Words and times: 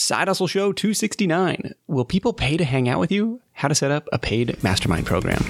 Side 0.00 0.28
Hustle 0.28 0.46
Show 0.46 0.72
269. 0.72 1.74
Will 1.86 2.06
people 2.06 2.32
pay 2.32 2.56
to 2.56 2.64
hang 2.64 2.88
out 2.88 3.00
with 3.00 3.12
you? 3.12 3.42
How 3.52 3.68
to 3.68 3.74
set 3.74 3.90
up 3.90 4.08
a 4.14 4.18
paid 4.18 4.56
mastermind 4.62 5.04
program. 5.04 5.42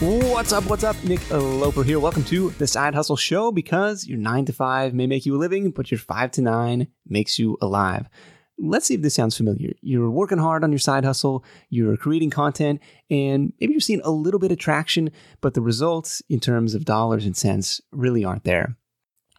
What's 0.00 0.52
up? 0.52 0.66
What's 0.66 0.84
up? 0.84 1.02
Nick 1.02 1.22
Loper 1.30 1.82
here. 1.82 1.98
Welcome 1.98 2.24
to 2.24 2.50
the 2.50 2.66
Side 2.66 2.94
Hustle 2.94 3.16
Show 3.16 3.52
because 3.52 4.06
your 4.06 4.18
nine 4.18 4.44
to 4.44 4.52
five 4.52 4.92
may 4.92 5.06
make 5.06 5.24
you 5.24 5.34
a 5.34 5.38
living, 5.38 5.70
but 5.70 5.90
your 5.90 5.96
five 5.96 6.30
to 6.32 6.42
nine 6.42 6.88
makes 7.08 7.38
you 7.38 7.56
alive. 7.62 8.06
Let's 8.58 8.84
see 8.84 8.94
if 8.94 9.00
this 9.00 9.14
sounds 9.14 9.34
familiar. 9.34 9.72
You're 9.80 10.10
working 10.10 10.36
hard 10.36 10.62
on 10.62 10.72
your 10.72 10.80
side 10.80 11.06
hustle, 11.06 11.42
you're 11.70 11.96
creating 11.96 12.28
content, 12.28 12.82
and 13.08 13.54
maybe 13.58 13.72
you're 13.72 13.80
seeing 13.80 14.02
a 14.04 14.10
little 14.10 14.38
bit 14.38 14.52
of 14.52 14.58
traction, 14.58 15.10
but 15.40 15.54
the 15.54 15.62
results 15.62 16.20
in 16.28 16.38
terms 16.38 16.74
of 16.74 16.84
dollars 16.84 17.24
and 17.24 17.34
cents 17.34 17.80
really 17.92 18.26
aren't 18.26 18.44
there. 18.44 18.76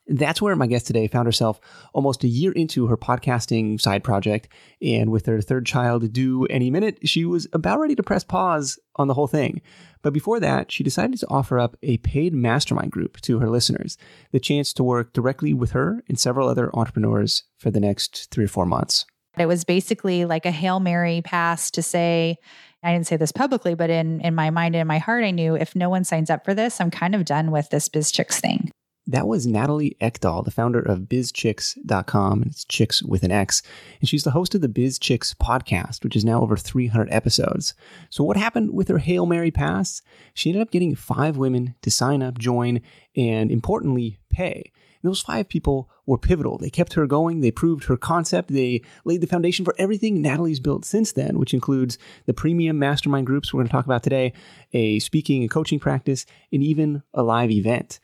That's 0.08 0.42
where 0.42 0.56
my 0.56 0.68
guest 0.68 0.86
today 0.86 1.08
found 1.08 1.26
herself 1.26 1.60
almost 1.94 2.24
a 2.24 2.28
year 2.28 2.52
into 2.52 2.88
her 2.88 2.98
podcasting 2.98 3.82
side 3.82 4.04
project. 4.04 4.48
And 4.82 5.12
with 5.12 5.26
her 5.26 5.42
third 5.42 5.66
child 5.66 6.14
due 6.14 6.46
any 6.46 6.70
minute, 6.70 7.00
she 7.08 7.26
was 7.26 7.48
about 7.54 7.80
ready 7.80 7.96
to 7.96 8.04
press 8.04 8.24
pause 8.24 8.78
on 8.98 9.08
the 9.08 9.16
whole 9.16 9.28
thing. 9.28 9.62
But 10.04 10.14
before 10.14 10.40
that, 10.40 10.72
she 10.72 10.84
decided 10.84 11.20
to 11.20 11.28
offer 11.30 11.58
up 11.58 11.76
a 11.82 11.98
paid 11.98 12.34
mastermind 12.34 12.92
group 12.92 13.20
to 13.22 13.40
her 13.40 13.50
listeners, 13.50 13.98
the 14.32 14.40
chance 14.40 14.72
to 14.74 14.84
work 14.84 15.14
directly 15.14 15.54
with 15.54 15.72
her 15.72 16.04
and 16.08 16.20
several 16.20 16.48
other 16.48 16.70
entrepreneurs 16.76 17.44
for 17.58 17.72
the 17.72 17.80
next 17.80 18.30
three 18.30 18.46
or 18.46 18.50
four 18.50 18.68
months. 18.68 19.06
It 19.38 19.48
was 19.48 19.64
basically 19.64 20.26
like 20.26 20.46
a 20.46 20.52
Hail 20.52 20.80
Mary 20.80 21.22
pass 21.24 21.72
to 21.72 21.82
say, 21.82 22.38
I 22.84 22.94
didn't 22.94 23.08
say 23.08 23.18
this 23.18 23.32
publicly, 23.32 23.74
but 23.74 23.90
in, 23.90 24.22
in 24.22 24.36
my 24.36 24.52
mind 24.52 24.76
and 24.76 24.82
in 24.82 24.88
my 24.88 25.00
heart, 25.00 25.24
I 25.24 25.32
knew 25.32 25.56
if 25.56 25.76
no 25.76 25.90
one 25.90 26.04
signs 26.04 26.30
up 26.30 26.46
for 26.46 26.54
this, 26.54 26.80
I'm 26.80 26.92
kind 26.92 27.16
of 27.16 27.26
done 27.26 27.52
with 27.52 27.70
this 27.70 27.90
BizChix 27.90 28.40
thing. 28.40 28.70
That 29.08 29.28
was 29.28 29.46
Natalie 29.46 29.96
Eckdahl, 30.02 30.44
the 30.44 30.50
founder 30.50 30.80
of 30.80 31.02
bizchix.com, 31.02 32.42
and 32.42 32.52
it's 32.52 32.66
chicks 32.66 33.04
with 33.04 33.22
an 33.22 33.32
X. 33.32 33.62
And 34.00 34.10
she's 34.10 34.24
the 34.24 34.32
host 34.32 34.56
of 34.56 34.62
the 34.62 34.68
BizChix 34.68 35.36
podcast, 35.36 36.04
which 36.04 36.16
is 36.16 36.26
now 36.26 36.42
over 36.42 36.58
300 36.58 37.10
episodes. 37.12 37.76
So, 38.10 38.24
what 38.24 38.36
happened 38.36 38.74
with 38.74 38.88
her 38.88 38.98
Hail 38.98 39.28
Mary 39.28 39.52
pass? 39.52 40.02
She 40.34 40.50
ended 40.50 40.64
up 40.64 40.72
getting 40.72 40.96
five 40.96 41.38
women 41.38 41.76
to 41.84 41.92
sign 41.92 42.24
up, 42.24 42.40
join, 42.40 42.82
and 43.16 43.52
importantly, 43.52 44.18
pay. 44.32 44.72
And 45.04 45.12
those 45.12 45.22
five 45.22 45.50
people 45.50 45.88
were 46.08 46.18
pivotal. 46.18 46.58
They 46.58 46.72
kept 46.72 46.94
her 46.94 47.06
going. 47.06 47.42
They 47.42 47.52
proved 47.52 47.84
her 47.84 47.98
concept. 47.98 48.52
They 48.52 48.82
laid 49.04 49.22
the 49.22 49.28
foundation 49.28 49.66
for 49.66 49.76
everything 49.78 50.20
Natalie's 50.20 50.60
built 50.60 50.84
since 50.84 51.12
then, 51.12 51.38
which 51.38 51.54
includes 51.54 52.00
the 52.26 52.34
premium 52.34 52.80
mastermind 52.80 53.28
groups 53.28 53.54
we're 53.54 53.60
going 53.60 53.68
to 53.68 53.72
talk 53.72 53.86
about 53.86 54.02
today, 54.02 54.34
a 54.74 54.98
speaking 54.98 55.44
and 55.44 55.52
coaching 55.52 55.80
practice, 55.80 56.26
and 56.52 56.64
even 56.64 57.04
a 57.14 57.22
live 57.22 57.52
event. 57.52 58.00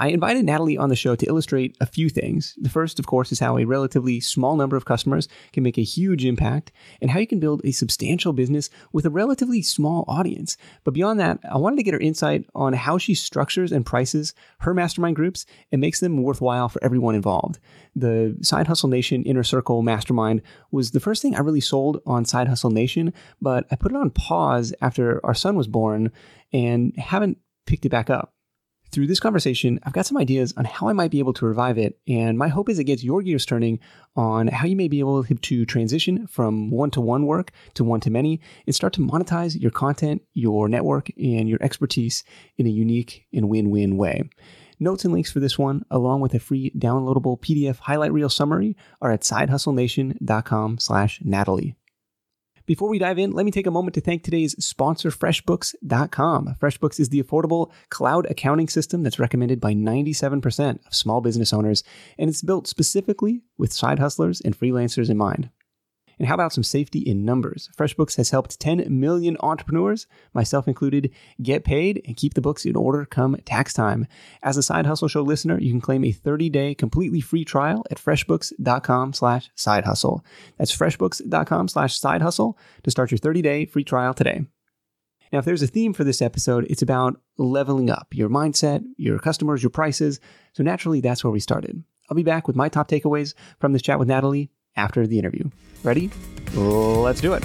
I 0.00 0.08
invited 0.08 0.46
Natalie 0.46 0.78
on 0.78 0.88
the 0.88 0.96
show 0.96 1.14
to 1.14 1.26
illustrate 1.26 1.76
a 1.78 1.84
few 1.84 2.08
things. 2.08 2.54
The 2.58 2.70
first, 2.70 2.98
of 2.98 3.06
course, 3.06 3.32
is 3.32 3.38
how 3.38 3.58
a 3.58 3.66
relatively 3.66 4.18
small 4.18 4.56
number 4.56 4.74
of 4.74 4.86
customers 4.86 5.28
can 5.52 5.62
make 5.62 5.76
a 5.76 5.82
huge 5.82 6.24
impact 6.24 6.72
and 7.02 7.10
how 7.10 7.18
you 7.18 7.26
can 7.26 7.38
build 7.38 7.60
a 7.64 7.72
substantial 7.72 8.32
business 8.32 8.70
with 8.94 9.04
a 9.04 9.10
relatively 9.10 9.60
small 9.60 10.06
audience. 10.08 10.56
But 10.84 10.94
beyond 10.94 11.20
that, 11.20 11.38
I 11.44 11.58
wanted 11.58 11.76
to 11.76 11.82
get 11.82 11.92
her 11.92 12.00
insight 12.00 12.46
on 12.54 12.72
how 12.72 12.96
she 12.96 13.12
structures 13.14 13.72
and 13.72 13.84
prices 13.84 14.32
her 14.60 14.72
mastermind 14.72 15.16
groups 15.16 15.44
and 15.70 15.82
makes 15.82 16.00
them 16.00 16.22
worthwhile 16.22 16.70
for 16.70 16.82
everyone 16.82 17.14
involved. 17.14 17.58
The 17.94 18.38
Side 18.40 18.68
Hustle 18.68 18.88
Nation 18.88 19.22
Inner 19.24 19.44
Circle 19.44 19.82
Mastermind 19.82 20.40
was 20.70 20.92
the 20.92 21.00
first 21.00 21.20
thing 21.20 21.36
I 21.36 21.40
really 21.40 21.60
sold 21.60 22.00
on 22.06 22.24
Side 22.24 22.48
Hustle 22.48 22.70
Nation, 22.70 23.12
but 23.42 23.66
I 23.70 23.76
put 23.76 23.92
it 23.92 23.98
on 23.98 24.08
pause 24.08 24.72
after 24.80 25.20
our 25.26 25.34
son 25.34 25.56
was 25.56 25.68
born 25.68 26.10
and 26.54 26.96
haven't 26.96 27.36
picked 27.66 27.84
it 27.84 27.90
back 27.90 28.08
up. 28.08 28.32
Through 28.92 29.06
this 29.06 29.20
conversation, 29.20 29.78
I've 29.84 29.92
got 29.92 30.06
some 30.06 30.16
ideas 30.16 30.52
on 30.56 30.64
how 30.64 30.88
I 30.88 30.92
might 30.92 31.12
be 31.12 31.20
able 31.20 31.32
to 31.34 31.46
revive 31.46 31.78
it, 31.78 32.00
and 32.08 32.36
my 32.36 32.48
hope 32.48 32.68
is 32.68 32.80
it 32.80 32.84
gets 32.84 33.04
your 33.04 33.22
gears 33.22 33.46
turning 33.46 33.78
on 34.16 34.48
how 34.48 34.66
you 34.66 34.74
may 34.74 34.88
be 34.88 34.98
able 34.98 35.22
to 35.22 35.64
transition 35.64 36.26
from 36.26 36.72
one 36.72 36.90
to 36.92 37.00
one 37.00 37.24
work 37.26 37.52
to 37.74 37.84
one 37.84 38.00
to 38.00 38.10
many 38.10 38.40
and 38.66 38.74
start 38.74 38.92
to 38.94 39.00
monetize 39.00 39.60
your 39.60 39.70
content, 39.70 40.22
your 40.32 40.68
network, 40.68 41.08
and 41.16 41.48
your 41.48 41.62
expertise 41.62 42.24
in 42.58 42.66
a 42.66 42.70
unique 42.70 43.26
and 43.32 43.48
win 43.48 43.70
win 43.70 43.96
way. 43.96 44.28
Notes 44.80 45.04
and 45.04 45.12
links 45.12 45.30
for 45.30 45.38
this 45.38 45.56
one, 45.56 45.84
along 45.90 46.20
with 46.20 46.34
a 46.34 46.40
free 46.40 46.72
downloadable 46.76 47.38
PDF 47.38 47.78
highlight 47.78 48.12
reel 48.12 48.28
summary, 48.28 48.76
are 49.00 49.12
at 49.12 49.20
sidehustlenation.com 49.20 50.78
slash 50.78 51.20
Natalie. 51.22 51.76
Before 52.70 52.88
we 52.88 53.00
dive 53.00 53.18
in, 53.18 53.32
let 53.32 53.44
me 53.44 53.50
take 53.50 53.66
a 53.66 53.70
moment 53.72 53.94
to 53.94 54.00
thank 54.00 54.22
today's 54.22 54.52
sponsor, 54.64 55.10
FreshBooks.com. 55.10 56.54
FreshBooks 56.60 57.00
is 57.00 57.08
the 57.08 57.20
affordable 57.20 57.72
cloud 57.88 58.26
accounting 58.30 58.68
system 58.68 59.02
that's 59.02 59.18
recommended 59.18 59.60
by 59.60 59.74
97% 59.74 60.86
of 60.86 60.94
small 60.94 61.20
business 61.20 61.52
owners, 61.52 61.82
and 62.16 62.30
it's 62.30 62.42
built 62.42 62.68
specifically 62.68 63.42
with 63.58 63.72
side 63.72 63.98
hustlers 63.98 64.40
and 64.40 64.56
freelancers 64.56 65.10
in 65.10 65.16
mind. 65.16 65.50
And 66.20 66.28
how 66.28 66.34
about 66.34 66.52
some 66.52 66.62
safety 66.62 66.98
in 66.98 67.24
numbers? 67.24 67.70
FreshBooks 67.78 68.18
has 68.18 68.28
helped 68.28 68.60
10 68.60 68.84
million 68.90 69.38
entrepreneurs, 69.40 70.06
myself 70.34 70.68
included, 70.68 71.10
get 71.42 71.64
paid 71.64 72.02
and 72.06 72.14
keep 72.14 72.34
the 72.34 72.42
books 72.42 72.66
in 72.66 72.76
order 72.76 73.06
come 73.06 73.36
tax 73.46 73.72
time. 73.72 74.06
As 74.42 74.58
a 74.58 74.62
Side 74.62 74.84
Hustle 74.84 75.08
Show 75.08 75.22
listener, 75.22 75.58
you 75.58 75.70
can 75.70 75.80
claim 75.80 76.04
a 76.04 76.12
30-day 76.12 76.74
completely 76.74 77.22
free 77.22 77.46
trial 77.46 77.86
at 77.90 77.96
freshbooks.com 77.96 79.14
slash 79.14 79.48
side 79.54 79.86
hustle. 79.86 80.22
That's 80.58 80.76
freshbooks.com 80.76 81.68
slash 81.68 81.98
side 81.98 82.20
hustle 82.20 82.58
to 82.82 82.90
start 82.90 83.10
your 83.10 83.18
30-day 83.18 83.64
free 83.64 83.84
trial 83.84 84.12
today. 84.12 84.42
Now, 85.32 85.38
if 85.38 85.46
there's 85.46 85.62
a 85.62 85.66
theme 85.66 85.94
for 85.94 86.04
this 86.04 86.20
episode, 86.20 86.66
it's 86.68 86.82
about 86.82 87.18
leveling 87.38 87.88
up 87.88 88.08
your 88.12 88.28
mindset, 88.28 88.84
your 88.98 89.18
customers, 89.18 89.62
your 89.62 89.70
prices. 89.70 90.20
So 90.52 90.62
naturally, 90.62 91.00
that's 91.00 91.24
where 91.24 91.30
we 91.30 91.40
started. 91.40 91.82
I'll 92.10 92.16
be 92.16 92.24
back 92.24 92.46
with 92.46 92.56
my 92.56 92.68
top 92.68 92.90
takeaways 92.90 93.32
from 93.58 93.72
this 93.72 93.80
chat 93.80 93.98
with 93.98 94.08
Natalie 94.08 94.50
after 94.76 95.06
the 95.06 95.18
interview. 95.18 95.50
Ready? 95.82 96.10
Let's 96.54 97.20
do 97.20 97.34
it. 97.34 97.44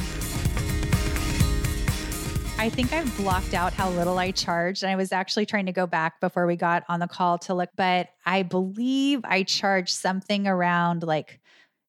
I 2.57 2.69
think 2.69 2.93
I've 2.93 3.15
blocked 3.17 3.53
out 3.53 3.73
how 3.73 3.89
little 3.91 4.17
I 4.17 4.31
charged. 4.31 4.81
And 4.81 4.91
I 4.91 4.95
was 4.95 5.11
actually 5.11 5.45
trying 5.45 5.67
to 5.67 5.71
go 5.71 5.85
back 5.85 6.19
before 6.19 6.47
we 6.47 6.55
got 6.55 6.83
on 6.89 6.99
the 6.99 7.07
call 7.07 7.37
to 7.39 7.53
look, 7.53 7.69
but 7.75 8.09
I 8.25 8.43
believe 8.43 9.21
I 9.23 9.43
charged 9.43 9.93
something 9.93 10.47
around 10.47 11.03
like 11.03 11.39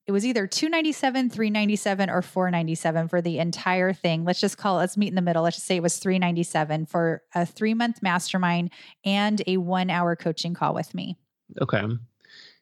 it 0.06 0.12
was 0.12 0.24
either 0.24 0.46
297 0.46 1.30
397 1.30 2.10
or 2.10 2.22
497 2.22 3.08
for 3.08 3.20
the 3.20 3.38
entire 3.38 3.92
thing 3.92 4.24
let's 4.24 4.40
just 4.40 4.56
call 4.56 4.76
it 4.76 4.80
let's 4.80 4.96
meet 4.96 5.08
in 5.08 5.14
the 5.14 5.22
middle 5.22 5.42
let's 5.42 5.56
just 5.56 5.66
say 5.66 5.76
it 5.76 5.82
was 5.82 5.98
397 5.98 6.86
for 6.86 7.22
a 7.34 7.44
three 7.44 7.74
month 7.74 8.02
mastermind 8.02 8.70
and 9.04 9.42
a 9.46 9.56
one 9.56 9.90
hour 9.90 10.14
coaching 10.14 10.54
call 10.54 10.74
with 10.74 10.94
me 10.94 11.16
okay 11.60 11.82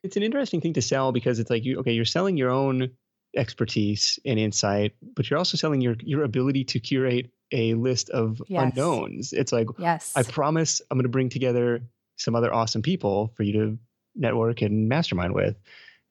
it's 0.05 0.17
an 0.17 0.23
interesting 0.23 0.61
thing 0.61 0.75
to 0.75 0.83
sell 0.83 1.11
because 1.11 1.39
it's 1.41 1.51
like 1.51 1.65
you 1.65 1.81
okay 1.81 1.93
you're 1.93 2.05
selling 2.05 2.37
your 2.37 2.51
own 2.51 2.91
expertise 3.37 4.21
and 4.25 4.39
insight 4.39 4.93
but 5.17 5.29
you're 5.29 5.39
also 5.39 5.57
selling 5.57 5.81
your 5.81 5.97
your 6.01 6.23
ability 6.23 6.63
to 6.63 6.79
curate 6.79 7.31
a 7.53 7.75
list 7.75 8.11
of 8.11 8.43
yes. 8.49 8.63
unknowns. 8.63 9.33
It's 9.33 9.53
like 9.53 9.67
yes. 9.79 10.13
I 10.15 10.23
promise 10.23 10.81
i'm 10.91 10.99
going 10.99 11.05
to 11.05 11.09
bring 11.09 11.29
together 11.29 11.83
some 12.17 12.35
other 12.37 12.53
awesome 12.55 12.83
people 12.83 13.33
for 13.37 13.43
you 13.43 13.53
to 13.55 13.79
network 14.15 14.63
and 14.63 14.89
mastermind 14.89 15.35
with. 15.35 15.57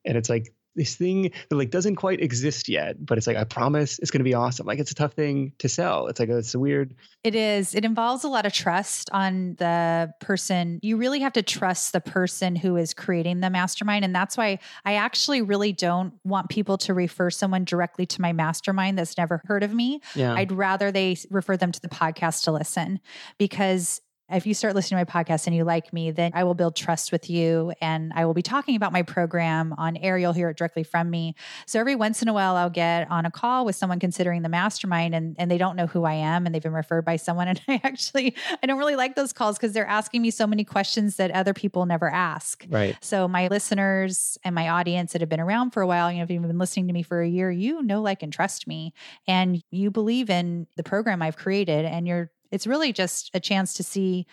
And 0.05 0.17
it's 0.17 0.29
like 0.29 0.53
this 0.75 0.95
thing 0.95 1.31
that 1.49 1.55
like 1.55 1.69
doesn't 1.69 1.95
quite 1.95 2.21
exist 2.21 2.67
yet, 2.67 3.03
but 3.05 3.17
it's 3.17 3.27
like 3.27 3.37
I 3.37 3.43
promise 3.43 3.99
it's 3.99 4.11
going 4.11 4.19
to 4.19 4.23
be 4.23 4.33
awesome. 4.33 4.65
Like 4.65 4.79
it's 4.79 4.91
a 4.91 4.95
tough 4.95 5.13
thing 5.13 5.53
to 5.59 5.69
sell. 5.69 6.07
It's 6.07 6.19
like 6.19 6.29
a, 6.29 6.37
it's 6.37 6.53
a 6.53 6.59
weird. 6.59 6.95
It 7.23 7.35
is. 7.35 7.75
It 7.75 7.85
involves 7.85 8.23
a 8.23 8.27
lot 8.27 8.45
of 8.45 8.53
trust 8.53 9.09
on 9.11 9.55
the 9.59 10.13
person. 10.19 10.79
You 10.81 10.97
really 10.97 11.19
have 11.19 11.33
to 11.33 11.43
trust 11.43 11.93
the 11.93 12.01
person 12.01 12.55
who 12.55 12.75
is 12.75 12.93
creating 12.93 13.39
the 13.39 13.49
mastermind, 13.49 14.05
and 14.05 14.15
that's 14.15 14.37
why 14.37 14.59
I 14.85 14.95
actually 14.95 15.41
really 15.41 15.73
don't 15.73 16.13
want 16.23 16.49
people 16.49 16.77
to 16.79 16.93
refer 16.93 17.29
someone 17.29 17.65
directly 17.65 18.05
to 18.07 18.21
my 18.21 18.33
mastermind 18.33 18.97
that's 18.97 19.17
never 19.17 19.41
heard 19.45 19.63
of 19.63 19.73
me. 19.73 20.01
Yeah. 20.15 20.33
I'd 20.33 20.51
rather 20.51 20.91
they 20.91 21.17
refer 21.29 21.57
them 21.57 21.71
to 21.71 21.81
the 21.81 21.89
podcast 21.89 22.43
to 22.45 22.51
listen 22.51 22.99
because 23.37 24.01
if 24.33 24.45
you 24.45 24.53
start 24.53 24.75
listening 24.75 25.03
to 25.03 25.13
my 25.13 25.23
podcast 25.23 25.47
and 25.47 25.55
you 25.55 25.63
like 25.63 25.93
me, 25.93 26.11
then 26.11 26.31
I 26.33 26.43
will 26.43 26.53
build 26.53 26.75
trust 26.75 27.11
with 27.11 27.29
you 27.29 27.73
and 27.81 28.11
I 28.15 28.25
will 28.25 28.33
be 28.33 28.41
talking 28.41 28.75
about 28.75 28.91
my 28.91 29.03
program 29.03 29.73
on 29.77 29.97
air. 29.97 30.17
You'll 30.17 30.33
hear 30.33 30.49
it 30.49 30.57
directly 30.57 30.83
from 30.83 31.09
me. 31.09 31.35
So 31.65 31.79
every 31.79 31.95
once 31.95 32.21
in 32.21 32.27
a 32.27 32.33
while, 32.33 32.55
I'll 32.55 32.69
get 32.69 33.09
on 33.09 33.25
a 33.25 33.31
call 33.31 33.65
with 33.65 33.75
someone 33.75 33.99
considering 33.99 34.41
the 34.41 34.49
mastermind 34.49 35.15
and, 35.15 35.35
and 35.37 35.49
they 35.49 35.57
don't 35.57 35.75
know 35.75 35.87
who 35.87 36.03
I 36.03 36.13
am 36.13 36.45
and 36.45 36.53
they've 36.53 36.63
been 36.63 36.73
referred 36.73 37.05
by 37.05 37.15
someone. 37.17 37.43
And 37.53 37.61
I 37.67 37.81
actually, 37.83 38.35
I 38.63 38.65
don't 38.65 38.79
really 38.79 38.95
like 38.95 39.15
those 39.15 39.31
calls 39.31 39.57
because 39.57 39.73
they're 39.73 39.85
asking 39.85 40.21
me 40.21 40.31
so 40.31 40.47
many 40.47 40.63
questions 40.63 41.17
that 41.17 41.29
other 41.31 41.53
people 41.53 41.85
never 41.85 42.09
ask. 42.09 42.65
Right. 42.67 42.97
So 43.01 43.27
my 43.27 43.47
listeners 43.47 44.37
and 44.43 44.55
my 44.55 44.69
audience 44.69 45.13
that 45.13 45.21
have 45.21 45.29
been 45.29 45.39
around 45.39 45.71
for 45.71 45.81
a 45.81 45.87
while, 45.87 46.11
you 46.11 46.17
know, 46.17 46.23
if 46.23 46.31
you've 46.31 46.41
been 46.41 46.57
listening 46.57 46.87
to 46.87 46.93
me 46.93 47.03
for 47.03 47.21
a 47.21 47.27
year, 47.27 47.51
you 47.51 47.83
know, 47.83 48.01
like, 48.01 48.23
and 48.23 48.33
trust 48.33 48.65
me. 48.65 48.93
And 49.27 49.61
you 49.71 49.91
believe 49.91 50.29
in 50.29 50.67
the 50.77 50.83
program 50.83 51.21
I've 51.21 51.37
created 51.37 51.85
and 51.85 52.07
you're 52.07 52.31
it's 52.53 52.67
really 52.67 52.93
just 52.93 53.31
a 53.33 53.39
chance 53.39 53.73
to 53.73 53.83
see 53.83 54.25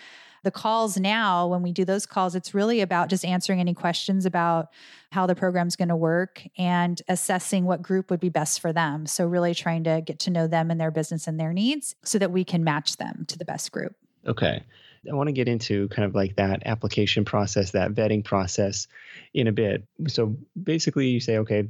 the 0.42 0.50
calls 0.50 0.96
now. 0.96 1.46
When 1.46 1.62
we 1.62 1.72
do 1.72 1.84
those 1.84 2.06
calls 2.06 2.34
it's 2.34 2.54
really 2.54 2.80
about 2.80 3.08
just 3.08 3.24
answering 3.24 3.60
any 3.60 3.74
questions 3.74 4.26
about 4.26 4.68
how 5.12 5.26
the 5.26 5.34
program's 5.34 5.76
going 5.76 5.88
to 5.88 5.96
work 5.96 6.42
and 6.56 7.00
assessing 7.08 7.64
what 7.64 7.82
group 7.82 8.10
would 8.10 8.20
be 8.20 8.28
best 8.28 8.60
for 8.60 8.72
them. 8.72 9.06
So 9.06 9.26
really 9.26 9.54
trying 9.54 9.84
to 9.84 10.00
get 10.00 10.18
to 10.20 10.30
know 10.30 10.46
them 10.46 10.70
and 10.70 10.80
their 10.80 10.90
business 10.90 11.26
and 11.26 11.38
their 11.38 11.52
needs 11.52 11.94
so 12.04 12.18
that 12.18 12.30
we 12.30 12.44
can 12.44 12.62
match 12.62 12.96
them 12.96 13.24
to 13.28 13.36
the 13.36 13.44
best 13.44 13.72
group. 13.72 13.96
Okay. 14.26 14.62
I 15.10 15.14
want 15.14 15.28
to 15.28 15.32
get 15.32 15.48
into 15.48 15.88
kind 15.88 16.04
of 16.04 16.14
like 16.14 16.36
that 16.36 16.62
application 16.66 17.24
process, 17.24 17.70
that 17.70 17.92
vetting 17.92 18.24
process 18.24 18.86
in 19.32 19.46
a 19.46 19.52
bit. 19.52 19.84
So 20.08 20.36
basically, 20.62 21.08
you 21.08 21.20
say, 21.20 21.38
okay, 21.38 21.68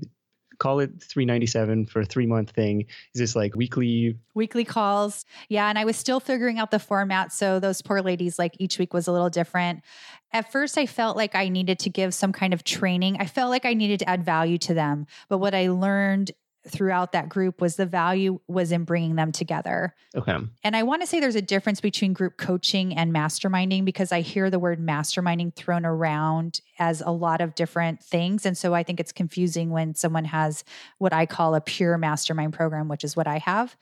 call 0.61 0.79
it 0.79 0.91
397 1.03 1.87
for 1.87 2.01
a 2.03 2.05
three 2.05 2.27
month 2.27 2.51
thing. 2.51 2.83
Is 3.15 3.19
this 3.19 3.35
like 3.35 3.57
weekly? 3.57 4.17
Weekly 4.35 4.65
calls. 4.65 5.25
Yeah 5.49 5.69
and 5.69 5.79
i 5.79 5.85
was 5.85 5.97
still 5.97 6.21
figuring 6.21 6.59
out 6.61 6.71
the 6.71 6.79
format 6.79 7.33
so 7.33 7.59
those 7.59 7.83
poor 7.83 8.01
ladies 8.03 8.39
like 8.39 8.55
each 8.61 8.79
week 8.79 8.95
was 8.95 9.09
a 9.09 9.13
little 9.13 9.31
different. 9.31 9.83
At 10.33 10.53
first 10.53 10.79
i 10.79 10.87
felt 10.87 11.17
like 11.17 11.35
i 11.35 11.49
needed 11.49 11.81
to 11.81 11.91
give 11.91 12.15
some 12.15 12.33
kind 12.33 12.55
of 12.55 12.63
training. 12.63 13.17
I 13.19 13.27
felt 13.27 13.51
like 13.51 13.65
i 13.65 13.75
needed 13.75 13.99
to 14.01 14.09
add 14.09 14.25
value 14.25 14.59
to 14.59 14.75
them 14.75 15.07
but 15.29 15.39
what 15.39 15.55
i 15.55 15.69
learned 15.69 16.31
throughout 16.69 17.13
that 17.13 17.29
group 17.29 17.61
was 17.61 17.77
the 17.77 17.87
value 17.87 18.39
was 18.47 18.71
in 18.71 18.85
bringing 18.85 19.17
them 19.17 19.33
together. 19.33 19.95
Okay. 20.15 20.37
And 20.63 20.77
I 20.77 20.83
want 20.83 21.01
to 21.01 21.07
say 21.07 21.19
there's 21.19 21.35
a 21.35 21.43
difference 21.43 21.81
between 21.81 22.13
group 22.13 22.37
coaching 22.37 22.95
and 22.95 23.15
masterminding 23.15 23.85
because 23.85 24.13
I 24.13 24.21
hear 24.21 24.51
the 24.51 24.59
word 24.59 24.79
masterminding 24.79 25.55
thrown 25.55 25.87
around 25.87 26.61
as 26.79 27.03
a 27.05 27.11
lot 27.11 27.41
of 27.41 27.55
different 27.55 28.03
things 28.03 28.45
and 28.45 28.57
so 28.57 28.75
I 28.75 28.83
think 28.83 29.01
it's 29.01 29.13
confusing 29.13 29.71
when 29.71 29.95
someone 29.95 30.27
has 30.27 30.65
what 30.99 31.13
I 31.13 31.25
call 31.25 31.55
a 31.55 31.61
pure 31.61 31.97
mastermind 31.97 32.53
program, 32.53 32.89
which 32.89 33.05
is 33.05 33.17
what 33.17 33.27
I 33.27 33.39
have. 33.39 33.77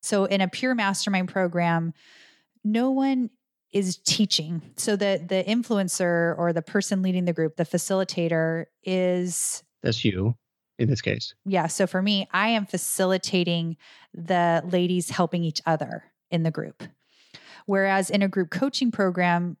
So 0.00 0.24
in 0.24 0.40
a 0.40 0.48
pure 0.48 0.74
mastermind 0.74 1.28
program, 1.28 1.92
no 2.64 2.90
one 2.90 3.30
is 3.72 3.98
teaching. 3.98 4.62
So 4.76 4.96
the 4.96 5.24
the 5.26 5.44
influencer 5.46 6.36
or 6.38 6.52
the 6.52 6.62
person 6.62 7.02
leading 7.02 7.24
the 7.24 7.32
group, 7.32 7.56
the 7.56 7.64
facilitator 7.64 8.66
is 8.84 9.62
That's 9.82 10.04
you 10.04 10.36
in 10.82 10.90
this 10.90 11.00
case. 11.00 11.34
Yeah. 11.44 11.66
So 11.66 11.86
for 11.86 12.02
me, 12.02 12.28
I 12.32 12.48
am 12.48 12.66
facilitating 12.66 13.76
the 14.12 14.62
ladies 14.64 15.10
helping 15.10 15.44
each 15.44 15.62
other 15.64 16.04
in 16.30 16.42
the 16.42 16.50
group. 16.50 16.82
Whereas 17.66 18.10
in 18.10 18.22
a 18.22 18.28
group 18.28 18.50
coaching 18.50 18.90
program, 18.90 19.56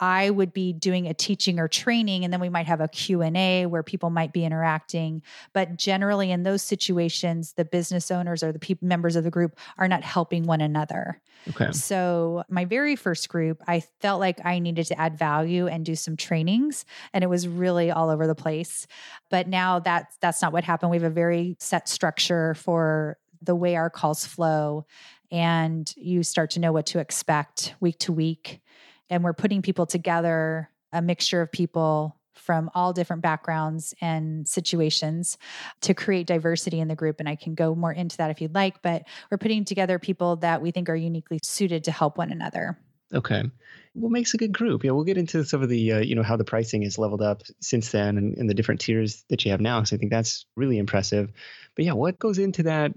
I 0.00 0.30
would 0.30 0.52
be 0.52 0.72
doing 0.72 1.06
a 1.06 1.14
teaching 1.14 1.58
or 1.58 1.68
training 1.68 2.24
and 2.24 2.32
then 2.32 2.40
we 2.40 2.48
might 2.48 2.66
have 2.66 2.80
a 2.80 2.88
Q&A 2.88 3.66
where 3.66 3.82
people 3.82 4.10
might 4.10 4.32
be 4.32 4.44
interacting 4.44 5.22
but 5.52 5.76
generally 5.76 6.30
in 6.30 6.42
those 6.42 6.62
situations 6.62 7.54
the 7.54 7.64
business 7.64 8.10
owners 8.10 8.42
or 8.42 8.52
the 8.52 8.58
people 8.58 8.86
members 8.86 9.16
of 9.16 9.24
the 9.24 9.30
group 9.30 9.58
are 9.78 9.88
not 9.88 10.02
helping 10.02 10.44
one 10.44 10.60
another. 10.60 11.20
Okay. 11.48 11.72
So 11.72 12.42
my 12.48 12.64
very 12.64 12.96
first 12.96 13.28
group 13.28 13.62
I 13.66 13.80
felt 14.00 14.20
like 14.20 14.44
I 14.44 14.58
needed 14.58 14.86
to 14.86 15.00
add 15.00 15.16
value 15.18 15.66
and 15.66 15.84
do 15.84 15.94
some 15.94 16.16
trainings 16.16 16.84
and 17.12 17.24
it 17.24 17.28
was 17.28 17.48
really 17.48 17.90
all 17.90 18.10
over 18.10 18.26
the 18.26 18.34
place. 18.34 18.86
But 19.30 19.48
now 19.48 19.78
that 19.80 20.12
that's 20.20 20.42
not 20.42 20.52
what 20.52 20.64
happened. 20.64 20.90
We 20.90 20.98
have 20.98 21.10
a 21.10 21.14
very 21.14 21.56
set 21.58 21.88
structure 21.88 22.54
for 22.54 23.18
the 23.42 23.54
way 23.54 23.76
our 23.76 23.90
calls 23.90 24.26
flow 24.26 24.86
and 25.30 25.92
you 25.96 26.22
start 26.22 26.50
to 26.50 26.60
know 26.60 26.72
what 26.72 26.86
to 26.86 26.98
expect 26.98 27.74
week 27.80 27.98
to 28.00 28.12
week 28.12 28.60
and 29.10 29.24
we're 29.24 29.32
putting 29.32 29.62
people 29.62 29.86
together, 29.86 30.70
a 30.92 31.02
mixture 31.02 31.42
of 31.42 31.52
people 31.52 32.16
from 32.34 32.70
all 32.74 32.92
different 32.92 33.22
backgrounds 33.22 33.94
and 34.00 34.46
situations 34.46 35.38
to 35.80 35.94
create 35.94 36.26
diversity 36.26 36.80
in 36.80 36.88
the 36.88 36.94
group. 36.94 37.18
And 37.18 37.28
I 37.28 37.34
can 37.34 37.54
go 37.54 37.74
more 37.74 37.92
into 37.92 38.18
that 38.18 38.30
if 38.30 38.40
you'd 38.40 38.54
like, 38.54 38.82
but 38.82 39.04
we're 39.30 39.38
putting 39.38 39.64
together 39.64 39.98
people 39.98 40.36
that 40.36 40.60
we 40.60 40.70
think 40.70 40.88
are 40.88 40.96
uniquely 40.96 41.38
suited 41.42 41.84
to 41.84 41.92
help 41.92 42.18
one 42.18 42.30
another. 42.30 42.78
Okay. 43.14 43.44
What 43.94 44.12
makes 44.12 44.34
a 44.34 44.36
good 44.36 44.52
group? 44.52 44.84
Yeah, 44.84 44.90
we'll 44.90 45.04
get 45.04 45.16
into 45.16 45.44
some 45.44 45.62
of 45.62 45.68
the, 45.68 45.92
uh, 45.92 45.98
you 46.00 46.14
know, 46.14 46.22
how 46.22 46.36
the 46.36 46.44
pricing 46.44 46.82
is 46.82 46.98
leveled 46.98 47.22
up 47.22 47.42
since 47.60 47.90
then 47.90 48.18
and, 48.18 48.36
and 48.36 48.50
the 48.50 48.54
different 48.54 48.80
tiers 48.80 49.24
that 49.30 49.44
you 49.44 49.52
have 49.52 49.60
now. 49.60 49.82
So 49.84 49.96
I 49.96 49.98
think 49.98 50.10
that's 50.10 50.44
really 50.56 50.78
impressive. 50.78 51.32
But 51.74 51.84
yeah, 51.84 51.92
what 51.92 52.18
goes 52.18 52.38
into 52.38 52.64
that 52.64 52.92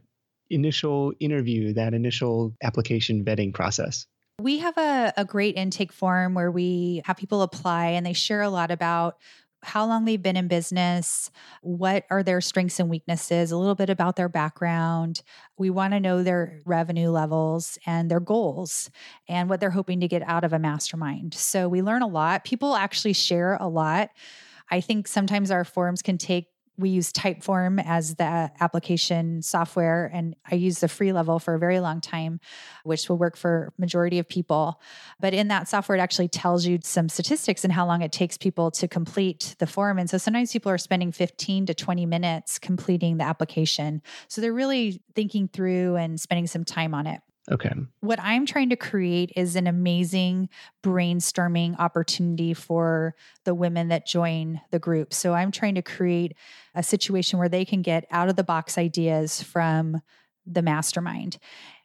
initial 0.50 1.14
interview, 1.20 1.74
that 1.74 1.94
initial 1.94 2.56
application 2.62 3.24
vetting 3.24 3.54
process? 3.54 4.08
We 4.40 4.60
have 4.60 4.78
a, 4.78 5.14
a 5.18 5.26
great 5.26 5.56
intake 5.56 5.92
form 5.92 6.34
where 6.34 6.50
we 6.50 7.02
have 7.06 7.18
people 7.18 7.42
apply 7.42 7.88
and 7.88 8.06
they 8.06 8.14
share 8.14 8.42
a 8.42 8.50
lot 8.50 8.72
about 8.72 9.18
how 9.62 9.86
long 9.86 10.06
they've 10.06 10.22
been 10.22 10.38
in 10.38 10.48
business, 10.48 11.30
what 11.62 12.06
are 12.10 12.24
their 12.24 12.40
strengths 12.40 12.80
and 12.80 12.90
weaknesses, 12.90 13.52
a 13.52 13.58
little 13.58 13.76
bit 13.76 13.90
about 13.90 14.16
their 14.16 14.30
background. 14.30 15.22
We 15.58 15.70
want 15.70 15.94
to 15.94 16.00
know 16.00 16.24
their 16.24 16.62
revenue 16.66 17.10
levels 17.10 17.78
and 17.86 18.10
their 18.10 18.22
goals 18.22 18.90
and 19.28 19.50
what 19.50 19.60
they're 19.60 19.70
hoping 19.70 20.00
to 20.00 20.08
get 20.08 20.22
out 20.22 20.46
of 20.46 20.54
a 20.54 20.60
mastermind. 20.60 21.34
So 21.34 21.68
we 21.68 21.82
learn 21.82 22.02
a 22.02 22.08
lot. 22.08 22.46
People 22.46 22.76
actually 22.76 23.14
share 23.14 23.58
a 23.60 23.68
lot. 23.68 24.12
I 24.72 24.80
think 24.80 25.08
sometimes 25.08 25.52
our 25.52 25.66
forums 25.66 26.02
can 26.02 26.18
take 26.18 26.46
we 26.80 26.90
use 26.90 27.12
Typeform 27.12 27.84
as 27.86 28.16
the 28.16 28.50
application 28.60 29.42
software, 29.42 30.10
and 30.14 30.36
I 30.50 30.56
use 30.56 30.80
the 30.80 30.88
free 30.88 31.12
level 31.12 31.38
for 31.38 31.54
a 31.54 31.60
very 31.60 31.82
long 31.82 32.00
time, 32.00 32.40
which 32.84 33.10
will 33.10 33.18
work 33.18 33.36
for 33.36 33.74
majority 33.78 34.18
of 34.18 34.30
people. 34.30 34.82
But 35.20 35.34
in 35.34 35.50
that 35.50 35.68
software, 35.68 35.98
it 35.98 36.02
actually 36.02 36.30
tells 36.30 36.66
you 36.66 36.80
some 36.82 37.10
statistics 37.10 37.66
and 37.66 37.74
how 37.74 37.86
long 37.86 38.02
it 38.02 38.14
takes 38.14 38.38
people 38.38 38.72
to 38.72 38.88
complete 38.88 39.56
the 39.60 39.68
form. 39.68 40.00
And 40.00 40.10
so 40.10 40.18
sometimes 40.18 40.54
people 40.54 40.72
are 40.72 40.78
spending 40.78 41.12
15 41.12 41.66
to 41.66 41.74
20 41.74 42.06
minutes 42.06 42.58
completing 42.58 43.18
the 43.18 43.26
application. 43.26 44.02
So 44.30 44.40
they're 44.40 44.54
really 44.54 45.02
thinking 45.16 45.50
through 45.50 45.98
and 45.98 46.20
spending 46.20 46.48
some 46.48 46.64
time 46.64 46.94
on 46.94 47.08
it. 47.08 47.20
Okay. 47.52 47.72
What 48.02 48.20
I'm 48.22 48.46
trying 48.46 48.70
to 48.70 48.76
create 48.76 49.32
is 49.36 49.56
an 49.56 49.66
amazing 49.66 50.50
brainstorming 50.84 51.80
opportunity 51.80 52.54
for 52.54 53.16
the 53.44 53.56
women 53.56 53.88
that 53.88 54.06
join 54.06 54.62
the 54.72 54.80
group. 54.80 55.14
So 55.14 55.34
I'm 55.34 55.52
trying 55.52 55.76
to 55.76 55.82
create 55.82 56.36
a 56.76 56.84
situation 56.84 57.40
where 57.40 57.50
they 57.50 57.66
can 57.66 57.82
get 57.82 58.06
out 58.12 58.30
of 58.30 58.36
the 58.36 58.44
box 58.44 58.78
ideas 58.78 59.42
from 59.42 60.02
the 60.46 60.62
mastermind. 60.62 61.40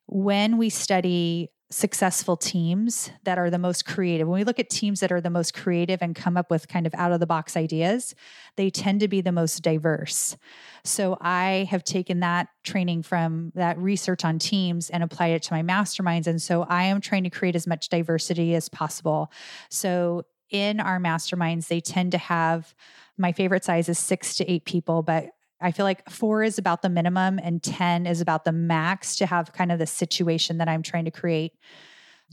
When 0.06 0.58
we 0.58 0.68
study 0.68 1.50
successful 1.74 2.36
teams 2.36 3.10
that 3.24 3.36
are 3.36 3.50
the 3.50 3.58
most 3.58 3.84
creative. 3.84 4.28
When 4.28 4.38
we 4.38 4.44
look 4.44 4.60
at 4.60 4.70
teams 4.70 5.00
that 5.00 5.10
are 5.10 5.20
the 5.20 5.28
most 5.28 5.54
creative 5.54 6.00
and 6.00 6.14
come 6.14 6.36
up 6.36 6.48
with 6.48 6.68
kind 6.68 6.86
of 6.86 6.94
out 6.94 7.10
of 7.10 7.18
the 7.18 7.26
box 7.26 7.56
ideas, 7.56 8.14
they 8.54 8.70
tend 8.70 9.00
to 9.00 9.08
be 9.08 9.20
the 9.20 9.32
most 9.32 9.60
diverse. 9.60 10.36
So 10.84 11.18
I 11.20 11.66
have 11.68 11.82
taken 11.82 12.20
that 12.20 12.46
training 12.62 13.02
from 13.02 13.50
that 13.56 13.76
research 13.76 14.24
on 14.24 14.38
teams 14.38 14.88
and 14.88 15.02
applied 15.02 15.32
it 15.32 15.42
to 15.42 15.52
my 15.52 15.62
masterminds. 15.62 16.28
And 16.28 16.40
so 16.40 16.62
I 16.62 16.84
am 16.84 17.00
trying 17.00 17.24
to 17.24 17.30
create 17.30 17.56
as 17.56 17.66
much 17.66 17.88
diversity 17.88 18.54
as 18.54 18.68
possible. 18.68 19.32
So 19.68 20.26
in 20.50 20.78
our 20.78 21.00
masterminds, 21.00 21.66
they 21.66 21.80
tend 21.80 22.12
to 22.12 22.18
have 22.18 22.72
my 23.18 23.32
favorite 23.32 23.64
size 23.64 23.88
is 23.88 23.98
six 23.98 24.36
to 24.36 24.48
eight 24.48 24.64
people, 24.64 25.02
but 25.02 25.30
I 25.64 25.72
feel 25.72 25.84
like 25.84 26.08
four 26.10 26.42
is 26.42 26.58
about 26.58 26.82
the 26.82 26.90
minimum 26.90 27.40
and 27.42 27.62
10 27.62 28.06
is 28.06 28.20
about 28.20 28.44
the 28.44 28.52
max 28.52 29.16
to 29.16 29.26
have 29.26 29.52
kind 29.54 29.72
of 29.72 29.78
the 29.78 29.86
situation 29.86 30.58
that 30.58 30.68
I'm 30.68 30.82
trying 30.82 31.06
to 31.06 31.10
create. 31.10 31.54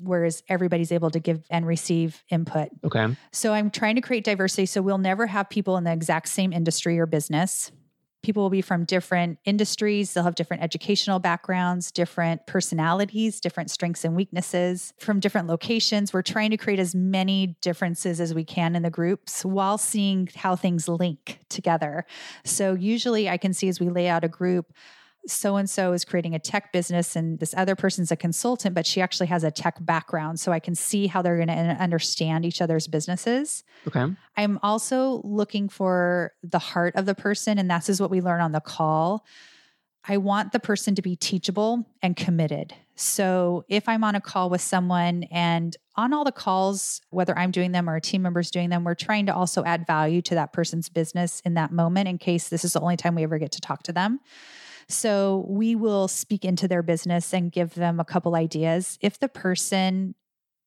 Whereas 0.04 0.44
everybody's 0.50 0.92
able 0.92 1.12
to 1.12 1.20
give 1.20 1.46
and 1.50 1.66
receive 1.66 2.24
input. 2.30 2.70
Okay. 2.84 3.16
So 3.32 3.54
I'm 3.54 3.72
trying 3.72 3.96
to 3.96 4.02
create 4.02 4.26
diversity. 4.26 4.66
So 4.66 4.82
we'll 4.82 4.98
never 4.98 5.28
have 5.28 5.50
people 5.50 5.78
in 5.78 5.86
the 5.86 5.94
exact 5.94 6.28
same 6.28 6.52
industry 6.52 7.00
or 7.00 7.06
business 7.06 7.72
people 8.24 8.44
will 8.44 8.50
be 8.50 8.62
from 8.62 8.86
different 8.86 9.40
industries. 9.46 10.14
They'll 10.14 10.24
have 10.24 10.36
different 10.36 10.64
educational 10.64 11.20
backgrounds, 11.20 11.92
different 11.92 12.46
personalities, 12.48 13.40
different 13.40 13.72
strengths 13.72 14.06
and 14.06 14.16
weaknesses 14.16 14.94
from 15.00 15.20
different 15.20 15.48
locations. 15.48 16.14
We're 16.14 16.22
trying 16.22 16.52
to 16.52 16.58
create 16.58 16.80
as 16.80 16.94
many 16.94 17.58
differences 17.62 18.22
as 18.22 18.34
we 18.34 18.44
can 18.44 18.76
in 18.76 18.84
the 18.84 18.90
groups 18.90 19.44
while 19.44 19.78
seeing 19.78 20.30
how 20.36 20.56
things 20.56 20.88
link 20.88 21.40
together. 21.50 22.06
So, 22.44 22.74
usually, 22.74 23.30
I 23.30 23.38
can 23.38 23.54
see 23.54 23.68
as 23.68 23.80
we 23.80 23.90
lay 23.90 24.08
out 24.08 24.24
a 24.24 24.28
group, 24.28 24.74
so 25.28 25.56
and 25.56 25.70
so 25.70 25.94
is 25.94 26.04
creating 26.04 26.34
a 26.34 26.40
tech 26.40 26.74
business 26.74 27.16
and 27.16 27.40
this 27.40 27.54
other 27.56 27.76
person's 27.76 28.12
a 28.12 28.16
consultant, 28.16 28.74
but 28.74 28.86
she 28.86 29.02
actually 29.02 29.28
has 29.28 29.44
a 29.44 29.52
tech 29.52 29.78
background. 29.82 30.40
So 30.40 30.52
I 30.52 30.60
can 30.60 30.76
see 30.76 31.08
how 31.08 31.22
they're 31.22 31.38
going 31.38 31.48
to 31.48 31.54
understand 31.54 32.46
each 32.46 32.62
other's 32.62 32.88
businesses. 32.88 33.64
Okay. 33.88 34.06
I'm 34.38 34.60
also 34.64 35.22
looking 35.24 35.70
for 35.70 36.34
the 36.44 36.60
heart 36.60 36.96
of 36.96 37.06
the 37.06 37.16
person, 37.16 37.58
and 37.58 37.70
that's 37.70 37.90
is 37.90 38.02
what 38.02 38.10
we 38.10 38.22
learn 38.22 38.42
on 38.42 38.52
the 38.52 38.62
call. 38.62 39.26
I 40.08 40.18
want 40.18 40.52
the 40.52 40.60
person 40.60 40.96
to 40.96 41.02
be 41.02 41.16
teachable 41.16 41.86
and 42.02 42.16
committed. 42.16 42.74
So 42.96 43.66
if 43.68 43.88
I'm 43.88 44.04
on 44.04 44.16
a 44.16 44.22
call 44.22 44.50
with 44.50 44.62
someone 44.62 45.24
and 45.32 45.76
on 45.96 46.14
all 46.14 46.24
the 46.24 46.32
calls, 46.32 47.02
whether 47.10 47.38
I'm 47.38 47.52
doing 47.52 47.72
them 47.72 47.90
or 47.90 47.96
a 47.96 48.02
team 48.02 48.22
member's 48.22 48.52
doing 48.52 48.70
them, 48.70 48.84
we're 48.84 48.96
trying 48.96 49.28
to 49.28 49.36
also 49.36 49.64
add 49.64 49.86
value 49.86 50.22
to 50.24 50.36
that 50.36 50.54
person's 50.54 50.90
business 50.90 51.42
in 51.46 51.54
that 51.56 51.72
moment 51.72 52.08
in 52.08 52.18
case 52.18 52.50
this 52.50 52.66
is 52.66 52.74
the 52.74 52.80
only 52.80 52.98
time 52.98 53.16
we 53.16 53.24
ever 53.24 53.38
get 53.38 53.52
to 53.54 53.62
talk 53.62 53.84
to 53.84 53.94
them. 53.94 54.20
So 54.92 55.46
we 55.48 55.76
will 55.76 56.08
speak 56.08 56.46
into 56.46 56.68
their 56.68 56.84
business 56.84 57.34
and 57.34 57.52
give 57.52 57.74
them 57.76 58.00
a 58.00 58.06
couple 58.06 58.36
ideas. 58.36 58.98
If 59.02 59.20
the 59.20 59.30
person 59.30 60.16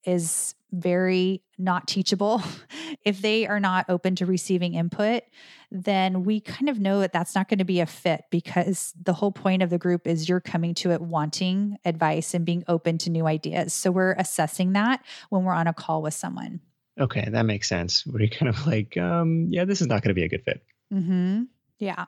is 0.04 0.54
very 0.72 1.42
not 1.56 1.86
teachable, 1.86 2.42
if 3.04 3.22
they 3.22 3.46
are 3.46 3.60
not 3.60 3.86
open 3.88 4.16
to 4.16 4.26
receiving 4.26 4.74
input, 4.74 5.22
then 5.70 6.24
we 6.24 6.40
kind 6.40 6.68
of 6.68 6.78
know 6.78 7.00
that 7.00 7.12
that's 7.12 7.34
not 7.34 7.48
going 7.48 7.58
to 7.58 7.64
be 7.64 7.80
a 7.80 7.86
fit 7.86 8.24
because 8.30 8.92
the 9.00 9.12
whole 9.12 9.32
point 9.32 9.62
of 9.62 9.70
the 9.70 9.78
group 9.78 10.06
is 10.06 10.28
you're 10.28 10.40
coming 10.40 10.74
to 10.74 10.90
it 10.90 11.00
wanting 11.00 11.76
advice 11.84 12.34
and 12.34 12.44
being 12.44 12.64
open 12.68 12.98
to 12.98 13.10
new 13.10 13.26
ideas. 13.26 13.72
So 13.72 13.90
we're 13.90 14.12
assessing 14.12 14.72
that 14.72 15.04
when 15.30 15.44
we're 15.44 15.54
on 15.54 15.66
a 15.66 15.74
call 15.74 16.02
with 16.02 16.14
someone. 16.14 16.60
Okay, 16.98 17.28
that 17.28 17.46
makes 17.46 17.68
sense. 17.68 18.06
We're 18.06 18.28
kind 18.28 18.48
of 18.48 18.66
like, 18.66 18.96
um, 18.96 19.48
yeah, 19.50 19.64
this 19.64 19.80
is 19.80 19.88
not 19.88 20.02
going 20.02 20.10
to 20.10 20.14
be 20.14 20.24
a 20.24 20.28
good 20.28 20.44
fit. 20.44 20.62
Mm-hmm. 20.92 21.42
Yeah. 21.78 22.04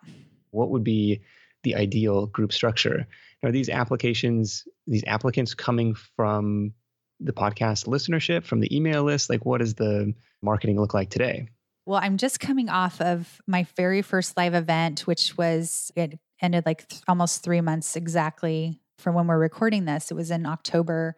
What 0.50 0.70
would 0.70 0.84
be 0.84 1.22
the 1.66 1.74
ideal 1.74 2.26
group 2.26 2.52
structure. 2.52 3.08
Are 3.42 3.50
these 3.50 3.68
applications, 3.68 4.64
these 4.86 5.02
applicants 5.08 5.52
coming 5.52 5.96
from 6.16 6.72
the 7.18 7.32
podcast 7.32 7.88
listenership 7.88 8.44
from 8.44 8.60
the 8.60 8.74
email 8.74 9.02
list? 9.02 9.28
Like, 9.28 9.44
what 9.44 9.58
does 9.58 9.74
the 9.74 10.14
marketing 10.42 10.80
look 10.80 10.94
like 10.94 11.10
today? 11.10 11.48
Well, 11.84 11.98
I'm 12.00 12.18
just 12.18 12.38
coming 12.38 12.68
off 12.68 13.00
of 13.00 13.40
my 13.48 13.66
very 13.76 14.00
first 14.00 14.36
live 14.36 14.54
event, 14.54 15.08
which 15.08 15.36
was, 15.36 15.90
it 15.96 16.20
ended 16.40 16.64
like 16.66 16.86
th- 16.86 17.02
almost 17.08 17.42
three 17.42 17.60
months 17.60 17.96
exactly 17.96 18.80
from 18.98 19.16
when 19.16 19.26
we're 19.26 19.38
recording 19.38 19.86
this. 19.86 20.12
It 20.12 20.14
was 20.14 20.30
in 20.30 20.46
October. 20.46 21.16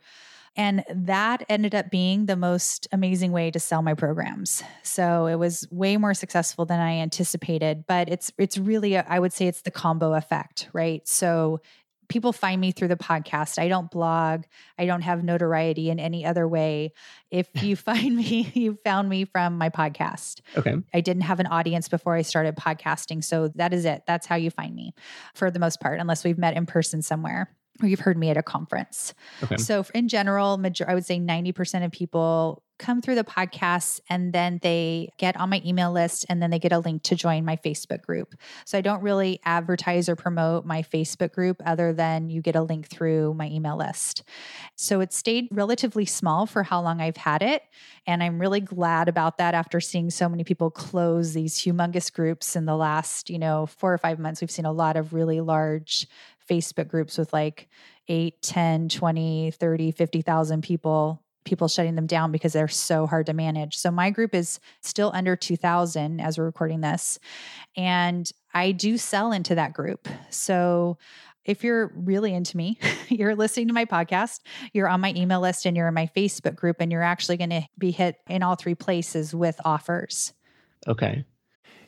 And 0.58 0.84
that 0.92 1.44
ended 1.48 1.74
up 1.76 1.88
being 1.88 2.26
the 2.26 2.34
most 2.34 2.88
amazing 2.90 3.30
way 3.30 3.52
to 3.52 3.60
sell 3.60 3.80
my 3.80 3.94
programs. 3.94 4.64
So 4.82 5.26
it 5.26 5.36
was 5.36 5.68
way 5.70 5.96
more 5.96 6.14
successful 6.14 6.66
than 6.66 6.80
I 6.80 6.98
anticipated, 6.98 7.84
but 7.86 8.08
it's 8.08 8.32
it's 8.38 8.58
really 8.58 8.94
a, 8.94 9.06
I 9.08 9.20
would 9.20 9.32
say 9.32 9.46
it's 9.46 9.62
the 9.62 9.70
combo 9.70 10.14
effect, 10.14 10.68
right? 10.72 11.06
So 11.06 11.60
people 12.08 12.32
find 12.32 12.60
me 12.60 12.72
through 12.72 12.88
the 12.88 12.96
podcast. 12.96 13.60
I 13.60 13.68
don't 13.68 13.88
blog. 13.88 14.44
I 14.76 14.86
don't 14.86 15.02
have 15.02 15.22
notoriety 15.22 15.90
in 15.90 16.00
any 16.00 16.26
other 16.26 16.48
way. 16.48 16.92
If 17.30 17.48
you 17.62 17.76
find 17.76 18.16
me, 18.16 18.50
you 18.52 18.78
found 18.82 19.08
me 19.08 19.26
from 19.26 19.58
my 19.58 19.68
podcast. 19.68 20.40
Okay. 20.56 20.74
I 20.92 21.00
didn't 21.00 21.22
have 21.22 21.38
an 21.38 21.46
audience 21.46 21.88
before 21.88 22.16
I 22.16 22.22
started 22.22 22.56
podcasting. 22.56 23.22
So 23.22 23.48
that 23.54 23.72
is 23.72 23.84
it. 23.84 24.02
That's 24.08 24.26
how 24.26 24.34
you 24.34 24.50
find 24.50 24.74
me 24.74 24.94
for 25.34 25.52
the 25.52 25.60
most 25.60 25.80
part, 25.80 26.00
unless 26.00 26.24
we've 26.24 26.38
met 26.38 26.56
in 26.56 26.66
person 26.66 27.00
somewhere 27.00 27.54
or 27.82 27.88
you've 27.88 28.00
heard 28.00 28.18
me 28.18 28.30
at 28.30 28.36
a 28.36 28.42
conference. 28.42 29.14
Okay. 29.42 29.56
So, 29.56 29.84
in 29.94 30.08
general, 30.08 30.56
major, 30.56 30.88
I 30.88 30.94
would 30.94 31.06
say 31.06 31.18
90% 31.18 31.84
of 31.84 31.92
people 31.92 32.62
come 32.78 33.02
through 33.02 33.16
the 33.16 33.24
podcast 33.24 34.00
and 34.08 34.32
then 34.32 34.60
they 34.62 35.10
get 35.18 35.36
on 35.36 35.50
my 35.50 35.60
email 35.66 35.90
list 35.90 36.24
and 36.28 36.40
then 36.40 36.50
they 36.50 36.60
get 36.60 36.70
a 36.70 36.78
link 36.78 37.02
to 37.02 37.16
join 37.16 37.44
my 37.44 37.56
Facebook 37.56 38.02
group. 38.02 38.34
So, 38.64 38.78
I 38.78 38.80
don't 38.80 39.02
really 39.02 39.40
advertise 39.44 40.08
or 40.08 40.16
promote 40.16 40.64
my 40.64 40.82
Facebook 40.82 41.32
group 41.32 41.60
other 41.64 41.92
than 41.92 42.30
you 42.30 42.42
get 42.42 42.56
a 42.56 42.62
link 42.62 42.88
through 42.88 43.34
my 43.34 43.48
email 43.48 43.76
list. 43.76 44.24
So, 44.76 45.00
it 45.00 45.12
stayed 45.12 45.48
relatively 45.50 46.04
small 46.04 46.46
for 46.46 46.64
how 46.64 46.80
long 46.80 47.00
I've 47.00 47.16
had 47.16 47.42
it. 47.42 47.62
And 48.06 48.22
I'm 48.22 48.40
really 48.40 48.60
glad 48.60 49.08
about 49.08 49.38
that 49.38 49.54
after 49.54 49.80
seeing 49.80 50.10
so 50.10 50.28
many 50.28 50.42
people 50.42 50.70
close 50.70 51.32
these 51.32 51.56
humongous 51.56 52.12
groups 52.12 52.56
in 52.56 52.64
the 52.64 52.76
last, 52.76 53.30
you 53.30 53.38
know, 53.38 53.66
four 53.66 53.92
or 53.92 53.98
five 53.98 54.18
months. 54.18 54.40
We've 54.40 54.50
seen 54.50 54.64
a 54.64 54.72
lot 54.72 54.96
of 54.96 55.12
really 55.12 55.40
large 55.40 56.06
Facebook 56.48 56.88
groups 56.88 57.18
with 57.18 57.32
like 57.32 57.68
8, 58.08 58.40
10, 58.42 58.88
20, 58.88 59.50
30, 59.50 59.90
50,000 59.90 60.62
people, 60.62 61.22
people 61.44 61.68
shutting 61.68 61.94
them 61.94 62.06
down 62.06 62.32
because 62.32 62.52
they're 62.52 62.68
so 62.68 63.06
hard 63.06 63.26
to 63.26 63.32
manage. 63.32 63.76
So 63.76 63.90
my 63.90 64.10
group 64.10 64.34
is 64.34 64.60
still 64.80 65.10
under 65.14 65.36
2,000 65.36 66.20
as 66.20 66.38
we're 66.38 66.44
recording 66.44 66.80
this. 66.80 67.18
And 67.76 68.30
I 68.54 68.72
do 68.72 68.98
sell 68.98 69.32
into 69.32 69.54
that 69.54 69.72
group. 69.72 70.08
So 70.30 70.98
if 71.44 71.64
you're 71.64 71.90
really 71.94 72.34
into 72.34 72.56
me, 72.56 72.78
you're 73.08 73.34
listening 73.34 73.68
to 73.68 73.74
my 73.74 73.86
podcast, 73.86 74.40
you're 74.72 74.88
on 74.88 75.00
my 75.00 75.12
email 75.16 75.40
list, 75.40 75.64
and 75.66 75.76
you're 75.76 75.88
in 75.88 75.94
my 75.94 76.10
Facebook 76.14 76.54
group, 76.54 76.76
and 76.80 76.92
you're 76.92 77.02
actually 77.02 77.38
going 77.38 77.50
to 77.50 77.62
be 77.78 77.90
hit 77.90 78.16
in 78.28 78.42
all 78.42 78.54
three 78.54 78.74
places 78.74 79.34
with 79.34 79.58
offers. 79.64 80.34
Okay. 80.86 81.24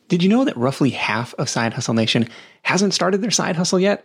Did 0.08 0.22
you 0.22 0.28
know 0.28 0.44
that 0.44 0.56
roughly 0.56 0.90
half 0.90 1.34
of 1.34 1.48
Side 1.48 1.74
Hustle 1.74 1.94
Nation 1.94 2.28
hasn't 2.62 2.94
started 2.94 3.20
their 3.20 3.30
side 3.30 3.54
hustle 3.54 3.78
yet? 3.78 4.04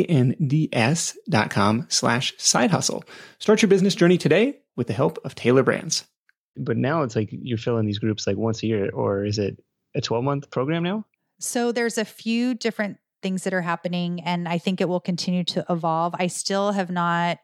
dot 1.29 1.49
com 1.49 1.85
slash 1.89 2.33
side 2.37 2.71
hustle. 2.71 3.03
Start 3.39 3.61
your 3.61 3.69
business 3.69 3.95
journey 3.95 4.17
today 4.17 4.59
with 4.75 4.87
the 4.87 4.93
help 4.93 5.19
of 5.23 5.35
Tailor 5.35 5.63
Brands. 5.63 6.05
But 6.57 6.77
now 6.77 7.03
it's 7.03 7.15
like 7.15 7.29
you're 7.31 7.57
filling 7.57 7.85
these 7.85 7.99
groups 7.99 8.27
like 8.27 8.37
once 8.37 8.63
a 8.63 8.67
year, 8.67 8.89
or 8.91 9.25
is 9.25 9.39
it 9.39 9.61
a 9.95 10.01
12 10.01 10.23
month 10.23 10.49
program 10.51 10.83
now? 10.83 11.05
So 11.39 11.71
there's 11.71 11.97
a 11.97 12.05
few 12.05 12.53
different 12.53 12.97
things 13.21 13.43
that 13.43 13.53
are 13.53 13.61
happening, 13.61 14.21
and 14.21 14.47
I 14.47 14.57
think 14.57 14.81
it 14.81 14.89
will 14.89 14.99
continue 14.99 15.43
to 15.45 15.65
evolve. 15.69 16.15
I 16.17 16.27
still 16.27 16.71
have 16.71 16.89
not 16.89 17.39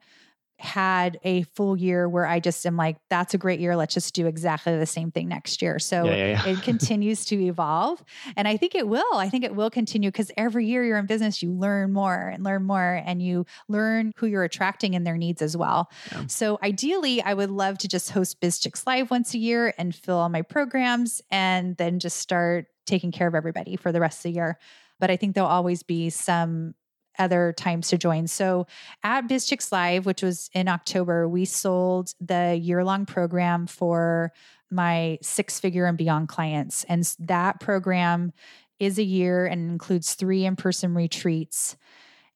had 0.60 1.20
a 1.24 1.44
full 1.44 1.78
year 1.78 2.10
where 2.10 2.26
I 2.26 2.40
just 2.40 2.66
am 2.66 2.78
like, 2.78 2.98
that's 3.10 3.34
a 3.34 3.38
great 3.38 3.60
year. 3.60 3.76
Let's 3.76 3.94
just 3.94 4.16
do 4.16 4.26
exactly 4.26 4.78
the 4.78 4.88
same 4.88 5.12
thing 5.12 5.28
next 5.28 5.62
year. 5.62 5.78
So 5.78 6.06
yeah, 6.06 6.16
yeah, 6.16 6.46
yeah. 6.46 6.48
it 6.48 6.64
continues 6.64 7.26
to 7.26 7.36
evolve. 7.36 8.04
And 8.36 8.48
I 8.48 8.58
think 8.58 8.74
it 8.74 8.88
will. 8.88 9.14
I 9.14 9.30
think 9.30 9.44
it 9.44 9.56
will 9.56 9.70
continue 9.70 10.10
because 10.10 10.32
every 10.36 10.66
year 10.66 10.84
you're 10.84 10.98
in 10.98 11.06
business, 11.06 11.44
you 11.44 11.52
learn 11.52 11.94
more 11.94 12.30
and 12.30 12.44
learn 12.44 12.64
more 12.64 13.02
and 13.06 13.22
you 13.22 13.46
learn 13.68 14.14
who 14.18 14.26
you're 14.26 14.44
attracting 14.44 14.96
and 14.96 15.06
their 15.06 15.18
needs 15.18 15.42
as 15.42 15.56
well. 15.56 15.92
So 16.28 16.58
ideally, 16.64 17.22
I 17.22 17.36
would 17.36 17.52
love 17.52 17.78
to 17.80 17.88
just 17.88 18.12
host 18.12 18.42
BizChix 18.42 18.86
Live 18.88 19.12
once 19.12 19.34
a 19.36 19.38
year 19.38 19.74
and 19.78 19.94
fill 19.94 20.18
all 20.18 20.30
my 20.30 20.42
programs 20.42 21.22
and 21.30 21.78
then 21.78 22.00
just 22.00 22.18
start 22.18 22.66
taking 22.86 23.12
care 23.12 23.28
of 23.28 23.36
everybody 23.36 23.76
for 23.76 23.92
the 23.92 24.00
rest 24.00 24.20
of 24.20 24.24
the 24.24 24.32
year. 24.32 24.58
But 25.00 25.12
I 25.12 25.18
think 25.18 25.36
there'll 25.36 25.50
always 25.50 25.84
be 25.84 26.10
some 26.10 26.74
other 27.20 27.54
times 27.58 27.90
to 27.90 27.98
join. 27.98 28.28
So 28.28 28.68
at 29.04 29.28
BizChix 29.28 29.72
Live, 29.72 30.06
which 30.06 30.22
was 30.22 30.50
in 30.54 30.68
October, 30.68 31.28
we 31.28 31.46
sold 31.46 32.14
the 32.20 32.56
year 32.56 32.84
long 32.84 33.06
program 33.06 33.68
for 33.68 34.32
my 34.70 35.18
six 35.22 35.60
figure 35.60 35.86
and 35.86 35.98
beyond 35.98 36.28
clients. 36.28 36.84
And 36.86 37.04
that 37.20 37.60
program 37.60 38.34
is 38.80 38.98
a 38.98 39.04
year 39.04 39.46
and 39.46 39.72
includes 39.72 40.14
three 40.14 40.46
in 40.46 40.56
person 40.56 40.94
retreats. 40.94 41.78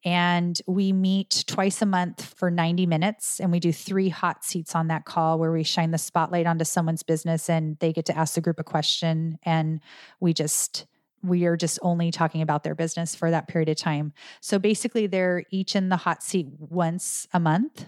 And 0.03 0.59
we 0.65 0.93
meet 0.93 1.43
twice 1.45 1.81
a 1.81 1.85
month 1.85 2.33
for 2.35 2.49
90 2.49 2.87
minutes, 2.87 3.39
and 3.39 3.51
we 3.51 3.59
do 3.59 3.71
three 3.71 4.09
hot 4.09 4.43
seats 4.43 4.73
on 4.73 4.87
that 4.87 5.05
call 5.05 5.37
where 5.37 5.51
we 5.51 5.63
shine 5.63 5.91
the 5.91 5.99
spotlight 5.99 6.47
onto 6.47 6.65
someone's 6.65 7.03
business 7.03 7.49
and 7.49 7.77
they 7.77 7.93
get 7.93 8.05
to 8.05 8.17
ask 8.17 8.33
the 8.33 8.41
group 8.41 8.59
a 8.59 8.63
question. 8.63 9.37
And 9.43 9.79
we 10.19 10.33
just 10.33 10.87
we 11.23 11.45
are 11.45 11.57
just 11.57 11.79
only 11.81 12.11
talking 12.11 12.41
about 12.41 12.63
their 12.63 12.75
business 12.75 13.15
for 13.15 13.31
that 13.31 13.47
period 13.47 13.69
of 13.69 13.77
time. 13.77 14.13
So 14.39 14.59
basically, 14.59 15.07
they're 15.07 15.43
each 15.51 15.75
in 15.75 15.89
the 15.89 15.97
hot 15.97 16.23
seat 16.23 16.47
once 16.59 17.27
a 17.33 17.39
month 17.39 17.85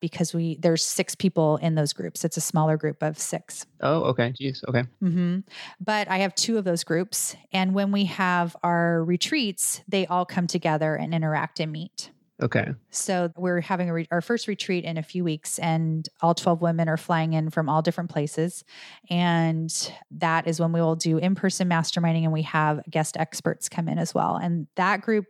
because 0.00 0.32
we 0.32 0.56
there's 0.56 0.82
six 0.82 1.14
people 1.14 1.58
in 1.58 1.74
those 1.74 1.92
groups. 1.92 2.24
It's 2.24 2.36
a 2.36 2.40
smaller 2.40 2.76
group 2.76 3.02
of 3.02 3.18
six. 3.18 3.66
Oh, 3.80 4.02
okay. 4.04 4.32
Jeez. 4.40 4.64
Okay. 4.66 4.84
Mm-hmm. 5.02 5.40
But 5.78 6.08
I 6.08 6.18
have 6.18 6.34
two 6.34 6.58
of 6.58 6.64
those 6.64 6.84
groups, 6.84 7.36
and 7.52 7.74
when 7.74 7.92
we 7.92 8.06
have 8.06 8.56
our 8.62 9.04
retreats, 9.04 9.82
they 9.88 10.06
all 10.06 10.24
come 10.24 10.46
together 10.46 10.96
and 10.96 11.14
interact 11.14 11.60
and 11.60 11.70
meet. 11.70 12.10
Okay. 12.42 12.68
So 12.90 13.30
we're 13.36 13.60
having 13.60 13.90
re- 13.90 14.08
our 14.10 14.20
first 14.20 14.48
retreat 14.48 14.84
in 14.84 14.96
a 14.96 15.02
few 15.02 15.24
weeks, 15.24 15.58
and 15.58 16.08
all 16.22 16.34
12 16.34 16.62
women 16.62 16.88
are 16.88 16.96
flying 16.96 17.34
in 17.34 17.50
from 17.50 17.68
all 17.68 17.82
different 17.82 18.10
places. 18.10 18.64
And 19.10 19.70
that 20.12 20.46
is 20.46 20.58
when 20.58 20.72
we 20.72 20.80
will 20.80 20.96
do 20.96 21.18
in 21.18 21.34
person 21.34 21.68
masterminding, 21.68 22.24
and 22.24 22.32
we 22.32 22.42
have 22.42 22.80
guest 22.88 23.16
experts 23.18 23.68
come 23.68 23.88
in 23.88 23.98
as 23.98 24.14
well. 24.14 24.36
And 24.36 24.66
that 24.76 25.02
group, 25.02 25.26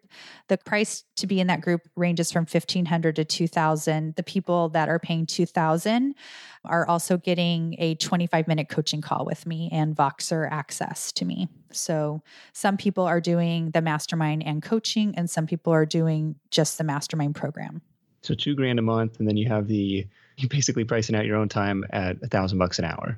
the 0.49 0.59
price 0.59 1.05
to 1.21 1.27
be 1.27 1.41
in 1.41 1.47
that 1.47 1.61
group 1.61 1.83
ranges 1.97 2.31
from 2.33 2.43
1500 2.43 3.17
to 3.17 3.25
2000 3.25 4.15
The 4.17 4.23
people 4.23 4.69
that 4.71 4.89
are 4.89 4.99
paying 4.99 5.27
2000 5.27 6.15
are 6.65 6.87
also 6.87 7.17
getting 7.17 7.77
a 7.79 7.95
25 7.95 8.47
minute 8.47 8.69
coaching 8.69 9.01
call 9.01 9.25
with 9.25 9.47
me 9.47 9.69
and 9.73 9.97
Voxer 9.97 10.49
access 10.51 11.13
to 11.13 11.25
me. 11.25 11.49
So 11.73 12.23
some 12.53 12.77
people 12.77 13.05
are 13.05 13.21
doing 13.21 13.71
the 13.71 13.81
mastermind 13.81 14.45
and 14.45 14.63
coaching, 14.63 15.15
and 15.17 15.31
some 15.31 15.47
people 15.47 15.73
are 15.73 15.87
doing 15.87 16.37
just 16.51 16.79
the 16.79 16.85
mastermind 16.85 17.35
program. 17.37 17.81
So 18.23 18.35
two 18.35 18.55
grand 18.55 18.79
a 18.79 18.83
month, 18.83 19.19
and 19.19 19.29
then 19.29 19.37
you 19.37 19.49
have 19.49 19.69
the 19.69 20.07
you 20.37 20.49
basically 20.49 20.85
pricing 20.85 21.15
out 21.15 21.27
your 21.27 21.37
own 21.37 21.49
time 21.49 21.85
at 21.91 22.17
a 22.23 22.27
thousand 22.27 22.59
bucks 22.59 22.79
an 22.79 22.85
hour. 22.85 23.17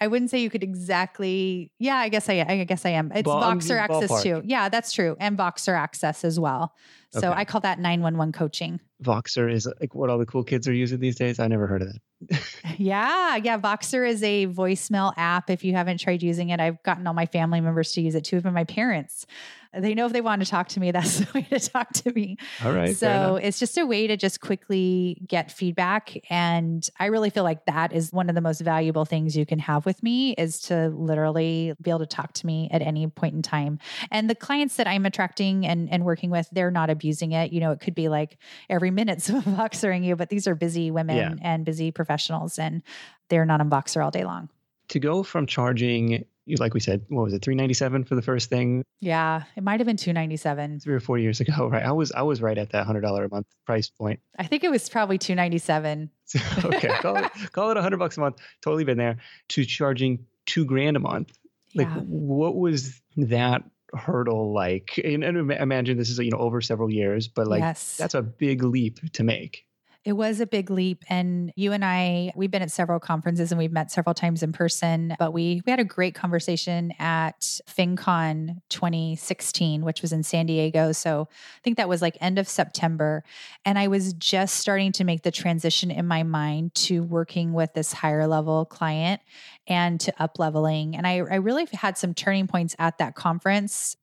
I 0.00 0.06
wouldn't 0.06 0.30
say 0.30 0.40
you 0.40 0.50
could 0.50 0.62
exactly. 0.62 1.72
Yeah, 1.78 1.96
I 1.96 2.08
guess 2.08 2.28
I. 2.28 2.44
I 2.48 2.64
guess 2.64 2.86
I 2.86 2.90
am. 2.90 3.10
It's 3.12 3.24
Ball- 3.24 3.42
Voxer 3.42 3.78
access 3.78 4.10
ballpark. 4.10 4.22
too. 4.22 4.42
Yeah, 4.44 4.68
that's 4.68 4.92
true, 4.92 5.16
and 5.18 5.36
Voxer 5.36 5.76
access 5.76 6.24
as 6.24 6.38
well. 6.38 6.72
So 7.10 7.30
Okay. 7.30 7.40
I 7.40 7.44
call 7.44 7.60
that 7.62 7.78
nine 7.78 8.02
one 8.02 8.16
one 8.18 8.32
coaching. 8.32 8.80
Voxer 9.02 9.50
is 9.50 9.66
like 9.80 9.94
what 9.94 10.10
all 10.10 10.18
the 10.18 10.26
cool 10.26 10.44
kids 10.44 10.68
are 10.68 10.72
using 10.74 11.00
these 11.00 11.16
days. 11.16 11.38
I 11.38 11.46
never 11.48 11.66
heard 11.66 11.82
of 11.82 11.88
that. 11.88 12.00
Yeah, 12.78 13.36
yeah. 13.36 13.58
Voxer 13.58 14.08
is 14.08 14.22
a 14.22 14.46
voicemail 14.46 15.12
app. 15.16 15.50
If 15.50 15.64
you 15.64 15.72
haven't 15.72 15.98
tried 15.98 16.22
using 16.22 16.50
it, 16.50 16.60
I've 16.60 16.82
gotten 16.82 17.06
all 17.06 17.14
my 17.14 17.26
family 17.26 17.60
members 17.60 17.92
to 17.92 18.00
use 18.00 18.14
it 18.14 18.24
too. 18.24 18.36
Even 18.36 18.52
my 18.54 18.64
parents, 18.64 19.26
they 19.74 19.94
know 19.94 20.06
if 20.06 20.12
they 20.12 20.20
want 20.20 20.42
to 20.42 20.48
talk 20.48 20.68
to 20.68 20.80
me, 20.80 20.90
that's 20.92 21.18
the 21.18 21.26
way 21.34 21.42
to 21.50 21.60
talk 21.60 21.92
to 21.92 22.12
me. 22.12 22.36
All 22.64 22.72
right. 22.72 22.96
so 22.96 23.36
it's 23.36 23.58
just 23.58 23.76
a 23.78 23.84
way 23.86 24.06
to 24.06 24.16
just 24.16 24.40
quickly 24.40 25.20
get 25.26 25.50
feedback. 25.50 26.16
And 26.30 26.88
I 26.98 27.06
really 27.06 27.30
feel 27.30 27.44
like 27.44 27.66
that 27.66 27.92
is 27.92 28.12
one 28.12 28.28
of 28.28 28.34
the 28.34 28.40
most 28.40 28.60
valuable 28.60 29.04
things 29.04 29.36
you 29.36 29.46
can 29.46 29.58
have 29.58 29.84
with 29.86 30.02
me 30.02 30.32
is 30.32 30.60
to 30.62 30.88
literally 30.88 31.74
be 31.80 31.90
able 31.90 32.00
to 32.00 32.06
talk 32.06 32.32
to 32.34 32.46
me 32.46 32.68
at 32.72 32.82
any 32.82 33.06
point 33.06 33.34
in 33.34 33.42
time. 33.42 33.78
And 34.10 34.28
the 34.30 34.34
clients 34.34 34.76
that 34.76 34.86
I'm 34.86 35.04
attracting 35.06 35.66
and, 35.66 35.90
and 35.90 36.04
working 36.04 36.30
with, 36.30 36.48
they're 36.52 36.70
not 36.70 36.90
abusing 36.90 37.32
it. 37.32 37.52
You 37.52 37.60
know, 37.60 37.70
it 37.72 37.80
could 37.80 37.94
be 37.94 38.08
like 38.08 38.38
every 38.70 38.90
minute 38.90 39.20
someone 39.22 39.44
Voxering 39.56 40.04
you, 40.04 40.16
but 40.16 40.28
these 40.30 40.46
are 40.46 40.54
busy 40.54 40.90
women 40.90 41.16
Yeah. 41.16 41.34
and 41.42 41.64
busy 41.64 41.90
professionals 41.90 42.58
and 42.58 42.82
they're 43.28 43.44
not 43.46 43.60
on 43.60 43.68
Voxer 43.70 44.02
all 44.02 44.10
day 44.10 44.24
long. 44.24 44.48
to 44.88 44.98
go 44.98 45.22
from 45.22 45.46
charging, 45.46 46.24
like 46.58 46.74
we 46.74 46.80
said, 46.80 47.04
what 47.08 47.22
was 47.24 47.32
it, 47.34 47.42
three 47.42 47.54
ninety 47.54 47.74
seven 47.74 48.04
for 48.04 48.14
the 48.14 48.22
first 48.22 48.48
thing, 48.48 48.82
Yeah, 49.00 49.42
it 49.56 49.62
might 49.62 49.80
have 49.80 49.86
been 49.86 49.96
297. 49.96 50.80
three 50.80 50.94
or 50.94 51.00
four 51.00 51.18
years 51.18 51.40
ago, 51.44 51.68
right? 51.68 51.82
I 51.84 51.92
was 51.92 52.12
I 52.12 52.22
was 52.22 52.40
right 52.40 52.56
at 52.58 52.70
that 52.70 52.86
hundred 52.86 53.02
dollar 53.02 53.24
a 53.24 53.28
month 53.30 53.46
price 53.66 53.90
point. 53.90 54.20
I 54.38 54.46
think 54.46 54.64
it 54.64 54.70
was 54.70 54.88
probably 54.88 55.18
297. 55.18 56.10
So, 56.24 56.38
okay, 56.64 56.88
call 57.00 57.16
it 57.16 57.30
call 57.52 57.70
it 57.70 57.76
a 57.76 57.82
hundred 57.82 57.98
bucks 57.98 58.16
a 58.16 58.20
month. 58.20 58.36
Totally 58.62 58.84
been 58.84 58.98
there. 58.98 59.18
To 59.50 59.64
charging 59.64 60.26
two 60.46 60.64
grand 60.64 60.96
a 60.96 61.00
month. 61.00 61.36
Like, 61.74 61.88
Yeah. 61.88 62.00
what 62.00 62.56
was 62.56 63.00
that 63.18 63.62
hurdle 63.94 64.52
like? 64.52 64.98
And, 65.02 65.22
and 65.24 65.50
imagine 65.52 65.98
this 65.98 66.08
is 66.10 66.18
you 66.18 66.30
know 66.30 66.38
over 66.38 66.60
several 66.60 66.90
years, 66.90 67.28
but 67.28 67.46
like 67.46 67.60
yes. 67.60 67.96
that's 67.96 68.14
a 68.14 68.22
big 68.22 68.62
leap 68.62 69.00
to 69.12 69.22
make. 69.24 69.64
It 70.08 70.16
was 70.16 70.40
a 70.40 70.46
big 70.46 70.70
leap. 70.70 71.04
And 71.10 71.52
you 71.54 71.74
and 71.74 71.84
I, 71.84 72.32
we've 72.34 72.50
been 72.50 72.62
at 72.62 72.70
several 72.70 72.98
conferences 72.98 73.52
and 73.52 73.58
we've 73.58 73.70
met 73.70 73.90
several 73.90 74.14
times 74.14 74.42
in 74.42 74.54
person, 74.54 75.14
but 75.18 75.34
we, 75.34 75.60
we 75.66 75.70
had 75.70 75.80
a 75.80 75.84
great 75.84 76.14
conversation 76.14 76.94
at 76.98 77.40
FinCon 77.68 78.62
2016, 78.70 79.84
which 79.84 80.00
was 80.00 80.14
in 80.14 80.22
San 80.22 80.46
Diego. 80.46 80.92
So 80.92 81.28
I 81.30 81.60
think 81.62 81.76
that 81.76 81.90
was 81.90 82.00
like 82.00 82.16
end 82.22 82.38
of 82.38 82.48
September. 82.48 83.22
And 83.66 83.78
I 83.78 83.88
was 83.88 84.14
just 84.14 84.56
starting 84.56 84.92
to 84.92 85.04
make 85.04 85.24
the 85.24 85.30
transition 85.30 85.90
in 85.90 86.06
my 86.06 86.22
mind 86.22 86.74
to 86.76 87.02
working 87.02 87.52
with 87.52 87.74
this 87.74 87.92
higher 87.92 88.26
level 88.26 88.64
client 88.64 89.20
and 89.66 90.00
to 90.00 90.22
up 90.22 90.38
leveling. 90.38 90.96
And 90.96 91.06
I, 91.06 91.16
I 91.16 91.34
really 91.34 91.66
had 91.74 91.98
some 91.98 92.14
turning 92.14 92.46
points 92.46 92.74
at 92.78 92.96
that 92.96 93.14
conference. 93.14 93.98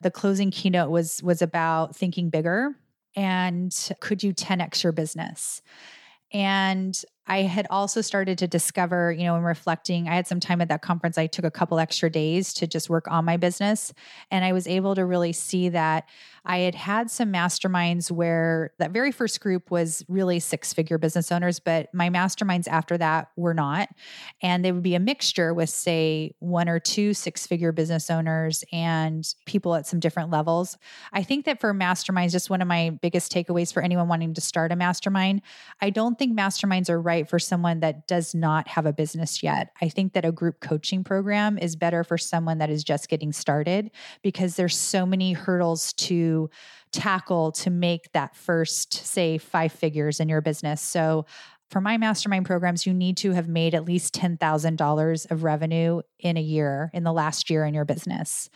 The 0.00 0.10
closing 0.10 0.50
keynote 0.50 0.90
was 0.90 1.22
was 1.22 1.42
about 1.42 1.94
thinking 1.94 2.30
bigger 2.30 2.74
and 3.16 3.72
could 4.00 4.22
you 4.22 4.34
10x 4.34 4.82
your 4.82 4.92
business? 4.92 5.62
And 6.32 7.00
I 7.26 7.42
had 7.42 7.66
also 7.70 8.00
started 8.00 8.38
to 8.38 8.48
discover, 8.48 9.12
you 9.12 9.24
know, 9.24 9.36
in 9.36 9.42
reflecting, 9.42 10.08
I 10.08 10.16
had 10.16 10.26
some 10.26 10.40
time 10.40 10.60
at 10.60 10.68
that 10.68 10.82
conference. 10.82 11.16
I 11.16 11.26
took 11.26 11.44
a 11.44 11.50
couple 11.50 11.78
extra 11.78 12.10
days 12.10 12.52
to 12.54 12.66
just 12.66 12.90
work 12.90 13.08
on 13.08 13.24
my 13.24 13.36
business. 13.36 13.94
And 14.30 14.44
I 14.44 14.52
was 14.52 14.66
able 14.66 14.94
to 14.96 15.06
really 15.06 15.32
see 15.32 15.68
that 15.70 16.08
I 16.46 16.58
had 16.58 16.74
had 16.74 17.10
some 17.10 17.32
masterminds 17.32 18.10
where 18.10 18.72
that 18.78 18.90
very 18.90 19.12
first 19.12 19.40
group 19.40 19.70
was 19.70 20.04
really 20.08 20.40
six 20.40 20.74
figure 20.74 20.98
business 20.98 21.32
owners, 21.32 21.58
but 21.58 21.88
my 21.94 22.10
masterminds 22.10 22.68
after 22.68 22.98
that 22.98 23.28
were 23.36 23.54
not. 23.54 23.88
And 24.42 24.64
they 24.64 24.72
would 24.72 24.82
be 24.82 24.94
a 24.94 25.00
mixture 25.00 25.54
with, 25.54 25.70
say, 25.70 26.34
one 26.40 26.68
or 26.68 26.78
two 26.78 27.14
six 27.14 27.46
figure 27.46 27.72
business 27.72 28.10
owners 28.10 28.62
and 28.72 29.26
people 29.46 29.74
at 29.74 29.86
some 29.86 30.00
different 30.00 30.30
levels. 30.30 30.76
I 31.12 31.22
think 31.22 31.46
that 31.46 31.60
for 31.60 31.72
masterminds, 31.72 32.32
just 32.32 32.50
one 32.50 32.60
of 32.60 32.68
my 32.68 32.90
biggest 32.90 33.32
takeaways 33.32 33.72
for 33.72 33.82
anyone 33.82 34.08
wanting 34.08 34.34
to 34.34 34.40
start 34.40 34.70
a 34.70 34.76
mastermind, 34.76 35.40
I 35.80 35.90
don't 35.90 36.18
think 36.18 36.38
masterminds 36.38 36.90
are 36.90 37.00
right 37.00 37.28
for 37.28 37.38
someone 37.38 37.80
that 37.80 38.06
does 38.06 38.34
not 38.34 38.68
have 38.68 38.84
a 38.84 38.92
business 38.92 39.42
yet. 39.42 39.70
I 39.80 39.88
think 39.88 40.12
that 40.12 40.24
a 40.24 40.32
group 40.32 40.60
coaching 40.60 41.04
program 41.04 41.56
is 41.56 41.74
better 41.74 42.04
for 42.04 42.18
someone 42.18 42.58
that 42.58 42.70
is 42.70 42.84
just 42.84 43.08
getting 43.08 43.32
started 43.32 43.90
because 44.22 44.56
there's 44.56 44.76
so 44.76 45.06
many 45.06 45.32
hurdles 45.32 45.92
to 45.94 46.33
tackle 46.92 47.52
to 47.52 47.70
make 47.70 48.12
that 48.12 48.36
first, 48.36 48.92
say, 48.92 49.38
five 49.38 49.72
figures 49.72 50.20
in 50.20 50.28
your 50.28 50.40
business. 50.40 50.80
So, 50.80 51.26
for 51.70 51.80
my 51.80 51.96
mastermind 51.96 52.46
programs, 52.46 52.86
you 52.86 52.94
need 52.94 53.16
to 53.18 53.32
have 53.32 53.48
made 53.48 53.74
at 53.74 53.84
least 53.84 54.14
$10,000 54.14 55.30
of 55.30 55.42
revenue 55.42 56.02
in 56.20 56.36
a 56.36 56.40
year, 56.40 56.90
in 56.92 57.04
the 57.04 57.12
last 57.12 57.50
year 57.50 57.64
in 57.64 57.74
your 57.74 57.84
business. 57.86 58.48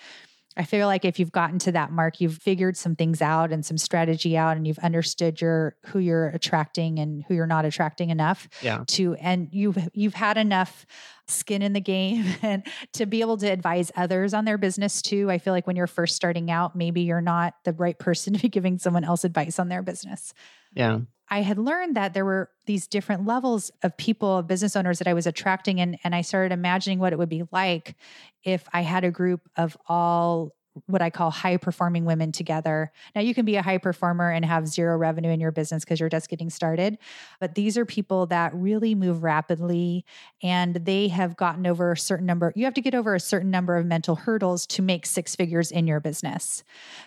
I 0.58 0.64
feel 0.64 0.88
like 0.88 1.04
if 1.04 1.20
you've 1.20 1.30
gotten 1.32 1.58
to 1.60 1.72
that 1.72 1.92
mark, 1.92 2.20
you've 2.20 2.36
figured 2.38 2.76
some 2.76 2.96
things 2.96 3.22
out 3.22 3.52
and 3.52 3.64
some 3.64 3.78
strategy 3.78 4.36
out 4.36 4.56
and 4.56 4.66
you've 4.66 4.78
understood 4.80 5.40
your 5.40 5.76
who 5.86 6.00
you're 6.00 6.26
attracting 6.28 6.98
and 6.98 7.24
who 7.28 7.34
you're 7.34 7.46
not 7.46 7.64
attracting 7.64 8.10
enough 8.10 8.48
Yeah. 8.60 8.82
to 8.88 9.14
and 9.14 9.48
you've 9.52 9.78
you've 9.94 10.14
had 10.14 10.36
enough 10.36 10.84
skin 11.28 11.62
in 11.62 11.74
the 11.74 11.80
game 11.80 12.24
and 12.42 12.66
to 12.94 13.06
be 13.06 13.20
able 13.20 13.36
to 13.36 13.46
advise 13.46 13.92
others 13.96 14.34
on 14.34 14.44
their 14.46 14.58
business 14.58 15.00
too. 15.00 15.30
I 15.30 15.38
feel 15.38 15.52
like 15.52 15.66
when 15.66 15.76
you're 15.76 15.86
first 15.86 16.16
starting 16.16 16.50
out, 16.50 16.74
maybe 16.74 17.02
you're 17.02 17.20
not 17.20 17.54
the 17.64 17.72
right 17.72 17.98
person 17.98 18.32
to 18.34 18.40
be 18.40 18.48
giving 18.48 18.78
someone 18.78 19.04
else 19.04 19.24
advice 19.24 19.58
on 19.58 19.68
their 19.68 19.82
business. 19.82 20.34
Yeah. 20.78 21.00
I 21.30 21.42
had 21.42 21.58
learned 21.58 21.96
that 21.96 22.14
there 22.14 22.24
were 22.24 22.50
these 22.64 22.86
different 22.86 23.26
levels 23.26 23.70
of 23.82 23.96
people, 23.98 24.42
business 24.42 24.76
owners 24.76 24.98
that 24.98 25.08
I 25.08 25.12
was 25.12 25.26
attracting. 25.26 25.80
And, 25.80 25.98
and 26.04 26.14
I 26.14 26.22
started 26.22 26.52
imagining 26.54 27.00
what 27.00 27.12
it 27.12 27.18
would 27.18 27.28
be 27.28 27.42
like 27.52 27.96
if 28.44 28.66
I 28.72 28.80
had 28.80 29.04
a 29.04 29.10
group 29.10 29.42
of 29.56 29.76
all 29.88 30.54
what 30.86 31.02
I 31.02 31.10
call 31.10 31.30
high 31.30 31.56
performing 31.56 32.04
women 32.04 32.32
together. 32.32 32.92
Now, 33.14 33.20
you 33.20 33.34
can 33.34 33.44
be 33.44 33.56
a 33.56 33.62
high 33.62 33.78
performer 33.78 34.30
and 34.30 34.44
have 34.44 34.68
zero 34.68 34.96
revenue 34.96 35.30
in 35.30 35.40
your 35.40 35.50
business 35.50 35.84
because 35.84 36.00
you're 36.00 36.08
just 36.08 36.28
getting 36.28 36.50
started. 36.50 36.98
But 37.40 37.54
these 37.54 37.76
are 37.76 37.84
people 37.84 38.26
that 38.26 38.54
really 38.54 38.94
move 38.94 39.22
rapidly 39.22 40.04
and 40.42 40.74
they 40.74 41.08
have 41.08 41.36
gotten 41.36 41.66
over 41.66 41.92
a 41.92 41.96
certain 41.96 42.26
number. 42.26 42.52
You 42.54 42.64
have 42.64 42.74
to 42.74 42.80
get 42.80 42.94
over 42.94 43.14
a 43.14 43.20
certain 43.20 43.50
number 43.50 43.76
of 43.76 43.86
mental 43.86 44.16
hurdles 44.16 44.66
to 44.68 44.82
make 44.82 45.06
six 45.06 45.34
figures 45.34 45.70
in 45.70 45.86
your 45.86 46.00
business. 46.00 46.62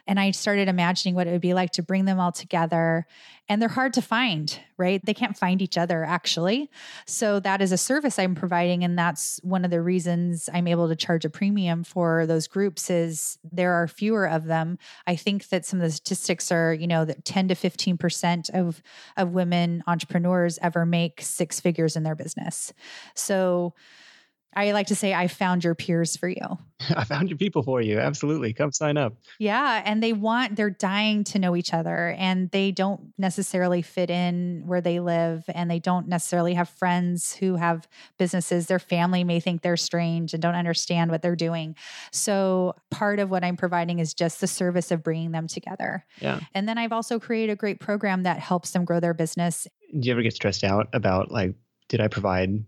And 0.07 0.19
I 0.19 0.31
started 0.31 0.67
imagining 0.67 1.15
what 1.15 1.27
it 1.27 1.31
would 1.31 1.41
be 1.41 1.53
like 1.53 1.71
to 1.71 1.83
bring 1.83 2.05
them 2.05 2.19
all 2.19 2.31
together. 2.31 3.05
And 3.49 3.61
they're 3.61 3.69
hard 3.69 3.93
to 3.93 4.01
find, 4.01 4.57
right? 4.77 5.03
They 5.05 5.13
can't 5.13 5.37
find 5.37 5.61
each 5.61 5.77
other 5.77 6.05
actually. 6.05 6.69
So 7.05 7.39
that 7.41 7.61
is 7.61 7.71
a 7.71 7.77
service 7.77 8.17
I'm 8.17 8.33
providing. 8.33 8.83
And 8.83 8.97
that's 8.97 9.41
one 9.43 9.65
of 9.65 9.71
the 9.71 9.81
reasons 9.81 10.49
I'm 10.53 10.67
able 10.67 10.87
to 10.87 10.95
charge 10.95 11.25
a 11.25 11.29
premium 11.29 11.83
for 11.83 12.25
those 12.25 12.47
groups 12.47 12.89
is 12.89 13.37
there 13.43 13.73
are 13.73 13.87
fewer 13.87 14.27
of 14.27 14.45
them. 14.45 14.77
I 15.05 15.15
think 15.17 15.49
that 15.49 15.65
some 15.65 15.81
of 15.81 15.83
the 15.83 15.91
statistics 15.91 16.51
are, 16.51 16.73
you 16.73 16.87
know, 16.87 17.03
that 17.03 17.25
10 17.25 17.49
to 17.49 17.55
15% 17.55 18.49
of, 18.51 18.81
of 19.17 19.31
women 19.31 19.83
entrepreneurs 19.85 20.57
ever 20.61 20.85
make 20.85 21.21
six 21.21 21.59
figures 21.59 21.95
in 21.95 22.03
their 22.03 22.15
business. 22.15 22.71
So 23.15 23.73
I 24.53 24.71
like 24.73 24.87
to 24.87 24.95
say, 24.95 25.13
I 25.13 25.27
found 25.27 25.63
your 25.63 25.75
peers 25.75 26.17
for 26.17 26.27
you. 26.27 26.57
I 26.95 27.05
found 27.05 27.29
your 27.29 27.37
people 27.37 27.63
for 27.63 27.81
you. 27.81 27.99
Absolutely. 27.99 28.51
Come 28.53 28.71
sign 28.71 28.97
up. 28.97 29.13
Yeah. 29.39 29.81
And 29.85 30.03
they 30.03 30.11
want, 30.13 30.55
they're 30.55 30.69
dying 30.69 31.23
to 31.25 31.39
know 31.39 31.55
each 31.55 31.73
other 31.73 32.15
and 32.17 32.51
they 32.51 32.71
don't 32.71 33.13
necessarily 33.17 33.81
fit 33.81 34.09
in 34.09 34.63
where 34.65 34.81
they 34.81 34.99
live 34.99 35.43
and 35.53 35.71
they 35.71 35.79
don't 35.79 36.07
necessarily 36.07 36.53
have 36.55 36.67
friends 36.67 37.33
who 37.35 37.55
have 37.55 37.87
businesses. 38.17 38.67
Their 38.67 38.79
family 38.79 39.23
may 39.23 39.39
think 39.39 39.61
they're 39.61 39.77
strange 39.77 40.33
and 40.33 40.41
don't 40.41 40.55
understand 40.55 41.11
what 41.11 41.21
they're 41.21 41.35
doing. 41.35 41.75
So 42.11 42.75
part 42.89 43.19
of 43.19 43.29
what 43.29 43.43
I'm 43.43 43.57
providing 43.57 43.99
is 43.99 44.13
just 44.13 44.41
the 44.41 44.47
service 44.47 44.91
of 44.91 45.01
bringing 45.01 45.31
them 45.31 45.47
together. 45.47 46.05
Yeah. 46.19 46.41
And 46.53 46.67
then 46.67 46.77
I've 46.77 46.91
also 46.91 47.19
created 47.19 47.53
a 47.53 47.55
great 47.55 47.79
program 47.79 48.23
that 48.23 48.39
helps 48.39 48.71
them 48.71 48.83
grow 48.83 48.99
their 48.99 49.13
business. 49.13 49.67
Do 49.97 50.07
you 50.07 50.11
ever 50.11 50.23
get 50.23 50.33
stressed 50.33 50.63
out 50.63 50.89
about 50.93 51.31
like, 51.31 51.55
did 51.87 52.01
I 52.01 52.07
provide 52.07 52.63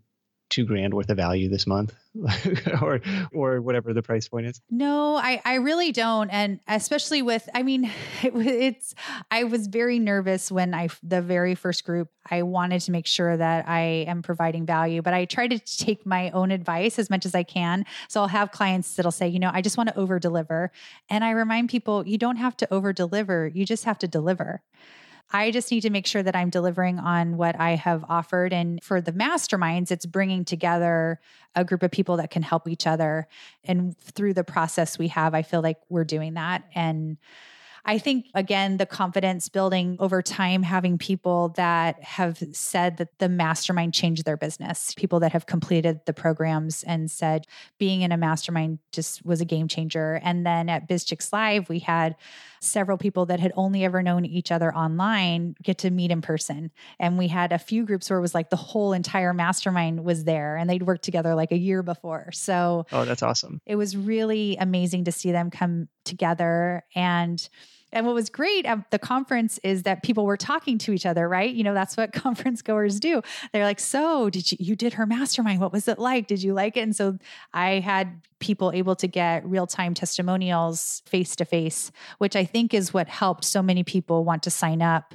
two 0.53 0.65
grand 0.65 0.93
worth 0.93 1.09
of 1.09 1.17
value 1.17 1.49
this 1.49 1.65
month 1.65 1.93
or 2.81 3.01
or 3.33 3.61
whatever 3.61 3.93
the 3.93 4.03
price 4.03 4.27
point 4.27 4.45
is 4.45 4.61
No, 4.69 5.15
I, 5.15 5.41
I 5.45 5.55
really 5.55 5.91
don't. 5.91 6.29
And 6.29 6.59
especially 6.67 7.21
with, 7.21 7.47
I 7.53 7.63
mean, 7.63 7.85
it, 8.23 8.35
it's, 8.35 8.95
I 9.31 9.45
was 9.45 9.67
very 9.67 9.99
nervous 9.99 10.51
when 10.51 10.73
I, 10.73 10.89
the 11.01 11.21
very 11.21 11.55
first 11.55 11.85
group, 11.85 12.09
I 12.29 12.43
wanted 12.43 12.81
to 12.81 12.91
make 12.91 13.07
sure 13.07 13.35
that 13.35 13.67
I 13.67 14.05
am 14.07 14.21
providing 14.21 14.65
value, 14.65 15.01
but 15.01 15.13
I 15.13 15.25
try 15.25 15.47
to 15.47 15.59
take 15.59 16.05
my 16.05 16.29
own 16.31 16.51
advice 16.51 16.99
as 16.99 17.09
much 17.09 17.25
as 17.25 17.33
I 17.33 17.43
can. 17.43 17.85
So 18.07 18.21
I'll 18.21 18.27
have 18.27 18.51
clients 18.51 18.95
that'll 18.95 19.11
say, 19.11 19.27
you 19.27 19.39
know, 19.39 19.51
I 19.53 19.61
just 19.61 19.77
want 19.77 19.89
to 19.89 19.97
over 19.97 20.19
deliver. 20.19 20.71
And 21.09 21.23
I 21.23 21.31
remind 21.31 21.69
people, 21.69 22.07
you 22.07 22.17
don't 22.17 22.37
have 22.37 22.55
to 22.57 22.73
over 22.73 22.93
deliver, 22.93 23.47
you 23.47 23.65
just 23.65 23.85
have 23.85 23.97
to 23.99 24.07
deliver. 24.07 24.61
I 25.31 25.51
just 25.51 25.71
need 25.71 25.81
to 25.81 25.89
make 25.89 26.05
sure 26.05 26.21
that 26.21 26.35
I'm 26.35 26.49
delivering 26.49 26.99
on 26.99 27.37
what 27.37 27.59
I 27.59 27.71
have 27.71 28.05
offered. 28.07 28.53
And 28.53 28.83
for 28.83 29.01
the 29.01 29.11
masterminds, 29.11 29.89
it's 29.91 30.05
bringing 30.05 30.45
together 30.45 31.19
a 31.55 31.65
group 31.65 31.81
of 31.81 31.91
people 31.91 32.17
that 32.17 32.29
can 32.29 32.43
help 32.43 32.67
each 32.67 32.85
other. 32.85 33.27
And 33.63 33.97
through 33.97 34.35
the 34.35 34.43
process 34.43 34.99
we 34.99 35.07
have, 35.09 35.33
I 35.33 35.41
feel 35.41 35.61
like 35.61 35.77
we're 35.89 36.03
doing 36.03 36.35
that. 36.35 36.63
And 36.75 37.17
I 37.85 37.97
think, 37.97 38.27
again, 38.33 38.77
the 38.77 38.85
confidence 38.85 39.49
building 39.49 39.97
over 39.99 40.21
time, 40.21 40.63
having 40.63 40.97
people 40.97 41.49
that 41.57 42.01
have 42.01 42.41
said 42.53 42.97
that 42.97 43.19
the 43.19 43.27
mastermind 43.27 43.93
changed 43.93 44.23
their 44.23 44.37
business, 44.37 44.93
people 44.95 45.19
that 45.19 45.33
have 45.33 45.45
completed 45.45 45.99
the 46.05 46.13
programs 46.13 46.83
and 46.83 47.11
said 47.11 47.45
being 47.79 48.01
in 48.01 48.11
a 48.11 48.17
mastermind 48.17 48.79
just 48.93 49.25
was 49.25 49.41
a 49.41 49.45
game 49.45 49.67
changer. 49.67 50.21
And 50.23 50.45
then 50.45 50.69
at 50.69 50.87
BizChix 50.87 51.33
Live, 51.33 51.67
we 51.67 51.79
had 51.79 52.15
several 52.61 52.97
people 52.97 53.25
that 53.25 53.41
had 53.41 53.51
only 53.55 53.83
ever 53.83 54.01
known 54.01 54.25
each 54.25 54.51
other 54.51 54.73
online 54.73 55.55
get 55.61 55.79
to 55.79 55.91
meet 55.91 56.11
in 56.11 56.21
person. 56.21 56.71
And 56.99 57.17
we 57.17 57.27
had 57.27 57.51
a 57.51 57.59
few 57.59 57.85
groups 57.85 58.09
where 58.09 58.17
it 58.17 58.21
was 58.21 58.33
like 58.33 58.49
the 58.49 58.55
whole 58.55 58.93
entire 58.93 59.33
mastermind 59.33 60.05
was 60.05 60.23
there 60.23 60.55
and 60.55 60.69
they'd 60.69 60.83
worked 60.83 61.03
together 61.03 61.35
like 61.35 61.51
a 61.51 61.57
year 61.57 61.83
before. 61.83 62.29
So, 62.31 62.85
oh, 62.93 63.03
that's 63.03 63.23
awesome. 63.23 63.59
It 63.65 63.75
was 63.75 63.97
really 63.97 64.55
amazing 64.57 65.03
to 65.05 65.11
see 65.11 65.33
them 65.33 65.51
come 65.51 65.89
together 66.05 66.83
and 66.95 67.49
and 67.93 68.07
what 68.07 68.15
was 68.15 68.29
great 68.29 68.65
at 68.65 68.89
the 68.89 68.97
conference 68.97 69.59
is 69.59 69.83
that 69.83 70.01
people 70.01 70.25
were 70.25 70.35
talking 70.35 70.79
to 70.79 70.93
each 70.93 71.05
other, 71.05 71.29
right? 71.29 71.53
You 71.53 71.63
know, 71.63 71.75
that's 71.75 71.95
what 71.95 72.11
conference 72.13 72.61
goers 72.61 72.99
do. 72.99 73.21
They're 73.53 73.63
like, 73.63 73.79
"So, 73.79 74.29
did 74.29 74.51
you 74.51 74.57
you 74.59 74.75
did 74.75 74.93
her 74.93 75.05
mastermind? 75.05 75.61
What 75.61 75.71
was 75.71 75.87
it 75.87 75.99
like? 75.99 76.27
Did 76.27 76.41
you 76.41 76.53
like 76.53 76.75
it?" 76.75 76.81
And 76.81 76.95
so 76.95 77.17
I 77.53 77.79
had 77.79 78.21
people 78.39 78.71
able 78.73 78.95
to 78.95 79.07
get 79.07 79.47
real-time 79.47 79.93
testimonials 79.93 81.01
face 81.05 81.35
to 81.37 81.45
face, 81.45 81.91
which 82.17 82.35
I 82.35 82.43
think 82.43 82.73
is 82.73 82.93
what 82.93 83.07
helped 83.07 83.45
so 83.45 83.61
many 83.61 83.83
people 83.83 84.25
want 84.25 84.43
to 84.43 84.49
sign 84.49 84.81
up 84.81 85.13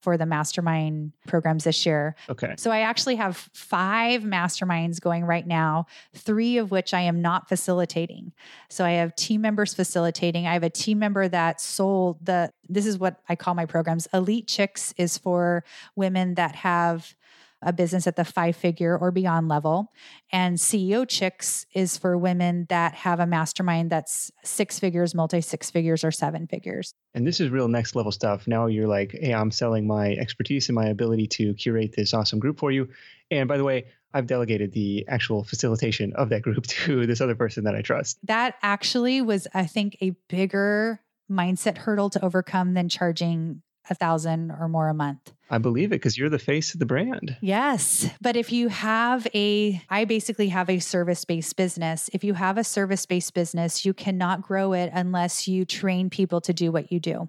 for 0.00 0.16
the 0.16 0.26
mastermind 0.26 1.12
programs 1.26 1.64
this 1.64 1.84
year. 1.84 2.16
Okay. 2.28 2.54
So 2.56 2.70
I 2.70 2.80
actually 2.80 3.16
have 3.16 3.36
five 3.52 4.22
masterminds 4.22 5.00
going 5.00 5.24
right 5.24 5.46
now, 5.46 5.86
three 6.14 6.58
of 6.58 6.70
which 6.70 6.94
I 6.94 7.00
am 7.00 7.20
not 7.20 7.48
facilitating. 7.48 8.32
So 8.68 8.84
I 8.84 8.92
have 8.92 9.14
team 9.14 9.40
members 9.40 9.74
facilitating. 9.74 10.46
I 10.46 10.54
have 10.54 10.62
a 10.62 10.70
team 10.70 10.98
member 10.98 11.28
that 11.28 11.60
sold 11.60 12.24
the, 12.24 12.52
this 12.68 12.86
is 12.86 12.98
what 12.98 13.20
I 13.28 13.36
call 13.36 13.54
my 13.54 13.66
programs. 13.66 14.08
Elite 14.12 14.46
Chicks 14.46 14.94
is 14.96 15.18
for 15.18 15.64
women 15.96 16.34
that 16.34 16.54
have 16.56 17.14
a 17.62 17.72
business 17.72 18.06
at 18.06 18.16
the 18.16 18.24
five 18.24 18.56
figure 18.56 18.96
or 18.96 19.10
beyond 19.10 19.48
level. 19.48 19.92
And 20.32 20.56
CEO 20.56 21.06
Chicks 21.08 21.66
is 21.74 21.98
for 21.98 22.16
women 22.16 22.66
that 22.68 22.94
have 22.94 23.20
a 23.20 23.26
mastermind 23.26 23.90
that's 23.90 24.30
six 24.44 24.78
figures, 24.78 25.14
multi 25.14 25.40
six 25.40 25.70
figures, 25.70 26.04
or 26.04 26.10
seven 26.10 26.46
figures. 26.46 26.94
And 27.14 27.26
this 27.26 27.40
is 27.40 27.50
real 27.50 27.68
next 27.68 27.94
level 27.94 28.12
stuff. 28.12 28.46
Now 28.46 28.66
you're 28.66 28.88
like, 28.88 29.12
hey, 29.12 29.34
I'm 29.34 29.50
selling 29.50 29.86
my 29.86 30.12
expertise 30.12 30.68
and 30.68 30.74
my 30.74 30.86
ability 30.86 31.26
to 31.28 31.54
curate 31.54 31.94
this 31.96 32.14
awesome 32.14 32.38
group 32.38 32.58
for 32.58 32.70
you. 32.70 32.88
And 33.30 33.48
by 33.48 33.56
the 33.56 33.64
way, 33.64 33.86
I've 34.12 34.26
delegated 34.26 34.72
the 34.72 35.06
actual 35.08 35.44
facilitation 35.44 36.12
of 36.14 36.30
that 36.30 36.42
group 36.42 36.66
to 36.66 37.06
this 37.06 37.20
other 37.20 37.34
person 37.34 37.64
that 37.64 37.74
I 37.74 37.82
trust. 37.82 38.18
That 38.24 38.56
actually 38.62 39.22
was, 39.22 39.46
I 39.54 39.66
think, 39.66 39.96
a 40.00 40.10
bigger 40.28 41.00
mindset 41.30 41.78
hurdle 41.78 42.10
to 42.10 42.24
overcome 42.24 42.74
than 42.74 42.88
charging 42.88 43.62
a 43.88 43.94
thousand 43.94 44.50
or 44.50 44.68
more 44.68 44.88
a 44.88 44.94
month. 44.94 45.32
I 45.50 45.58
believe 45.58 45.88
it 45.88 45.96
because 45.96 46.16
you're 46.16 46.28
the 46.28 46.38
face 46.38 46.74
of 46.74 46.80
the 46.80 46.86
brand. 46.86 47.36
Yes. 47.40 48.08
But 48.20 48.36
if 48.36 48.52
you 48.52 48.68
have 48.68 49.26
a, 49.34 49.82
I 49.88 50.04
basically 50.04 50.48
have 50.48 50.70
a 50.70 50.78
service 50.78 51.24
based 51.24 51.56
business. 51.56 52.08
If 52.12 52.22
you 52.22 52.34
have 52.34 52.58
a 52.58 52.64
service 52.64 53.06
based 53.06 53.34
business, 53.34 53.84
you 53.84 53.92
cannot 53.92 54.42
grow 54.42 54.72
it 54.72 54.90
unless 54.92 55.48
you 55.48 55.64
train 55.64 56.10
people 56.10 56.40
to 56.42 56.52
do 56.52 56.70
what 56.70 56.92
you 56.92 57.00
do. 57.00 57.28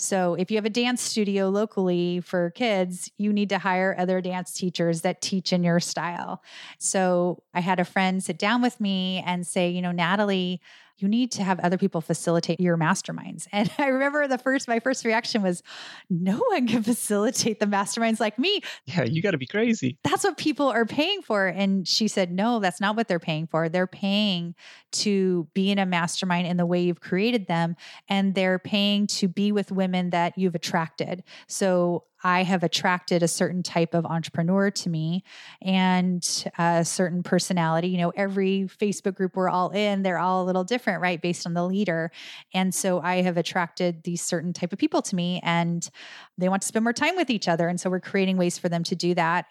So 0.00 0.34
if 0.34 0.48
you 0.48 0.56
have 0.56 0.64
a 0.64 0.70
dance 0.70 1.02
studio 1.02 1.48
locally 1.48 2.20
for 2.20 2.50
kids, 2.50 3.10
you 3.18 3.32
need 3.32 3.48
to 3.48 3.58
hire 3.58 3.96
other 3.98 4.20
dance 4.20 4.54
teachers 4.54 5.00
that 5.00 5.20
teach 5.20 5.52
in 5.52 5.64
your 5.64 5.80
style. 5.80 6.40
So 6.78 7.42
I 7.52 7.58
had 7.58 7.80
a 7.80 7.84
friend 7.84 8.22
sit 8.22 8.38
down 8.38 8.62
with 8.62 8.80
me 8.80 9.24
and 9.26 9.44
say, 9.44 9.70
you 9.70 9.82
know, 9.82 9.90
Natalie, 9.90 10.60
you 10.98 11.08
need 11.08 11.30
to 11.32 11.44
have 11.44 11.60
other 11.60 11.78
people 11.78 12.00
facilitate 12.00 12.60
your 12.60 12.76
masterminds. 12.76 13.46
And 13.58 13.70
I 13.78 13.86
remember 13.86 14.28
the 14.28 14.38
first, 14.38 14.68
my 14.68 14.78
first 14.78 15.04
reaction 15.04 15.42
was, 15.42 15.62
no 16.08 16.38
one 16.50 16.68
can 16.68 16.82
facilitate 16.82 17.58
the 17.58 17.66
masterminds 17.66 18.20
like 18.20 18.38
me. 18.38 18.60
Yeah, 18.86 19.02
you 19.02 19.20
got 19.20 19.32
to 19.32 19.38
be 19.38 19.46
crazy. 19.46 19.98
That's 20.04 20.22
what 20.22 20.36
people 20.36 20.68
are 20.68 20.84
paying 20.84 21.22
for. 21.22 21.46
And 21.46 21.88
she 21.88 22.06
said, 22.06 22.30
no, 22.30 22.60
that's 22.60 22.80
not 22.80 22.94
what 22.94 23.08
they're 23.08 23.18
paying 23.18 23.46
for. 23.46 23.68
They're 23.68 23.88
paying 23.88 24.54
to 24.92 25.48
be 25.54 25.70
in 25.70 25.78
a 25.78 25.86
mastermind 25.86 26.46
in 26.46 26.56
the 26.56 26.66
way 26.66 26.82
you've 26.82 27.00
created 27.00 27.48
them. 27.48 27.74
And 28.08 28.34
they're 28.34 28.58
paying 28.58 29.06
to 29.08 29.28
be 29.28 29.50
with 29.50 29.72
women 29.72 30.10
that 30.10 30.38
you've 30.38 30.54
attracted. 30.54 31.24
So 31.48 32.04
I 32.22 32.42
have 32.42 32.62
attracted 32.62 33.22
a 33.22 33.28
certain 33.28 33.62
type 33.62 33.94
of 33.94 34.04
entrepreneur 34.04 34.70
to 34.70 34.90
me 34.90 35.22
and 35.62 36.22
a 36.58 36.84
certain 36.84 37.22
personality. 37.22 37.88
You 37.88 37.98
know, 37.98 38.10
every 38.10 38.68
Facebook 38.80 39.14
group 39.14 39.36
we're 39.36 39.48
all 39.48 39.70
in, 39.70 40.02
they're 40.02 40.18
all 40.18 40.42
a 40.42 40.46
little 40.46 40.64
different, 40.64 41.00
right? 41.00 41.20
Based 41.20 41.46
on 41.46 41.54
the 41.54 41.64
leader. 41.64 42.10
And 42.52 42.74
so 42.74 43.00
I 43.00 43.22
have 43.22 43.36
attracted 43.36 44.02
these 44.02 44.22
certain 44.22 44.52
type 44.52 44.72
of 44.72 44.78
people 44.78 45.02
to 45.02 45.16
me 45.16 45.40
and 45.44 45.88
they 46.36 46.48
want 46.48 46.62
to 46.62 46.68
spend 46.68 46.84
more 46.84 46.92
time 46.92 47.16
with 47.16 47.30
each 47.30 47.48
other. 47.48 47.68
And 47.68 47.80
so 47.80 47.90
we're 47.90 48.00
creating 48.00 48.36
ways 48.36 48.58
for 48.58 48.68
them 48.68 48.84
to 48.84 48.96
do 48.96 49.14
that. 49.14 49.46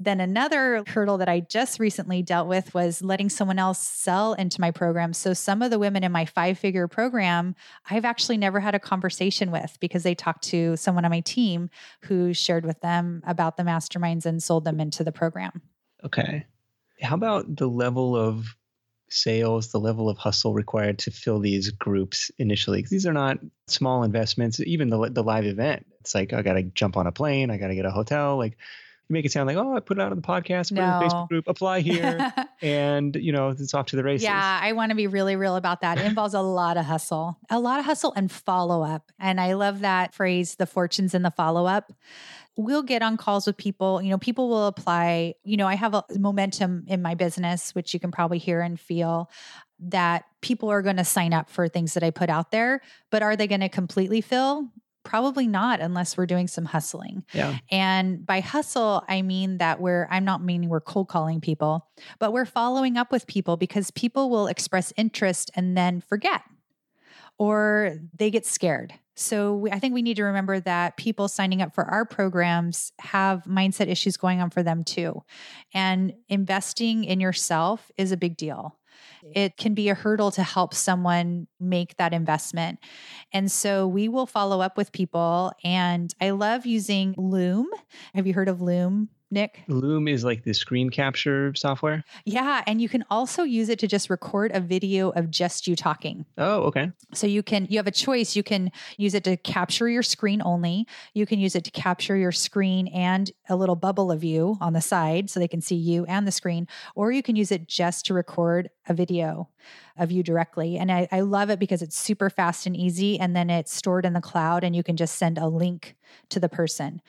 Then 0.00 0.20
another 0.20 0.84
hurdle 0.86 1.18
that 1.18 1.28
I 1.28 1.40
just 1.40 1.80
recently 1.80 2.22
dealt 2.22 2.48
with 2.48 2.72
was 2.74 3.02
letting 3.02 3.28
someone 3.28 3.58
else 3.58 3.80
sell 3.80 4.34
into 4.34 4.60
my 4.60 4.70
program. 4.70 5.12
So 5.12 5.34
some 5.34 5.62
of 5.62 5.70
the 5.70 5.78
women 5.78 6.04
in 6.04 6.12
my 6.12 6.24
five 6.24 6.58
figure 6.58 6.88
program, 6.88 7.54
I've 7.90 8.04
actually 8.04 8.36
never 8.36 8.60
had 8.60 8.74
a 8.74 8.80
conversation 8.80 9.50
with 9.50 9.76
because 9.80 10.02
they 10.02 10.14
talked 10.14 10.44
to 10.44 10.76
someone 10.76 11.04
on 11.04 11.10
my 11.10 11.20
team 11.20 11.70
who 12.02 12.32
shared 12.32 12.64
with 12.64 12.80
them 12.80 13.22
about 13.26 13.56
the 13.56 13.64
masterminds 13.64 14.24
and 14.26 14.42
sold 14.42 14.64
them 14.64 14.80
into 14.80 15.02
the 15.02 15.12
program. 15.12 15.62
Okay. 16.04 16.46
How 17.02 17.14
about 17.14 17.56
the 17.56 17.68
level 17.68 18.16
of 18.16 18.54
sales, 19.10 19.70
the 19.70 19.80
level 19.80 20.08
of 20.08 20.18
hustle 20.18 20.52
required 20.52 20.98
to 21.00 21.10
fill 21.10 21.40
these 21.40 21.70
groups 21.70 22.30
initially? 22.38 22.78
Because 22.78 22.90
these 22.90 23.06
are 23.06 23.12
not 23.12 23.38
small 23.66 24.02
investments. 24.02 24.60
Even 24.60 24.90
the 24.90 25.10
the 25.10 25.22
live 25.22 25.46
event, 25.46 25.86
it's 26.00 26.14
like 26.14 26.32
I 26.32 26.42
got 26.42 26.54
to 26.54 26.62
jump 26.62 26.96
on 26.96 27.06
a 27.06 27.12
plane, 27.12 27.50
I 27.50 27.58
got 27.58 27.68
to 27.68 27.74
get 27.74 27.86
a 27.86 27.90
hotel. 27.90 28.36
Like 28.36 28.56
you 29.08 29.14
make 29.14 29.24
it 29.24 29.32
sound 29.32 29.46
like, 29.46 29.56
oh, 29.56 29.74
I 29.74 29.80
put 29.80 29.98
it 29.98 30.00
out 30.02 30.12
on 30.12 30.16
the 30.16 30.26
podcast, 30.26 30.68
put 30.68 30.76
no. 30.76 30.82
it 30.82 30.86
in 30.86 30.98
the 31.00 31.06
Facebook 31.06 31.28
group, 31.28 31.48
apply 31.48 31.80
here, 31.82 32.32
and 32.60 33.16
you 33.16 33.32
know, 33.32 33.48
it's 33.48 33.72
off 33.74 33.86
to 33.86 33.96
the 33.96 34.04
races. 34.04 34.24
Yeah, 34.24 34.60
I 34.62 34.72
want 34.72 34.90
to 34.90 34.96
be 34.96 35.06
really 35.06 35.36
real 35.36 35.56
about 35.56 35.80
that. 35.80 35.98
It 35.98 36.04
involves 36.04 36.34
a 36.34 36.40
lot 36.40 36.76
of 36.76 36.84
hustle, 36.84 37.38
a 37.50 37.58
lot 37.58 37.78
of 37.78 37.84
hustle 37.84 38.12
and 38.16 38.30
follow 38.30 38.82
up. 38.82 39.10
And 39.18 39.40
I 39.40 39.54
love 39.54 39.80
that 39.80 40.14
phrase, 40.14 40.56
the 40.56 40.66
fortunes 40.66 41.14
in 41.14 41.22
the 41.22 41.30
follow 41.30 41.66
up. 41.66 41.92
We'll 42.56 42.82
get 42.82 43.02
on 43.02 43.16
calls 43.16 43.46
with 43.46 43.56
people. 43.56 44.02
You 44.02 44.10
know, 44.10 44.18
people 44.18 44.48
will 44.48 44.66
apply. 44.66 45.34
You 45.44 45.56
know, 45.56 45.66
I 45.66 45.74
have 45.74 45.94
a 45.94 46.04
momentum 46.16 46.84
in 46.88 47.02
my 47.02 47.14
business, 47.14 47.74
which 47.74 47.94
you 47.94 48.00
can 48.00 48.10
probably 48.10 48.38
hear 48.38 48.60
and 48.60 48.78
feel 48.78 49.30
that 49.80 50.24
people 50.40 50.68
are 50.70 50.82
going 50.82 50.96
to 50.96 51.04
sign 51.04 51.32
up 51.32 51.48
for 51.48 51.68
things 51.68 51.94
that 51.94 52.02
I 52.02 52.10
put 52.10 52.28
out 52.28 52.50
there, 52.50 52.80
but 53.10 53.22
are 53.22 53.36
they 53.36 53.46
going 53.46 53.60
to 53.60 53.68
completely 53.68 54.20
fill? 54.20 54.68
Probably 55.04 55.46
not 55.46 55.80
unless 55.80 56.16
we're 56.16 56.26
doing 56.26 56.48
some 56.48 56.66
hustling. 56.66 57.24
Yeah. 57.32 57.58
And 57.70 58.26
by 58.26 58.40
hustle, 58.40 59.04
I 59.08 59.22
mean 59.22 59.58
that 59.58 59.80
we're, 59.80 60.06
I'm 60.10 60.24
not 60.24 60.42
meaning 60.42 60.68
we're 60.68 60.80
cold 60.80 61.08
calling 61.08 61.40
people, 61.40 61.88
but 62.18 62.32
we're 62.32 62.44
following 62.44 62.96
up 62.96 63.10
with 63.10 63.26
people 63.26 63.56
because 63.56 63.90
people 63.92 64.28
will 64.28 64.48
express 64.48 64.92
interest 64.96 65.50
and 65.54 65.76
then 65.76 66.00
forget 66.00 66.42
or 67.38 67.98
they 68.16 68.30
get 68.30 68.44
scared. 68.44 68.92
So 69.14 69.56
we, 69.56 69.70
I 69.70 69.78
think 69.78 69.94
we 69.94 70.02
need 70.02 70.16
to 70.16 70.24
remember 70.24 70.60
that 70.60 70.96
people 70.96 71.26
signing 71.28 71.62
up 71.62 71.74
for 71.74 71.84
our 71.84 72.04
programs 72.04 72.92
have 73.00 73.44
mindset 73.44 73.88
issues 73.88 74.16
going 74.16 74.40
on 74.40 74.50
for 74.50 74.62
them 74.62 74.84
too. 74.84 75.22
And 75.74 76.12
investing 76.28 77.04
in 77.04 77.18
yourself 77.18 77.90
is 77.96 78.12
a 78.12 78.16
big 78.16 78.36
deal 78.36 78.77
it 79.32 79.56
can 79.56 79.74
be 79.74 79.88
a 79.88 79.94
hurdle 79.94 80.30
to 80.32 80.42
help 80.42 80.74
someone 80.74 81.46
make 81.60 81.96
that 81.96 82.12
investment. 82.12 82.78
And 83.32 83.50
so 83.50 83.86
we 83.86 84.08
will 84.08 84.26
follow 84.26 84.60
up 84.60 84.76
with 84.76 84.92
people. 84.92 85.52
And 85.64 86.12
I 86.20 86.30
love 86.30 86.66
using 86.66 87.14
Loom. 87.16 87.68
Have 88.14 88.26
you 88.26 88.34
heard 88.34 88.48
of 88.48 88.60
Loom? 88.60 89.10
Nick? 89.30 89.60
Loom 89.68 90.08
is 90.08 90.24
like 90.24 90.44
the 90.44 90.54
screen 90.54 90.88
capture 90.88 91.54
software. 91.54 92.02
Yeah. 92.24 92.62
And 92.66 92.80
you 92.80 92.88
can 92.88 93.04
also 93.10 93.42
use 93.42 93.68
it 93.68 93.78
to 93.80 93.86
just 93.86 94.08
record 94.08 94.52
a 94.54 94.60
video 94.60 95.10
of 95.10 95.30
just 95.30 95.66
you 95.66 95.76
talking. 95.76 96.24
Oh, 96.38 96.62
okay. 96.62 96.92
So 97.12 97.26
you 97.26 97.42
can, 97.42 97.66
you 97.68 97.78
have 97.78 97.86
a 97.86 97.92
choice. 97.92 98.34
You 98.34 98.42
can 98.42 98.70
use 98.96 99.14
it 99.14 99.24
to 99.24 99.36
capture 99.36 99.88
your 99.88 100.02
screen 100.02 100.40
only. 100.42 100.86
You 101.12 101.26
can 101.26 101.38
use 101.38 101.54
it 101.54 101.64
to 101.64 101.70
capture 101.70 102.16
your 102.16 102.32
screen 102.32 102.88
and 102.88 103.30
a 103.48 103.56
little 103.56 103.76
bubble 103.76 104.10
of 104.10 104.24
you 104.24 104.56
on 104.60 104.72
the 104.72 104.80
side 104.80 105.28
so 105.28 105.38
they 105.38 105.48
can 105.48 105.60
see 105.60 105.76
you 105.76 106.06
and 106.06 106.26
the 106.26 106.32
screen. 106.32 106.66
Or 106.94 107.12
you 107.12 107.22
can 107.22 107.36
use 107.36 107.52
it 107.52 107.68
just 107.68 108.06
to 108.06 108.14
record 108.14 108.70
a 108.88 108.94
video 108.94 109.50
of 109.98 110.10
you 110.10 110.22
directly. 110.22 110.78
And 110.78 110.90
I, 110.90 111.06
I 111.12 111.20
love 111.20 111.50
it 111.50 111.58
because 111.58 111.82
it's 111.82 111.98
super 111.98 112.30
fast 112.30 112.66
and 112.66 112.74
easy. 112.74 113.20
And 113.20 113.36
then 113.36 113.50
it's 113.50 113.74
stored 113.74 114.06
in 114.06 114.14
the 114.14 114.20
cloud 114.22 114.64
and 114.64 114.74
you 114.74 114.82
can 114.82 114.96
just 114.96 115.16
send 115.16 115.36
a 115.36 115.48
link 115.48 115.96
to 116.30 116.40
the 116.40 116.48
person 116.48 117.02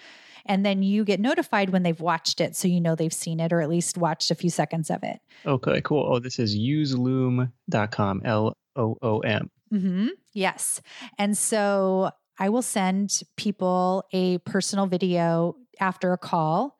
and 0.49 0.65
then 0.65 0.81
you 0.81 1.05
get 1.05 1.19
notified 1.19 1.69
when 1.69 1.83
they've 1.83 2.01
watched 2.01 2.41
it 2.41 2.55
so 2.55 2.67
you 2.67 2.81
know 2.81 2.95
they've 2.95 3.13
seen 3.13 3.39
it 3.39 3.53
or 3.53 3.62
at 3.62 3.69
least 3.69 3.97
watched 3.97 4.31
a 4.31 4.35
few 4.35 4.49
seconds 4.49 4.89
of 4.89 5.03
it. 5.03 5.19
Okay, 5.45 5.79
cool. 5.81 6.12
Oh, 6.12 6.19
this 6.19 6.39
is 6.39 6.57
useloom.com, 6.57 8.21
L 8.25 8.57
O 8.75 8.97
O 9.01 9.19
M. 9.19 9.51
Mm-hmm. 9.71 10.07
Yes. 10.33 10.81
And 11.19 11.38
so 11.38 12.09
I 12.39 12.49
will 12.49 12.63
send 12.63 13.21
people 13.38 14.03
a 14.12 14.39
personal 14.39 14.88
video 14.88 15.55
after 15.79 16.13
a 16.13 16.17
call 16.17 16.77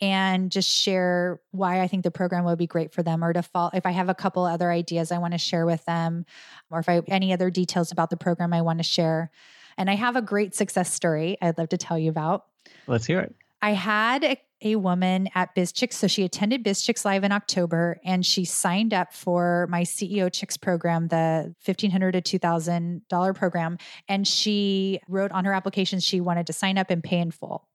and 0.00 0.52
just 0.52 0.70
share 0.70 1.40
why 1.50 1.80
I 1.80 1.88
think 1.88 2.04
the 2.04 2.12
program 2.12 2.44
would 2.44 2.58
be 2.58 2.68
great 2.68 2.94
for 2.94 3.02
them 3.02 3.24
or 3.24 3.32
to 3.32 3.42
fall 3.42 3.72
if 3.74 3.84
I 3.84 3.90
have 3.90 4.08
a 4.08 4.14
couple 4.14 4.44
other 4.44 4.70
ideas 4.70 5.10
I 5.10 5.18
want 5.18 5.32
to 5.32 5.38
share 5.38 5.66
with 5.66 5.84
them 5.86 6.24
or 6.70 6.78
if 6.78 6.88
I 6.88 6.94
have 6.94 7.04
any 7.08 7.32
other 7.32 7.50
details 7.50 7.90
about 7.90 8.10
the 8.10 8.16
program 8.16 8.52
I 8.52 8.62
want 8.62 8.78
to 8.78 8.84
share. 8.84 9.32
And 9.76 9.90
I 9.90 9.96
have 9.96 10.14
a 10.14 10.22
great 10.22 10.54
success 10.54 10.92
story 10.92 11.36
I'd 11.42 11.58
love 11.58 11.70
to 11.70 11.76
tell 11.76 11.98
you 11.98 12.10
about. 12.10 12.44
Let's 12.86 13.06
hear 13.06 13.20
it. 13.20 13.34
I 13.60 13.72
had 13.72 14.24
a, 14.24 14.36
a 14.62 14.76
woman 14.76 15.28
at 15.34 15.54
BizChix. 15.54 15.94
So 15.94 16.06
she 16.06 16.24
attended 16.24 16.64
BizChix 16.64 17.04
Live 17.04 17.24
in 17.24 17.32
October 17.32 18.00
and 18.04 18.24
she 18.24 18.44
signed 18.44 18.94
up 18.94 19.12
for 19.12 19.66
my 19.70 19.82
CEO 19.82 20.32
Chicks 20.32 20.56
program, 20.56 21.08
the 21.08 21.54
1,500 21.64 22.24
to 22.24 22.38
$2,000 22.38 23.34
program. 23.34 23.78
And 24.08 24.26
she 24.26 25.00
wrote 25.08 25.32
on 25.32 25.44
her 25.44 25.52
application 25.52 26.00
she 26.00 26.20
wanted 26.20 26.46
to 26.46 26.52
sign 26.52 26.78
up 26.78 26.90
and 26.90 27.02
pay 27.02 27.18
in 27.18 27.30
full. 27.30 27.68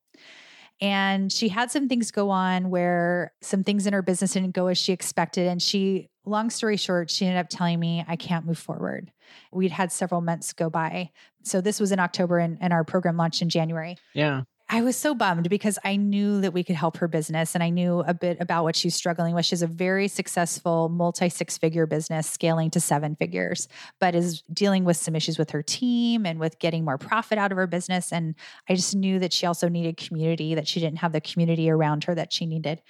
And 0.81 1.31
she 1.31 1.49
had 1.49 1.71
some 1.71 1.87
things 1.87 2.11
go 2.11 2.29
on 2.29 2.69
where 2.69 3.31
some 3.41 3.63
things 3.63 3.87
in 3.87 3.93
her 3.93 4.01
business 4.01 4.33
didn't 4.33 4.51
go 4.51 4.67
as 4.67 4.77
she 4.77 4.91
expected. 4.91 5.47
And 5.47 5.61
she, 5.61 6.09
long 6.25 6.49
story 6.49 6.77
short, 6.77 7.09
she 7.09 7.25
ended 7.25 7.39
up 7.39 7.47
telling 7.49 7.79
me, 7.79 8.03
I 8.07 8.15
can't 8.15 8.45
move 8.45 8.57
forward. 8.57 9.11
We'd 9.51 9.71
had 9.71 9.91
several 9.91 10.19
months 10.19 10.51
go 10.51 10.69
by. 10.69 11.11
So 11.43 11.61
this 11.61 11.79
was 11.79 11.91
in 11.91 11.99
October 11.99 12.39
and, 12.39 12.57
and 12.59 12.73
our 12.73 12.83
program 12.83 13.17
launched 13.17 13.41
in 13.41 13.49
January. 13.49 13.97
Yeah. 14.13 14.41
I 14.73 14.81
was 14.81 14.97
so 14.97 15.13
bummed 15.13 15.51
because 15.51 15.77
I 15.83 15.97
knew 15.97 16.41
that 16.41 16.51
we 16.51 16.63
could 16.63 16.75
help 16.75 16.97
her 16.97 17.07
business 17.07 17.53
and 17.53 17.63
I 17.63 17.69
knew 17.69 17.99
a 18.07 18.13
bit 18.15 18.37
about 18.39 18.63
what 18.63 18.75
she's 18.75 18.95
struggling 18.95 19.35
with. 19.35 19.45
She's 19.45 19.61
a 19.61 19.67
very 19.67 20.07
successful 20.07 20.89
multi 20.89 21.29
six 21.29 21.59
figure 21.59 21.85
business 21.85 22.27
scaling 22.27 22.71
to 22.71 22.79
seven 22.79 23.15
figures, 23.15 23.67
but 23.99 24.15
is 24.15 24.41
dealing 24.51 24.83
with 24.83 24.97
some 24.97 25.15
issues 25.15 25.37
with 25.37 25.51
her 25.51 25.61
team 25.61 26.25
and 26.25 26.39
with 26.39 26.57
getting 26.57 26.83
more 26.83 26.97
profit 26.97 27.37
out 27.37 27.51
of 27.51 27.57
her 27.59 27.67
business. 27.67 28.11
And 28.11 28.33
I 28.67 28.73
just 28.73 28.95
knew 28.95 29.19
that 29.19 29.31
she 29.31 29.45
also 29.45 29.69
needed 29.69 29.95
community, 29.95 30.55
that 30.55 30.67
she 30.67 30.79
didn't 30.79 30.97
have 30.97 31.11
the 31.11 31.21
community 31.21 31.69
around 31.69 32.05
her 32.05 32.15
that 32.15 32.33
she 32.33 32.47
needed. 32.47 32.81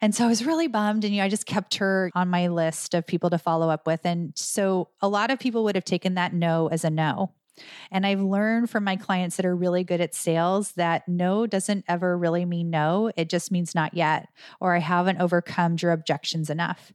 And 0.00 0.14
so 0.14 0.24
I 0.24 0.28
was 0.28 0.46
really 0.46 0.68
bummed. 0.68 1.02
And 1.02 1.12
you 1.12 1.20
know, 1.20 1.24
I 1.24 1.28
just 1.28 1.46
kept 1.46 1.78
her 1.78 2.12
on 2.14 2.28
my 2.28 2.46
list 2.46 2.94
of 2.94 3.04
people 3.04 3.30
to 3.30 3.38
follow 3.38 3.70
up 3.70 3.88
with. 3.88 4.02
And 4.06 4.38
so 4.38 4.90
a 5.02 5.08
lot 5.08 5.32
of 5.32 5.40
people 5.40 5.64
would 5.64 5.74
have 5.74 5.84
taken 5.84 6.14
that 6.14 6.32
no 6.32 6.68
as 6.68 6.84
a 6.84 6.90
no. 6.90 7.32
And 7.90 8.06
I've 8.06 8.20
learned 8.20 8.70
from 8.70 8.84
my 8.84 8.96
clients 8.96 9.36
that 9.36 9.46
are 9.46 9.56
really 9.56 9.84
good 9.84 10.00
at 10.00 10.14
sales 10.14 10.72
that 10.72 11.08
no 11.08 11.46
doesn't 11.46 11.84
ever 11.88 12.16
really 12.16 12.44
mean 12.44 12.70
no. 12.70 13.10
It 13.16 13.28
just 13.28 13.50
means 13.50 13.74
not 13.74 13.94
yet, 13.94 14.28
or 14.60 14.74
I 14.74 14.80
haven't 14.80 15.20
overcome 15.20 15.76
your 15.80 15.92
objections 15.92 16.50
enough. 16.50 16.92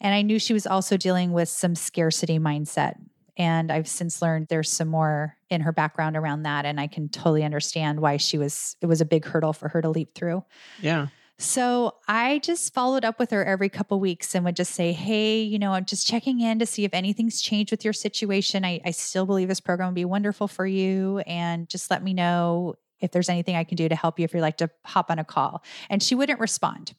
And 0.00 0.14
I 0.14 0.22
knew 0.22 0.38
she 0.38 0.52
was 0.52 0.66
also 0.66 0.96
dealing 0.96 1.32
with 1.32 1.48
some 1.48 1.74
scarcity 1.74 2.38
mindset. 2.38 2.94
And 3.38 3.70
I've 3.70 3.88
since 3.88 4.22
learned 4.22 4.48
there's 4.48 4.70
some 4.70 4.88
more 4.88 5.36
in 5.50 5.60
her 5.60 5.72
background 5.72 6.16
around 6.16 6.44
that. 6.44 6.64
And 6.64 6.80
I 6.80 6.86
can 6.86 7.08
totally 7.08 7.44
understand 7.44 8.00
why 8.00 8.16
she 8.16 8.38
was, 8.38 8.76
it 8.80 8.86
was 8.86 9.00
a 9.00 9.04
big 9.04 9.24
hurdle 9.24 9.52
for 9.52 9.68
her 9.68 9.82
to 9.82 9.90
leap 9.90 10.14
through. 10.14 10.42
Yeah. 10.80 11.08
So 11.38 11.96
I 12.08 12.38
just 12.38 12.72
followed 12.72 13.04
up 13.04 13.18
with 13.18 13.30
her 13.30 13.44
every 13.44 13.68
couple 13.68 14.00
weeks 14.00 14.34
and 14.34 14.44
would 14.44 14.56
just 14.56 14.72
say, 14.72 14.92
Hey, 14.92 15.42
you 15.42 15.58
know, 15.58 15.72
I'm 15.72 15.84
just 15.84 16.06
checking 16.06 16.40
in 16.40 16.58
to 16.60 16.66
see 16.66 16.84
if 16.84 16.94
anything's 16.94 17.42
changed 17.42 17.70
with 17.70 17.84
your 17.84 17.92
situation. 17.92 18.64
I, 18.64 18.80
I 18.84 18.90
still 18.92 19.26
believe 19.26 19.48
this 19.48 19.60
program 19.60 19.88
would 19.88 19.94
be 19.94 20.04
wonderful 20.04 20.48
for 20.48 20.66
you. 20.66 21.18
And 21.20 21.68
just 21.68 21.90
let 21.90 22.02
me 22.02 22.14
know 22.14 22.76
if 23.00 23.10
there's 23.10 23.28
anything 23.28 23.56
I 23.56 23.64
can 23.64 23.76
do 23.76 23.88
to 23.88 23.94
help 23.94 24.18
you 24.18 24.24
if 24.24 24.32
you'd 24.32 24.40
like 24.40 24.56
to 24.58 24.70
hop 24.84 25.10
on 25.10 25.18
a 25.18 25.24
call. 25.24 25.62
And 25.90 26.02
she 26.02 26.14
wouldn't 26.14 26.40
respond. 26.40 26.94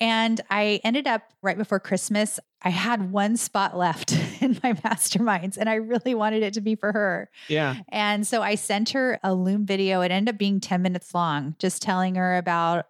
And 0.00 0.40
I 0.50 0.80
ended 0.84 1.06
up 1.06 1.22
right 1.42 1.58
before 1.58 1.80
Christmas, 1.80 2.38
I 2.62 2.68
had 2.68 3.10
one 3.10 3.36
spot 3.36 3.76
left 3.76 4.12
in 4.40 4.60
my 4.62 4.74
masterminds 4.74 5.56
and 5.56 5.68
I 5.68 5.74
really 5.74 6.14
wanted 6.14 6.42
it 6.42 6.54
to 6.54 6.60
be 6.60 6.74
for 6.74 6.92
her. 6.92 7.30
Yeah. 7.48 7.76
And 7.88 8.26
so 8.26 8.42
I 8.42 8.54
sent 8.54 8.90
her 8.90 9.18
a 9.24 9.34
Loom 9.34 9.66
video. 9.66 10.02
It 10.02 10.12
ended 10.12 10.34
up 10.34 10.38
being 10.38 10.60
10 10.60 10.82
minutes 10.82 11.14
long, 11.14 11.56
just 11.58 11.82
telling 11.82 12.14
her 12.16 12.36
about 12.36 12.86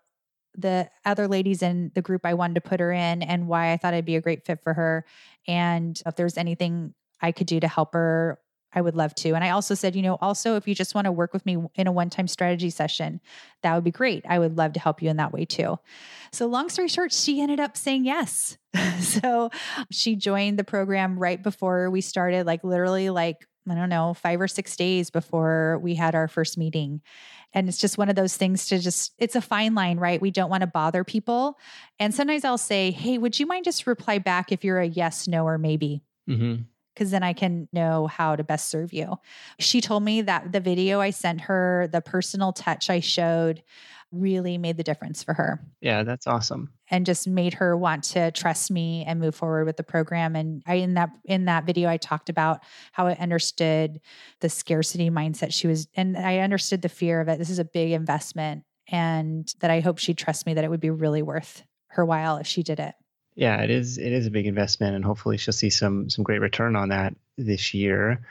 the 0.58 0.90
other 1.04 1.28
ladies 1.28 1.62
in 1.62 1.92
the 1.94 2.02
group 2.02 2.26
I 2.26 2.34
wanted 2.34 2.54
to 2.54 2.60
put 2.60 2.80
her 2.80 2.92
in 2.92 3.22
and 3.22 3.46
why 3.46 3.72
I 3.72 3.76
thought 3.76 3.94
I'd 3.94 4.04
be 4.04 4.16
a 4.16 4.20
great 4.20 4.44
fit 4.44 4.60
for 4.62 4.74
her. 4.74 5.04
And 5.46 6.00
if 6.04 6.16
there's 6.16 6.36
anything 6.36 6.94
I 7.22 7.32
could 7.32 7.46
do 7.46 7.60
to 7.60 7.68
help 7.68 7.94
her, 7.94 8.38
I 8.72 8.80
would 8.80 8.94
love 8.94 9.14
to. 9.16 9.32
And 9.32 9.42
I 9.42 9.50
also 9.50 9.74
said, 9.74 9.96
you 9.96 10.02
know, 10.02 10.18
also 10.20 10.56
if 10.56 10.68
you 10.68 10.74
just 10.74 10.94
want 10.94 11.06
to 11.06 11.12
work 11.12 11.32
with 11.32 11.46
me 11.46 11.56
in 11.74 11.86
a 11.86 11.92
one 11.92 12.10
time 12.10 12.28
strategy 12.28 12.70
session, 12.70 13.20
that 13.62 13.74
would 13.74 13.84
be 13.84 13.90
great. 13.90 14.26
I 14.28 14.38
would 14.38 14.58
love 14.58 14.74
to 14.74 14.80
help 14.80 15.00
you 15.00 15.08
in 15.08 15.16
that 15.16 15.32
way 15.32 15.46
too. 15.46 15.78
So, 16.32 16.46
long 16.46 16.68
story 16.68 16.88
short, 16.88 17.12
she 17.12 17.40
ended 17.40 17.60
up 17.60 17.76
saying 17.76 18.04
yes. 18.04 18.58
so, 19.00 19.50
she 19.90 20.16
joined 20.16 20.58
the 20.58 20.64
program 20.64 21.18
right 21.18 21.42
before 21.42 21.88
we 21.88 22.02
started, 22.02 22.44
like 22.44 22.62
literally, 22.62 23.08
like, 23.08 23.46
I 23.70 23.74
don't 23.74 23.88
know, 23.88 24.14
five 24.14 24.40
or 24.40 24.48
six 24.48 24.76
days 24.76 25.10
before 25.10 25.78
we 25.82 25.94
had 25.94 26.14
our 26.14 26.28
first 26.28 26.58
meeting. 26.58 27.00
And 27.54 27.68
it's 27.68 27.78
just 27.78 27.98
one 27.98 28.08
of 28.08 28.16
those 28.16 28.36
things 28.36 28.66
to 28.66 28.78
just, 28.78 29.12
it's 29.18 29.36
a 29.36 29.40
fine 29.40 29.74
line, 29.74 29.98
right? 29.98 30.20
We 30.20 30.30
don't 30.30 30.50
want 30.50 30.60
to 30.60 30.66
bother 30.66 31.04
people. 31.04 31.58
And 31.98 32.14
sometimes 32.14 32.44
I'll 32.44 32.58
say, 32.58 32.90
hey, 32.90 33.18
would 33.18 33.38
you 33.38 33.46
mind 33.46 33.64
just 33.64 33.86
reply 33.86 34.18
back 34.18 34.52
if 34.52 34.64
you're 34.64 34.80
a 34.80 34.86
yes, 34.86 35.26
no, 35.26 35.46
or 35.46 35.58
maybe? 35.58 36.02
Mm-hmm 36.28 36.62
because 36.98 37.12
then 37.12 37.22
I 37.22 37.32
can 37.32 37.68
know 37.72 38.08
how 38.08 38.34
to 38.34 38.42
best 38.42 38.68
serve 38.68 38.92
you. 38.92 39.18
She 39.60 39.80
told 39.80 40.02
me 40.02 40.22
that 40.22 40.50
the 40.50 40.58
video 40.58 41.00
I 41.00 41.10
sent 41.10 41.42
her, 41.42 41.88
the 41.92 42.00
personal 42.00 42.52
touch 42.52 42.90
I 42.90 42.98
showed, 42.98 43.62
really 44.10 44.58
made 44.58 44.76
the 44.76 44.82
difference 44.82 45.22
for 45.22 45.34
her. 45.34 45.60
Yeah, 45.80 46.02
that's 46.02 46.26
awesome. 46.26 46.72
And 46.90 47.04
just 47.04 47.28
made 47.28 47.54
her 47.54 47.76
want 47.76 48.04
to 48.04 48.30
trust 48.30 48.70
me 48.70 49.04
and 49.06 49.20
move 49.20 49.34
forward 49.34 49.66
with 49.66 49.76
the 49.76 49.82
program. 49.82 50.34
And 50.34 50.62
I 50.66 50.74
in 50.74 50.94
that 50.94 51.10
in 51.24 51.44
that 51.46 51.64
video 51.64 51.88
I 51.88 51.96
talked 51.96 52.28
about 52.28 52.62
how 52.92 53.06
I 53.06 53.14
understood 53.14 54.00
the 54.40 54.48
scarcity 54.48 55.10
mindset 55.10 55.52
she 55.52 55.66
was 55.66 55.88
and 55.94 56.16
I 56.16 56.38
understood 56.38 56.82
the 56.82 56.88
fear 56.88 57.20
of 57.20 57.28
it. 57.28 57.38
This 57.38 57.50
is 57.50 57.58
a 57.58 57.64
big 57.64 57.92
investment 57.92 58.64
and 58.88 59.52
that 59.60 59.70
I 59.70 59.80
hope 59.80 59.98
she'd 59.98 60.18
trust 60.18 60.46
me 60.46 60.54
that 60.54 60.64
it 60.64 60.70
would 60.70 60.80
be 60.80 60.90
really 60.90 61.22
worth 61.22 61.62
her 61.88 62.04
while 62.04 62.38
if 62.38 62.46
she 62.46 62.62
did 62.62 62.80
it. 62.80 62.94
Yeah, 63.34 63.60
it 63.62 63.70
is 63.70 63.98
it 63.98 64.12
is 64.12 64.26
a 64.26 64.30
big 64.30 64.46
investment 64.46 64.96
and 64.96 65.04
hopefully 65.04 65.36
she'll 65.36 65.52
see 65.52 65.70
some 65.70 66.08
some 66.08 66.24
great 66.24 66.40
return 66.40 66.76
on 66.76 66.88
that 66.88 67.14
this 67.36 67.74
year. 67.74 68.22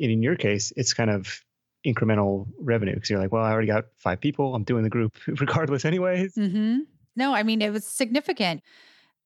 And 0.00 0.10
in 0.10 0.22
your 0.22 0.36
case, 0.36 0.72
it's 0.76 0.92
kind 0.92 1.10
of 1.10 1.43
incremental 1.84 2.46
revenue 2.58 2.94
because 2.94 3.10
you're 3.10 3.18
like, 3.18 3.32
well, 3.32 3.42
I 3.42 3.50
already 3.52 3.66
got 3.66 3.84
five 3.98 4.20
people. 4.20 4.54
I'm 4.54 4.64
doing 4.64 4.82
the 4.82 4.90
group 4.90 5.16
regardless, 5.26 5.84
anyways. 5.84 6.34
Mm-hmm. 6.34 6.80
No, 7.16 7.34
I 7.34 7.42
mean, 7.42 7.62
it 7.62 7.72
was 7.72 7.84
significant. 7.84 8.62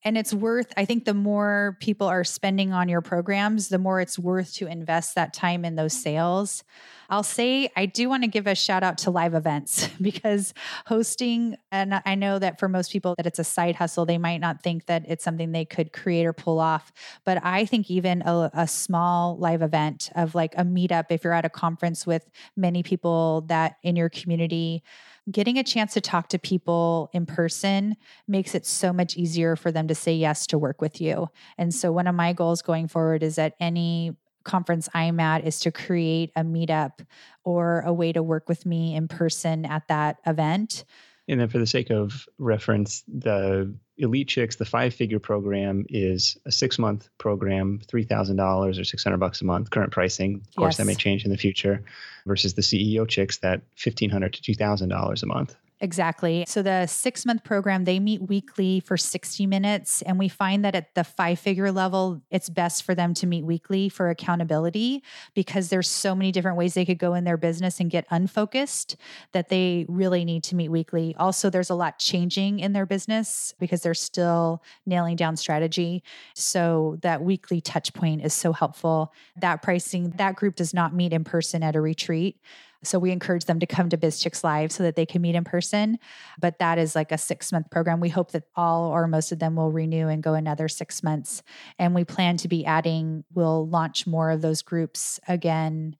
And 0.04 0.16
it's 0.16 0.32
worth, 0.32 0.72
I 0.76 0.84
think 0.84 1.04
the 1.04 1.14
more 1.14 1.76
people 1.80 2.06
are 2.06 2.22
spending 2.22 2.72
on 2.72 2.88
your 2.88 3.00
programs, 3.00 3.68
the 3.68 3.78
more 3.78 4.00
it's 4.00 4.18
worth 4.18 4.54
to 4.54 4.66
invest 4.66 5.16
that 5.16 5.34
time 5.34 5.64
in 5.64 5.74
those 5.74 5.92
sales. 5.92 6.62
I'll 7.11 7.22
say 7.24 7.70
I 7.74 7.87
do 7.87 8.08
want 8.08 8.22
to 8.22 8.28
give 8.28 8.46
a 8.46 8.54
shout 8.54 8.82
out 8.82 8.98
to 8.98 9.11
live 9.11 9.34
events 9.34 9.88
because 10.00 10.54
hosting, 10.87 11.56
and 11.72 12.00
I 12.04 12.14
know 12.14 12.38
that 12.38 12.61
for 12.61 12.68
most 12.68 12.92
people 12.92 13.14
that 13.16 13.26
it's 13.26 13.38
a 13.38 13.44
side 13.44 13.76
hustle, 13.76 14.06
they 14.06 14.18
might 14.18 14.38
not 14.38 14.62
think 14.62 14.87
that 14.87 15.04
it's 15.08 15.24
something 15.24 15.50
they 15.50 15.64
could 15.64 15.92
create 15.92 16.26
or 16.26 16.32
pull 16.32 16.61
off. 16.61 16.92
But 17.24 17.42
I 17.44 17.64
think 17.64 17.90
even 17.90 18.22
a, 18.22 18.50
a 18.54 18.68
small 18.68 19.37
live 19.38 19.62
event 19.62 20.11
of 20.14 20.34
like 20.34 20.54
a 20.56 20.64
meetup, 20.64 21.06
if 21.11 21.24
you're 21.24 21.32
at 21.32 21.44
a 21.44 21.50
conference 21.50 22.06
with 22.06 22.28
many 22.56 22.82
people 22.82 23.42
that 23.48 23.76
in 23.82 23.96
your 23.96 24.11
community, 24.11 24.84
getting 25.30 25.58
a 25.58 25.64
chance 25.64 25.94
to 25.94 26.00
talk 26.00 26.28
to 26.28 26.38
people 26.38 27.10
in 27.12 27.26
person 27.26 27.96
makes 28.26 28.54
it 28.54 28.66
so 28.66 28.92
much 28.92 29.16
easier 29.16 29.56
for 29.56 29.70
them 29.70 29.88
to 29.88 29.94
say 29.94 30.14
yes 30.14 30.46
to 30.48 30.58
work 30.58 30.80
with 30.80 31.00
you. 31.00 31.28
And 31.56 31.74
so, 31.74 31.92
one 31.92 32.06
of 32.06 32.14
my 32.14 32.32
goals 32.32 32.62
going 32.62 32.88
forward 32.88 33.22
is 33.22 33.36
that 33.36 33.54
any 33.60 34.16
conference 34.44 34.88
I'm 34.94 35.20
at 35.20 35.44
is 35.44 35.60
to 35.60 35.70
create 35.70 36.32
a 36.34 36.42
meetup 36.42 37.04
or 37.44 37.80
a 37.80 37.92
way 37.92 38.12
to 38.12 38.22
work 38.22 38.48
with 38.48 38.64
me 38.64 38.94
in 38.94 39.08
person 39.08 39.66
at 39.66 39.86
that 39.88 40.16
event. 40.26 40.84
And 41.28 41.40
then, 41.40 41.48
for 41.48 41.58
the 41.58 41.66
sake 41.66 41.90
of 41.90 42.26
reference, 42.38 43.02
the 43.06 43.74
Elite 43.98 44.28
Chicks, 44.28 44.56
the 44.56 44.64
five 44.64 44.94
figure 44.94 45.18
program 45.18 45.84
is 45.88 46.38
a 46.46 46.52
six 46.52 46.78
month 46.78 47.08
program, 47.18 47.80
$3,000 47.87 48.80
or 48.80 48.84
600 48.84 49.18
bucks 49.18 49.42
a 49.42 49.44
month, 49.44 49.70
current 49.70 49.92
pricing. 49.92 50.42
Of 50.48 50.54
course, 50.54 50.72
yes. 50.72 50.76
that 50.78 50.87
may 50.87 50.94
change 50.94 51.24
in 51.24 51.30
the 51.30 51.37
future 51.37 51.82
versus 52.24 52.54
the 52.54 52.62
CEO 52.62 53.06
Chicks 53.08 53.38
that 53.38 53.61
1,500 53.82 54.32
to 54.32 54.52
$2,000 54.54 55.22
a 55.22 55.26
month. 55.26 55.56
Exactly. 55.80 56.44
So 56.48 56.60
the 56.62 56.86
six 56.86 57.24
month 57.24 57.44
program, 57.44 57.84
they 57.84 58.00
meet 58.00 58.22
weekly 58.22 58.80
for 58.80 58.96
60 58.96 59.46
minutes. 59.46 60.02
And 60.02 60.18
we 60.18 60.28
find 60.28 60.64
that 60.64 60.74
at 60.74 60.94
the 60.94 61.04
five 61.04 61.38
figure 61.38 61.70
level, 61.70 62.20
it's 62.30 62.48
best 62.48 62.82
for 62.82 62.94
them 62.94 63.14
to 63.14 63.26
meet 63.26 63.44
weekly 63.44 63.88
for 63.88 64.10
accountability 64.10 65.04
because 65.34 65.68
there's 65.68 65.88
so 65.88 66.16
many 66.16 66.32
different 66.32 66.56
ways 66.56 66.74
they 66.74 66.84
could 66.84 66.98
go 66.98 67.14
in 67.14 67.24
their 67.24 67.36
business 67.36 67.78
and 67.78 67.90
get 67.90 68.06
unfocused 68.10 68.96
that 69.32 69.50
they 69.50 69.86
really 69.88 70.24
need 70.24 70.42
to 70.44 70.56
meet 70.56 70.68
weekly. 70.68 71.14
Also, 71.16 71.48
there's 71.48 71.70
a 71.70 71.74
lot 71.74 71.98
changing 71.98 72.58
in 72.58 72.72
their 72.72 72.86
business 72.86 73.54
because 73.60 73.82
they're 73.82 73.94
still 73.94 74.62
nailing 74.84 75.14
down 75.14 75.36
strategy. 75.36 76.02
So 76.34 76.98
that 77.02 77.22
weekly 77.22 77.60
touch 77.60 77.94
point 77.94 78.24
is 78.24 78.34
so 78.34 78.52
helpful. 78.52 79.12
That 79.36 79.62
pricing, 79.62 80.10
that 80.16 80.34
group 80.34 80.56
does 80.56 80.74
not 80.74 80.92
meet 80.92 81.12
in 81.12 81.22
person 81.22 81.62
at 81.62 81.76
a 81.76 81.80
retreat. 81.80 82.40
So 82.82 82.98
we 82.98 83.10
encourage 83.10 83.44
them 83.44 83.60
to 83.60 83.66
come 83.66 83.88
to 83.88 83.96
BizChix 83.96 84.44
Live 84.44 84.70
so 84.70 84.82
that 84.84 84.96
they 84.96 85.06
can 85.06 85.22
meet 85.22 85.34
in 85.34 85.44
person. 85.44 85.98
But 86.40 86.58
that 86.58 86.78
is 86.78 86.94
like 86.94 87.12
a 87.12 87.18
six 87.18 87.50
month 87.50 87.70
program. 87.70 88.00
We 88.00 88.08
hope 88.08 88.32
that 88.32 88.44
all 88.54 88.90
or 88.90 89.06
most 89.06 89.32
of 89.32 89.38
them 89.38 89.56
will 89.56 89.72
renew 89.72 90.08
and 90.08 90.22
go 90.22 90.34
another 90.34 90.68
six 90.68 91.02
months. 91.02 91.42
And 91.78 91.94
we 91.94 92.04
plan 92.04 92.36
to 92.38 92.48
be 92.48 92.64
adding, 92.64 93.24
we'll 93.34 93.68
launch 93.68 94.06
more 94.06 94.30
of 94.30 94.42
those 94.42 94.62
groups 94.62 95.18
again 95.26 95.96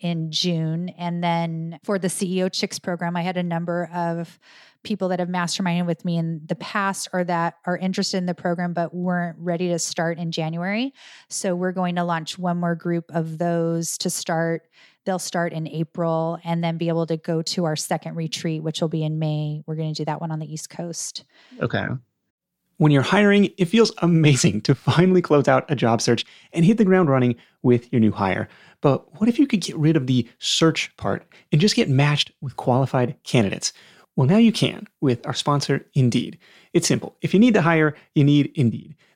in 0.00 0.32
June. 0.32 0.88
And 0.90 1.22
then 1.22 1.78
for 1.84 1.98
the 1.98 2.08
CEO 2.08 2.52
Chicks 2.52 2.78
program, 2.78 3.16
I 3.16 3.22
had 3.22 3.36
a 3.36 3.42
number 3.42 3.88
of 3.94 4.38
people 4.82 5.08
that 5.08 5.20
have 5.20 5.28
masterminded 5.28 5.86
with 5.86 6.04
me 6.04 6.18
in 6.18 6.40
the 6.46 6.56
past 6.56 7.08
or 7.12 7.22
that 7.22 7.54
are 7.66 7.76
interested 7.76 8.16
in 8.16 8.26
the 8.26 8.34
program 8.34 8.72
but 8.72 8.92
weren't 8.92 9.38
ready 9.38 9.68
to 9.68 9.78
start 9.78 10.18
in 10.18 10.32
January. 10.32 10.92
So 11.28 11.54
we're 11.54 11.72
going 11.72 11.94
to 11.96 12.04
launch 12.04 12.36
one 12.36 12.58
more 12.58 12.74
group 12.74 13.04
of 13.10 13.38
those 13.38 13.96
to 13.98 14.10
start 14.10 14.62
They'll 15.04 15.18
start 15.18 15.52
in 15.52 15.66
April 15.66 16.38
and 16.44 16.62
then 16.62 16.78
be 16.78 16.88
able 16.88 17.06
to 17.06 17.16
go 17.16 17.42
to 17.42 17.64
our 17.64 17.76
second 17.76 18.14
retreat, 18.14 18.62
which 18.62 18.80
will 18.80 18.88
be 18.88 19.02
in 19.02 19.18
May. 19.18 19.62
We're 19.66 19.76
going 19.76 19.94
to 19.94 20.00
do 20.00 20.04
that 20.04 20.20
one 20.20 20.30
on 20.30 20.38
the 20.38 20.52
East 20.52 20.70
Coast. 20.70 21.24
Okay. 21.60 21.86
When 22.78 22.90
you're 22.90 23.02
hiring, 23.02 23.50
it 23.58 23.66
feels 23.66 23.92
amazing 23.98 24.62
to 24.62 24.74
finally 24.74 25.22
close 25.22 25.46
out 25.46 25.70
a 25.70 25.76
job 25.76 26.00
search 26.00 26.24
and 26.52 26.64
hit 26.64 26.78
the 26.78 26.84
ground 26.84 27.08
running 27.08 27.36
with 27.62 27.92
your 27.92 28.00
new 28.00 28.12
hire. 28.12 28.48
But 28.80 29.20
what 29.20 29.28
if 29.28 29.38
you 29.38 29.46
could 29.46 29.60
get 29.60 29.76
rid 29.76 29.96
of 29.96 30.06
the 30.06 30.28
search 30.38 30.96
part 30.96 31.24
and 31.52 31.60
just 31.60 31.76
get 31.76 31.88
matched 31.88 32.32
with 32.40 32.56
qualified 32.56 33.16
candidates? 33.24 33.72
Well, 34.16 34.26
now 34.26 34.36
you 34.36 34.52
can 34.52 34.88
with 35.00 35.24
our 35.26 35.34
sponsor, 35.34 35.86
Indeed. 35.94 36.38
It's 36.72 36.88
simple. 36.88 37.16
If 37.22 37.32
you 37.32 37.40
need 37.40 37.54
to 37.54 37.62
hire, 37.62 37.94
you 38.14 38.24
need 38.24 38.52
Indeed. 38.54 38.96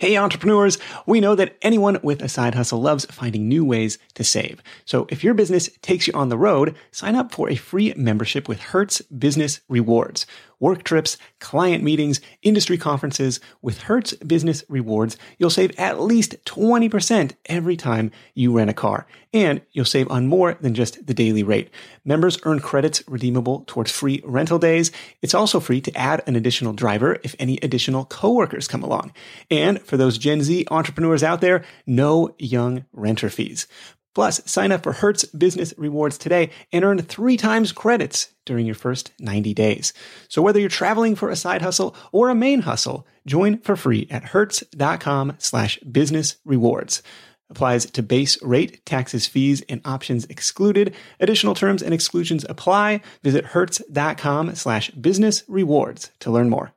Hey, 0.00 0.16
entrepreneurs, 0.16 0.78
we 1.04 1.20
know 1.20 1.34
that 1.34 1.58
anyone 1.60 1.98
with 2.02 2.22
a 2.22 2.28
side 2.30 2.54
hustle 2.54 2.80
loves 2.80 3.04
finding 3.04 3.50
new 3.50 3.66
ways 3.66 3.98
to 4.14 4.24
save. 4.24 4.62
So 4.86 5.06
if 5.10 5.22
your 5.22 5.34
business 5.34 5.68
takes 5.82 6.06
you 6.06 6.14
on 6.14 6.30
the 6.30 6.38
road, 6.38 6.74
sign 6.90 7.14
up 7.16 7.34
for 7.34 7.50
a 7.50 7.54
free 7.54 7.92
membership 7.94 8.48
with 8.48 8.62
Hertz 8.62 9.02
Business 9.02 9.60
Rewards 9.68 10.24
work 10.60 10.84
trips, 10.84 11.16
client 11.40 11.82
meetings, 11.82 12.20
industry 12.42 12.78
conferences. 12.78 13.40
With 13.62 13.82
Hertz 13.82 14.12
Business 14.14 14.62
Rewards, 14.68 15.16
you'll 15.38 15.50
save 15.50 15.72
at 15.78 16.00
least 16.00 16.36
20% 16.44 17.32
every 17.46 17.76
time 17.76 18.12
you 18.34 18.52
rent 18.56 18.70
a 18.70 18.74
car. 18.74 19.06
And 19.32 19.62
you'll 19.72 19.84
save 19.84 20.10
on 20.10 20.26
more 20.26 20.54
than 20.60 20.74
just 20.74 21.06
the 21.06 21.14
daily 21.14 21.42
rate. 21.42 21.70
Members 22.04 22.38
earn 22.42 22.60
credits 22.60 23.02
redeemable 23.08 23.64
towards 23.66 23.90
free 23.90 24.20
rental 24.24 24.58
days. 24.58 24.92
It's 25.22 25.34
also 25.34 25.60
free 25.60 25.80
to 25.82 25.96
add 25.96 26.22
an 26.26 26.36
additional 26.36 26.72
driver 26.72 27.18
if 27.22 27.34
any 27.38 27.58
additional 27.62 28.04
coworkers 28.04 28.68
come 28.68 28.82
along. 28.82 29.12
And 29.50 29.80
for 29.90 29.98
those 29.98 30.16
Gen 30.16 30.42
Z 30.42 30.66
entrepreneurs 30.70 31.22
out 31.22 31.42
there, 31.42 31.64
no 31.86 32.34
young 32.38 32.86
renter 32.92 33.28
fees. 33.28 33.66
Plus, 34.14 34.40
sign 34.44 34.72
up 34.72 34.82
for 34.82 34.92
Hertz 34.92 35.24
Business 35.26 35.72
Rewards 35.76 36.18
today 36.18 36.50
and 36.72 36.84
earn 36.84 36.98
three 37.02 37.36
times 37.36 37.72
credits 37.72 38.32
during 38.44 38.66
your 38.66 38.74
first 38.74 39.12
90 39.20 39.54
days. 39.54 39.92
So 40.28 40.42
whether 40.42 40.58
you're 40.58 40.68
traveling 40.68 41.14
for 41.14 41.30
a 41.30 41.36
side 41.36 41.62
hustle 41.62 41.94
or 42.10 42.28
a 42.28 42.34
main 42.34 42.62
hustle, 42.62 43.06
join 43.26 43.58
for 43.58 43.76
free 43.76 44.08
at 44.10 44.24
hertz.com 44.24 45.36
slash 45.38 45.78
business 45.80 46.36
rewards. 46.44 47.02
Applies 47.50 47.86
to 47.90 48.02
base 48.02 48.40
rate, 48.42 48.84
taxes, 48.86 49.26
fees, 49.26 49.62
and 49.68 49.80
options 49.84 50.24
excluded. 50.26 50.94
Additional 51.18 51.54
terms 51.54 51.82
and 51.82 51.92
exclusions 51.92 52.46
apply. 52.48 53.00
Visit 53.24 53.46
hertz.com 53.46 54.54
slash 54.54 54.90
business 54.92 55.42
rewards 55.48 56.10
to 56.20 56.30
learn 56.30 56.48
more. 56.48 56.72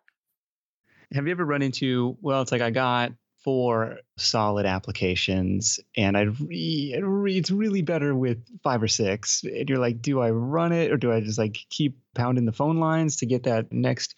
Have 1.13 1.26
you 1.26 1.32
ever 1.32 1.45
run 1.45 1.62
into, 1.62 2.17
well, 2.21 2.41
it's 2.41 2.52
like 2.52 2.62
I 2.62 2.71
got 2.71 3.12
four 3.43 3.97
solid 4.17 4.65
applications 4.65 5.80
and 5.97 6.17
I 6.17 6.21
re, 6.21 6.93
it's 7.38 7.52
really 7.52 7.82
better 7.82 8.15
with 8.15 8.43
five 8.63 8.82
or 8.82 8.88
six. 8.88 9.43
And 9.43 9.69
you're 9.69 9.80
like, 9.80 10.02
do 10.02 10.21
I 10.21 10.32
run 10.32 10.71
it 10.71 10.91
or 10.91 10.97
do 10.97 11.12
I 11.12 11.19
just 11.19 11.38
like 11.38 11.58
keep 11.69 11.97
pounding 12.15 12.45
the 12.45 12.52
phone 12.52 12.78
lines 12.78 13.17
to 13.17 13.26
get 13.26 13.43
that 13.43 13.71
next 13.71 14.15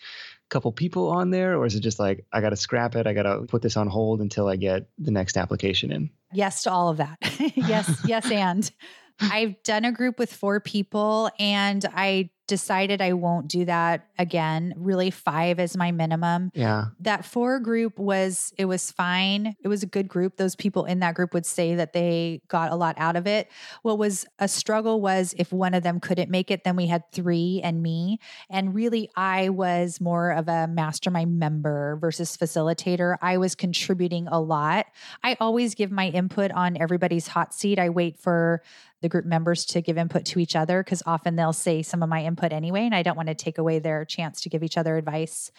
couple 0.50 0.72
people 0.72 1.10
on 1.10 1.32
there 1.32 1.58
or 1.58 1.66
is 1.66 1.74
it 1.74 1.80
just 1.80 1.98
like 1.98 2.24
I 2.32 2.40
got 2.40 2.52
to 2.52 2.56
scrap 2.56 2.96
it, 2.96 3.08
I 3.08 3.14
got 3.14 3.24
to 3.24 3.42
put 3.48 3.64
this 3.64 3.78
on 3.78 3.88
hold 3.88 4.22
until 4.22 4.48
I 4.48 4.58
get 4.58 4.88
the 5.00 5.12
next 5.12 5.38
application 5.38 5.92
in? 5.92 6.12
Yes 6.32 6.64
to 6.64 6.72
all 6.72 6.90
of 6.90 6.98
that. 6.98 7.18
yes, 7.56 8.00
yes 8.06 8.30
and 8.30 8.70
I've 9.20 9.62
done 9.64 9.86
a 9.86 9.92
group 9.92 10.20
with 10.20 10.32
four 10.32 10.60
people 10.60 11.32
and 11.40 11.84
I 11.94 12.30
decided 12.48 13.02
I 13.02 13.14
won't 13.14 13.48
do 13.48 13.66
that 13.66 14.08
again. 14.18 14.74
Really, 14.78 15.12
five 15.12 15.60
is 15.60 15.76
my 15.76 15.92
minimum. 15.92 16.52
Yeah. 16.54 16.86
That 17.00 17.26
four 17.26 17.60
group 17.60 17.98
was, 17.98 18.54
it 18.58 18.66
was 18.66 18.92
fine. 18.92 19.56
It 19.62 19.68
was 19.68 19.84
a 19.84 19.88
good 19.88 20.08
group. 20.08 20.38
Those 20.38 20.56
people 20.56 20.86
in 20.86 21.00
that 21.00 21.16
group 21.16 21.34
would 21.34 21.46
say 21.46 21.76
that 21.76 21.94
they 21.94 22.42
got 22.48 22.72
a 22.72 22.76
lot 22.76 22.96
out 22.98 23.16
of 23.16 23.28
it. 23.28 23.50
What 23.82 23.98
was 23.98 24.26
a 24.40 24.48
struggle 24.48 25.02
was 25.02 25.34
if 25.38 25.52
one 25.52 25.74
of 25.74 25.84
them 25.84 26.00
couldn't 26.00 26.30
make 26.30 26.52
it, 26.52 26.64
then 26.64 26.76
we 26.76 26.88
had 26.88 27.04
three 27.12 27.62
and 27.64 27.82
me. 27.82 28.20
And 28.50 28.76
really, 28.76 29.10
I 29.16 29.50
was 29.50 30.00
more 30.00 30.32
of 30.32 30.48
a 30.48 30.68
mastermind 30.68 31.40
member 31.40 31.98
versus 32.00 32.38
facilitator. 32.38 33.18
I 33.22 33.38
was 33.38 33.56
contributing 33.56 34.28
a 34.28 34.40
lot. 34.40 34.88
I 35.24 35.38
always 35.40 35.76
give 35.76 35.92
my 35.92 36.08
input 36.08 36.52
on 36.52 36.78
everybody's 36.78 37.28
hot 37.28 37.54
seat. 37.54 37.80
I 37.80 37.90
wait 37.90 38.20
for 38.20 38.62
the 39.02 39.10
group 39.10 39.26
members 39.26 39.66
to 39.66 39.82
give 39.82 39.98
input 39.98 40.26
to 40.26 40.40
each 40.40 40.56
other 40.56 40.84
because 40.84 41.04
often 41.06 41.36
they'll 41.36 41.54
say 41.54 41.84
some 41.84 42.02
of 42.02 42.10
my 42.10 42.24
input 42.36 42.52
anyway, 42.52 42.86
and 42.86 42.94
I 42.94 43.04
don't 43.04 43.16
want 43.16 43.30
to 43.30 43.36
take 43.36 43.58
away 43.58 43.80
their 43.80 44.04
chance 44.06 44.42
to 44.42 44.50
give 44.50 44.64
each 44.64 44.78
other 44.78 44.98
advice. 44.98 45.52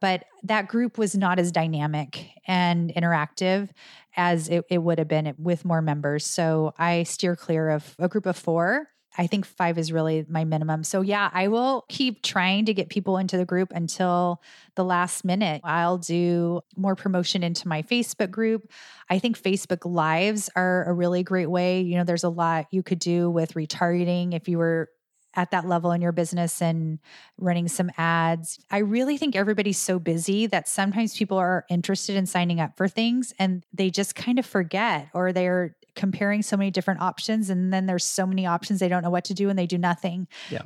But 0.00 0.24
that 0.42 0.68
group 0.68 0.98
was 0.98 1.14
not 1.14 1.38
as 1.38 1.52
dynamic 1.52 2.30
and 2.46 2.92
interactive 2.94 3.70
as 4.16 4.48
it, 4.48 4.64
it 4.68 4.78
would 4.78 4.98
have 4.98 5.08
been 5.08 5.34
with 5.38 5.64
more 5.64 5.82
members. 5.82 6.26
So 6.26 6.74
I 6.78 7.04
steer 7.04 7.36
clear 7.36 7.70
of 7.70 7.94
a 7.98 8.08
group 8.08 8.26
of 8.26 8.36
four 8.36 8.88
I 9.16 9.26
think 9.26 9.46
five 9.46 9.78
is 9.78 9.92
really 9.92 10.26
my 10.28 10.44
minimum. 10.44 10.82
So, 10.82 11.00
yeah, 11.00 11.30
I 11.32 11.48
will 11.48 11.84
keep 11.88 12.22
trying 12.22 12.64
to 12.66 12.74
get 12.74 12.88
people 12.88 13.16
into 13.16 13.36
the 13.36 13.44
group 13.44 13.70
until 13.72 14.42
the 14.74 14.84
last 14.84 15.24
minute. 15.24 15.60
I'll 15.64 15.98
do 15.98 16.62
more 16.76 16.96
promotion 16.96 17.42
into 17.42 17.68
my 17.68 17.82
Facebook 17.82 18.30
group. 18.30 18.70
I 19.08 19.18
think 19.18 19.40
Facebook 19.40 19.84
Lives 19.84 20.50
are 20.56 20.84
a 20.84 20.92
really 20.92 21.22
great 21.22 21.48
way. 21.48 21.82
You 21.82 21.98
know, 21.98 22.04
there's 22.04 22.24
a 22.24 22.28
lot 22.28 22.66
you 22.70 22.82
could 22.82 22.98
do 22.98 23.30
with 23.30 23.54
retargeting 23.54 24.34
if 24.34 24.48
you 24.48 24.58
were 24.58 24.88
at 25.36 25.50
that 25.50 25.66
level 25.66 25.92
in 25.92 26.00
your 26.00 26.12
business 26.12 26.62
and 26.62 26.98
running 27.38 27.68
some 27.68 27.90
ads. 27.96 28.58
I 28.70 28.78
really 28.78 29.16
think 29.16 29.36
everybody's 29.36 29.78
so 29.78 29.98
busy 29.98 30.46
that 30.46 30.68
sometimes 30.68 31.16
people 31.16 31.38
are 31.38 31.64
interested 31.68 32.16
in 32.16 32.26
signing 32.26 32.60
up 32.60 32.76
for 32.76 32.88
things 32.88 33.32
and 33.38 33.64
they 33.72 33.90
just 33.90 34.14
kind 34.14 34.38
of 34.38 34.46
forget 34.46 35.08
or 35.14 35.32
they're 35.32 35.76
comparing 35.94 36.42
so 36.42 36.56
many 36.56 36.70
different 36.70 37.00
options 37.00 37.50
and 37.50 37.72
then 37.72 37.86
there's 37.86 38.04
so 38.04 38.26
many 38.26 38.46
options 38.46 38.80
they 38.80 38.88
don't 38.88 39.02
know 39.02 39.10
what 39.10 39.24
to 39.24 39.34
do 39.34 39.48
and 39.48 39.58
they 39.58 39.66
do 39.66 39.78
nothing. 39.78 40.26
Yeah. 40.50 40.62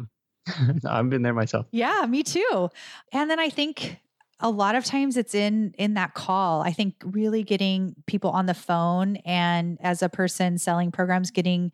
I've 0.89 1.11
been 1.11 1.23
there 1.23 1.35
myself. 1.35 1.67
Yeah, 1.71 2.07
me 2.09 2.23
too. 2.23 2.71
And 3.13 3.31
then 3.31 3.39
I 3.39 3.51
think 3.51 3.99
a 4.41 4.51
lot 4.51 4.75
of 4.75 4.85
times 4.85 5.17
it's 5.17 5.35
in 5.35 5.75
in 5.79 5.95
that 5.95 6.15
call 6.15 6.63
i 6.63 6.71
think 6.71 6.95
really 7.05 7.43
getting 7.43 7.95
people 8.07 8.31
on 8.31 8.47
the 8.47 8.55
phone 8.55 9.17
and 9.25 9.79
as 9.81 10.03
a 10.03 10.09
person 10.09 10.59
selling 10.59 10.93
programs 10.93 11.31
getting 11.31 11.73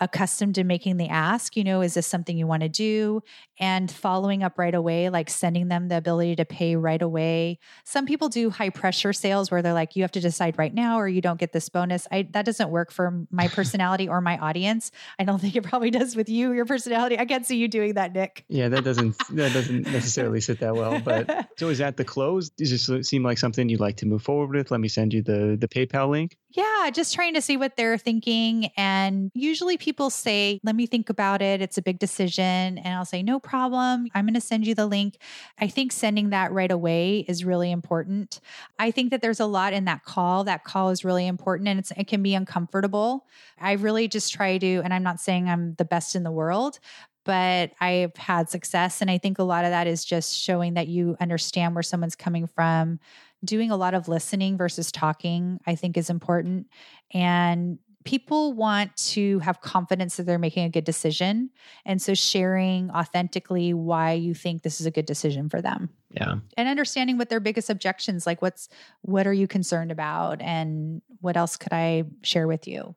accustomed 0.00 0.54
to 0.56 0.64
making 0.64 0.96
the 0.96 1.08
ask, 1.08 1.56
you 1.56 1.64
know, 1.64 1.80
is 1.80 1.94
this 1.94 2.06
something 2.06 2.36
you 2.36 2.46
want 2.46 2.62
to 2.62 2.68
do? 2.68 3.22
And 3.58 3.90
following 3.90 4.42
up 4.42 4.58
right 4.58 4.74
away, 4.74 5.08
like 5.08 5.30
sending 5.30 5.68
them 5.68 5.88
the 5.88 5.96
ability 5.96 6.36
to 6.36 6.44
pay 6.44 6.76
right 6.76 7.00
away. 7.00 7.58
Some 7.84 8.06
people 8.06 8.28
do 8.28 8.50
high 8.50 8.70
pressure 8.70 9.12
sales 9.12 9.50
where 9.50 9.62
they're 9.62 9.72
like, 9.72 9.96
you 9.96 10.02
have 10.02 10.12
to 10.12 10.20
decide 10.20 10.58
right 10.58 10.72
now 10.72 10.98
or 10.98 11.08
you 11.08 11.20
don't 11.20 11.38
get 11.38 11.52
this 11.52 11.68
bonus. 11.68 12.06
I, 12.10 12.28
that 12.32 12.44
doesn't 12.44 12.70
work 12.70 12.90
for 12.90 13.26
my 13.30 13.48
personality 13.56 14.08
or 14.08 14.20
my 14.20 14.38
audience. 14.38 14.90
I 15.18 15.24
don't 15.24 15.40
think 15.40 15.56
it 15.56 15.62
probably 15.62 15.90
does 15.90 16.16
with 16.16 16.28
you, 16.28 16.52
your 16.52 16.66
personality. 16.66 17.18
I 17.18 17.24
can't 17.24 17.46
see 17.46 17.56
you 17.56 17.68
doing 17.68 17.94
that, 17.94 18.12
Nick. 18.12 18.44
Yeah, 18.48 18.68
that 18.68 18.84
doesn't 18.84 19.16
that 19.30 19.52
doesn't 19.52 19.86
necessarily 19.86 20.40
sit 20.40 20.60
that 20.60 20.74
well. 20.74 21.00
But 21.00 21.48
so 21.58 21.68
is 21.68 21.78
that 21.78 21.96
the 21.96 22.04
close? 22.04 22.48
Does 22.50 22.70
this 22.70 23.08
seem 23.08 23.22
like 23.22 23.38
something 23.38 23.68
you'd 23.68 23.80
like 23.80 23.96
to 23.98 24.06
move 24.06 24.22
forward 24.22 24.54
with? 24.54 24.70
Let 24.70 24.80
me 24.80 24.88
send 24.88 25.12
you 25.12 25.22
the 25.22 25.56
the 25.58 25.68
PayPal 25.68 26.10
link. 26.10 26.36
Yeah, 26.50 26.90
just 26.90 27.14
trying 27.14 27.34
to 27.34 27.42
see 27.42 27.58
what 27.58 27.76
they're 27.76 27.98
thinking. 27.98 28.70
And 28.78 29.30
usually 29.34 29.76
people 29.76 30.08
say, 30.08 30.58
let 30.64 30.74
me 30.74 30.86
think 30.86 31.10
about 31.10 31.42
it. 31.42 31.60
It's 31.60 31.76
a 31.76 31.82
big 31.82 31.98
decision. 31.98 32.78
And 32.78 32.88
I'll 32.94 33.04
say, 33.04 33.22
no 33.22 33.38
problem. 33.46 34.08
I'm 34.14 34.26
going 34.26 34.34
to 34.34 34.40
send 34.40 34.66
you 34.66 34.74
the 34.74 34.86
link. 34.86 35.16
I 35.58 35.68
think 35.68 35.92
sending 35.92 36.30
that 36.30 36.52
right 36.52 36.70
away 36.70 37.24
is 37.28 37.44
really 37.44 37.70
important. 37.70 38.40
I 38.78 38.90
think 38.90 39.10
that 39.10 39.22
there's 39.22 39.40
a 39.40 39.46
lot 39.46 39.72
in 39.72 39.86
that 39.86 40.04
call. 40.04 40.44
That 40.44 40.64
call 40.64 40.90
is 40.90 41.04
really 41.04 41.26
important 41.26 41.68
and 41.68 41.82
it 41.96 42.06
can 42.08 42.22
be 42.22 42.34
uncomfortable. 42.34 43.26
I 43.58 43.72
really 43.72 44.08
just 44.08 44.32
try 44.32 44.58
to, 44.58 44.80
and 44.84 44.92
I'm 44.92 45.02
not 45.02 45.20
saying 45.20 45.48
I'm 45.48 45.74
the 45.76 45.84
best 45.84 46.14
in 46.14 46.24
the 46.24 46.30
world, 46.30 46.78
but 47.24 47.72
I've 47.80 48.16
had 48.16 48.50
success. 48.50 49.00
And 49.00 49.10
I 49.10 49.18
think 49.18 49.38
a 49.38 49.44
lot 49.44 49.64
of 49.64 49.70
that 49.70 49.86
is 49.86 50.04
just 50.04 50.36
showing 50.36 50.74
that 50.74 50.88
you 50.88 51.16
understand 51.20 51.74
where 51.74 51.82
someone's 51.82 52.16
coming 52.16 52.46
from. 52.46 53.00
Doing 53.44 53.70
a 53.70 53.76
lot 53.76 53.94
of 53.94 54.08
listening 54.08 54.56
versus 54.56 54.90
talking, 54.90 55.60
I 55.66 55.74
think, 55.74 55.96
is 55.96 56.08
important. 56.08 56.68
And 57.12 57.78
people 58.06 58.52
want 58.52 58.96
to 58.96 59.40
have 59.40 59.60
confidence 59.60 60.16
that 60.16 60.22
they're 60.22 60.38
making 60.38 60.64
a 60.64 60.70
good 60.70 60.84
decision. 60.84 61.50
And 61.84 62.00
so 62.00 62.14
sharing 62.14 62.90
authentically 62.90 63.74
why 63.74 64.12
you 64.12 64.32
think 64.32 64.62
this 64.62 64.80
is 64.80 64.86
a 64.86 64.90
good 64.90 65.06
decision 65.06 65.50
for 65.50 65.60
them. 65.60 65.90
Yeah. 66.12 66.36
And 66.56 66.68
understanding 66.68 67.18
what 67.18 67.28
their 67.28 67.40
biggest 67.40 67.68
objections 67.68 68.24
like 68.24 68.40
what's 68.40 68.68
what 69.02 69.26
are 69.26 69.32
you 69.32 69.48
concerned 69.48 69.90
about 69.90 70.40
and 70.40 71.02
what 71.20 71.36
else 71.36 71.56
could 71.56 71.72
I 71.72 72.04
share 72.22 72.46
with 72.46 72.66
you? 72.68 72.94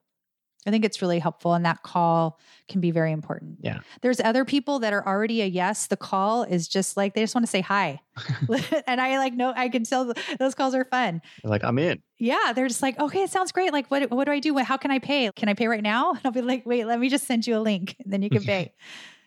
I 0.66 0.72
think 0.72 0.84
it's 0.84 1.01
really 1.01 1.20
helpful 1.20 1.53
and 1.53 1.66
that 1.66 1.84
call 1.84 2.39
can 2.68 2.82
be 2.82 2.91
very 2.91 3.12
important. 3.12 3.60
Yeah. 3.62 3.80
There's 4.01 4.20
other 4.20 4.43
people 4.43 4.80
that 4.80 4.91
are 4.91 5.05
already 5.07 5.41
a 5.41 5.45
yes. 5.45 5.88
The 5.88 5.95
call 5.97 6.43
is 6.43 6.68
just 6.68 6.97
like 6.97 7.14
they 7.14 7.22
just 7.22 7.34
want 7.34 7.45
to 7.45 7.49
say 7.49 7.62
hi. 7.62 8.01
and 8.88 8.99
I 8.99 9.18
like 9.18 9.34
no 9.34 9.53
I 9.55 9.70
can 9.70 9.84
tell 9.84 10.14
those 10.38 10.55
calls 10.55 10.76
are 10.76 10.86
fun. 10.86 11.22
They're 11.41 11.49
like 11.49 11.64
I'm 11.64 11.80
in. 11.80 12.01
Yeah, 12.18 12.51
they're 12.53 12.68
just 12.68 12.82
like, 12.82 12.99
"Okay, 12.99 13.24
it 13.24 13.30
sounds 13.30 13.53
great. 13.53 13.72
Like 13.72 13.89
what 13.89 14.12
what 14.12 14.26
do 14.26 14.32
I 14.32 14.39
do? 14.39 14.57
How 14.57 14.76
can 14.76 14.91
I 14.91 14.99
pay? 14.99 15.32
Can 15.34 15.47
I 15.47 15.53
pay 15.53 15.68
right 15.68 15.84
now?" 15.84 16.12
And 16.20 16.22
I'll 16.26 16.32
be 16.32 16.41
like, 16.41 16.66
"Wait, 16.66 16.86
let 16.86 16.99
me 16.99 17.07
just 17.10 17.26
send 17.26 17.47
you 17.47 17.57
a 17.57 17.62
link 17.62 17.95
and 18.03 18.12
then 18.12 18.22
you 18.22 18.30
can 18.30 18.43
pay." 18.43 18.74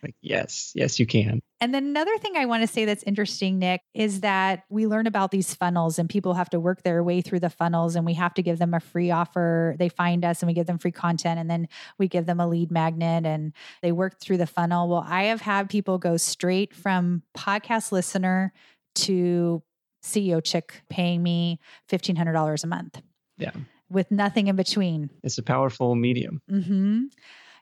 Like 0.03 0.15
yes, 0.21 0.71
yes 0.75 0.99
you 0.99 1.05
can. 1.05 1.41
And 1.61 1.73
then 1.73 1.85
another 1.85 2.17
thing 2.17 2.35
I 2.35 2.45
want 2.45 2.61
to 2.61 2.67
say 2.67 2.83
that's 2.83 3.03
interesting, 3.03 3.57
Nick, 3.57 3.81
is 3.93 4.19
that 4.19 4.63
we 4.69 4.85
learn 4.85 5.07
about 5.07 5.31
these 5.31 5.55
funnels 5.55 5.97
and 5.97 6.09
people 6.09 6.33
have 6.33 6.49
to 6.49 6.59
work 6.59 6.83
their 6.83 7.01
way 7.03 7.21
through 7.21 7.39
the 7.39 7.49
funnels 7.49 7.95
and 7.95 8.05
we 8.05 8.13
have 8.15 8.33
to 8.33 8.43
give 8.43 8.59
them 8.59 8.73
a 8.73 8.81
free 8.81 9.11
offer. 9.11 9.75
They 9.79 9.87
find 9.87 10.25
us 10.25 10.41
and 10.41 10.47
we 10.47 10.53
give 10.53 10.67
them 10.67 10.77
free 10.77 10.91
content 10.91 11.39
and 11.39 11.49
then 11.49 11.69
we 11.97 12.09
give 12.09 12.25
them 12.25 12.41
a 12.41 12.47
lead 12.47 12.69
magnet 12.69 13.25
and 13.25 13.53
they 13.81 13.93
work 13.93 14.19
through 14.19 14.37
the 14.37 14.45
funnel. 14.45 14.89
Well, 14.89 15.05
I 15.07 15.23
have 15.23 15.41
had 15.41 15.69
people 15.69 15.97
go 15.97 16.17
straight 16.17 16.75
from 16.75 17.23
podcast 17.35 17.91
listener 17.93 18.51
to 18.95 19.63
CEO 20.03 20.43
chick 20.43 20.81
paying 20.89 21.23
me 21.23 21.59
$1,500 21.89 22.63
a 22.63 22.67
month. 22.67 23.01
Yeah. 23.37 23.51
With 23.89 24.11
nothing 24.11 24.47
in 24.47 24.55
between. 24.55 25.09
It's 25.23 25.37
a 25.37 25.43
powerful 25.43 25.95
medium. 25.95 26.41
Mm-hmm. 26.51 27.03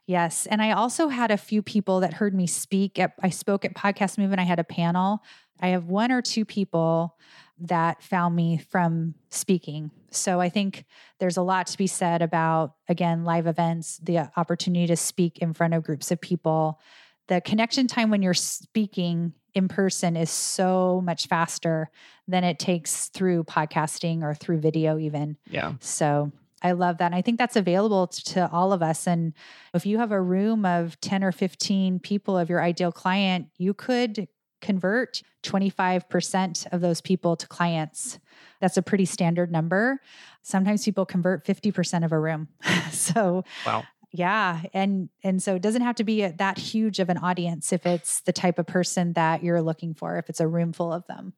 Yes. 0.06 0.46
And 0.46 0.60
I 0.60 0.72
also 0.72 1.08
had 1.08 1.30
a 1.30 1.36
few 1.36 1.62
people 1.62 2.00
that 2.00 2.14
heard 2.14 2.34
me 2.34 2.46
speak 2.46 2.98
at, 2.98 3.12
I 3.22 3.30
spoke 3.30 3.64
at 3.64 3.74
Podcast 3.74 4.18
Move 4.18 4.32
and 4.32 4.40
I 4.40 4.44
had 4.44 4.58
a 4.58 4.64
panel. 4.64 5.22
I 5.60 5.68
have 5.68 5.84
one 5.84 6.10
or 6.10 6.20
two 6.20 6.44
people 6.44 7.16
that 7.60 8.02
found 8.02 8.34
me 8.34 8.58
from 8.58 9.14
speaking. 9.30 9.92
So 10.10 10.40
I 10.40 10.48
think 10.48 10.84
there's 11.20 11.36
a 11.36 11.42
lot 11.42 11.68
to 11.68 11.78
be 11.78 11.86
said 11.86 12.20
about, 12.20 12.74
again, 12.88 13.24
live 13.24 13.46
events, 13.46 13.98
the 14.02 14.18
uh, 14.18 14.26
opportunity 14.36 14.86
to 14.88 14.96
speak 14.96 15.38
in 15.38 15.52
front 15.52 15.74
of 15.74 15.84
groups 15.84 16.10
of 16.10 16.20
people. 16.20 16.80
The 17.28 17.40
connection 17.40 17.86
time 17.86 18.10
when 18.10 18.22
you're 18.22 18.34
speaking 18.34 19.34
in 19.54 19.68
person 19.68 20.16
is 20.16 20.30
so 20.30 21.00
much 21.04 21.28
faster 21.28 21.90
than 22.26 22.42
it 22.42 22.58
takes 22.58 23.08
through 23.08 23.44
podcasting 23.44 24.22
or 24.22 24.34
through 24.34 24.58
video, 24.58 24.98
even. 24.98 25.36
Yeah. 25.48 25.74
So 25.80 26.32
I 26.62 26.72
love 26.72 26.98
that. 26.98 27.06
And 27.06 27.14
I 27.14 27.22
think 27.22 27.38
that's 27.38 27.56
available 27.56 28.06
to 28.06 28.50
all 28.50 28.72
of 28.72 28.82
us. 28.82 29.06
And 29.06 29.34
if 29.74 29.84
you 29.84 29.98
have 29.98 30.12
a 30.12 30.20
room 30.20 30.64
of 30.64 31.00
10 31.00 31.24
or 31.24 31.32
15 31.32 31.98
people 31.98 32.38
of 32.38 32.48
your 32.48 32.62
ideal 32.62 32.92
client, 32.92 33.48
you 33.58 33.74
could 33.74 34.28
convert 34.60 35.22
25% 35.42 36.66
of 36.72 36.80
those 36.80 37.00
people 37.00 37.36
to 37.36 37.46
clients. 37.48 38.18
That's 38.60 38.76
a 38.76 38.82
pretty 38.82 39.04
standard 39.04 39.50
number. 39.50 40.00
Sometimes 40.42 40.84
people 40.84 41.04
convert 41.04 41.44
50% 41.44 42.04
of 42.04 42.12
a 42.12 42.18
room. 42.18 42.48
so, 42.92 43.44
wow. 43.66 43.82
Yeah, 44.14 44.60
and 44.74 45.08
and 45.24 45.42
so 45.42 45.54
it 45.54 45.62
doesn't 45.62 45.80
have 45.80 45.94
to 45.96 46.04
be 46.04 46.20
a, 46.20 46.32
that 46.32 46.58
huge 46.58 46.98
of 46.98 47.08
an 47.08 47.16
audience 47.16 47.72
if 47.72 47.86
it's 47.86 48.20
the 48.20 48.32
type 48.32 48.58
of 48.58 48.66
person 48.66 49.14
that 49.14 49.42
you're 49.42 49.62
looking 49.62 49.94
for. 49.94 50.18
If 50.18 50.28
it's 50.28 50.40
a 50.40 50.46
room 50.46 50.74
full 50.74 50.92
of 50.92 51.06
them. 51.06 51.32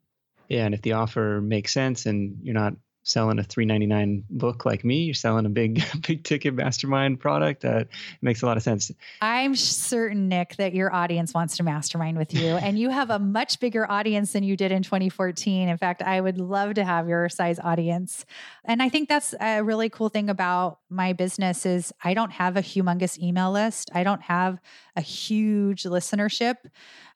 Yeah, 0.48 0.64
and 0.64 0.74
if 0.74 0.82
the 0.82 0.92
offer 0.92 1.40
makes 1.40 1.72
sense 1.72 2.04
and 2.04 2.36
you're 2.42 2.52
not 2.52 2.74
selling 3.04 3.38
a 3.38 3.44
399 3.44 4.24
book 4.30 4.64
like 4.64 4.82
me 4.82 5.04
you're 5.04 5.14
selling 5.14 5.44
a 5.44 5.50
big 5.50 5.84
big 6.06 6.24
ticket 6.24 6.54
mastermind 6.54 7.20
product 7.20 7.60
that 7.60 7.88
makes 8.22 8.42
a 8.42 8.46
lot 8.46 8.56
of 8.56 8.62
sense. 8.62 8.90
I'm 9.20 9.54
certain 9.54 10.28
nick 10.28 10.56
that 10.56 10.74
your 10.74 10.92
audience 10.92 11.34
wants 11.34 11.56
to 11.58 11.62
mastermind 11.62 12.16
with 12.16 12.34
you 12.34 12.56
and 12.56 12.78
you 12.78 12.88
have 12.90 13.10
a 13.10 13.18
much 13.18 13.60
bigger 13.60 13.88
audience 13.90 14.32
than 14.32 14.42
you 14.42 14.56
did 14.56 14.72
in 14.72 14.82
2014 14.82 15.68
in 15.68 15.76
fact 15.76 16.02
i 16.02 16.20
would 16.20 16.38
love 16.38 16.74
to 16.74 16.84
have 16.84 17.08
your 17.08 17.28
size 17.28 17.58
audience. 17.60 18.24
And 18.64 18.82
i 18.82 18.88
think 18.88 19.08
that's 19.08 19.34
a 19.40 19.62
really 19.62 19.90
cool 19.90 20.08
thing 20.08 20.30
about 20.30 20.78
my 20.88 21.12
business 21.12 21.66
is 21.66 21.92
i 22.02 22.14
don't 22.14 22.32
have 22.32 22.56
a 22.56 22.62
humongous 22.62 23.18
email 23.18 23.52
list. 23.52 23.90
I 23.94 24.02
don't 24.02 24.22
have 24.22 24.60
a 24.96 25.00
huge 25.00 25.82
listenership 25.82 26.56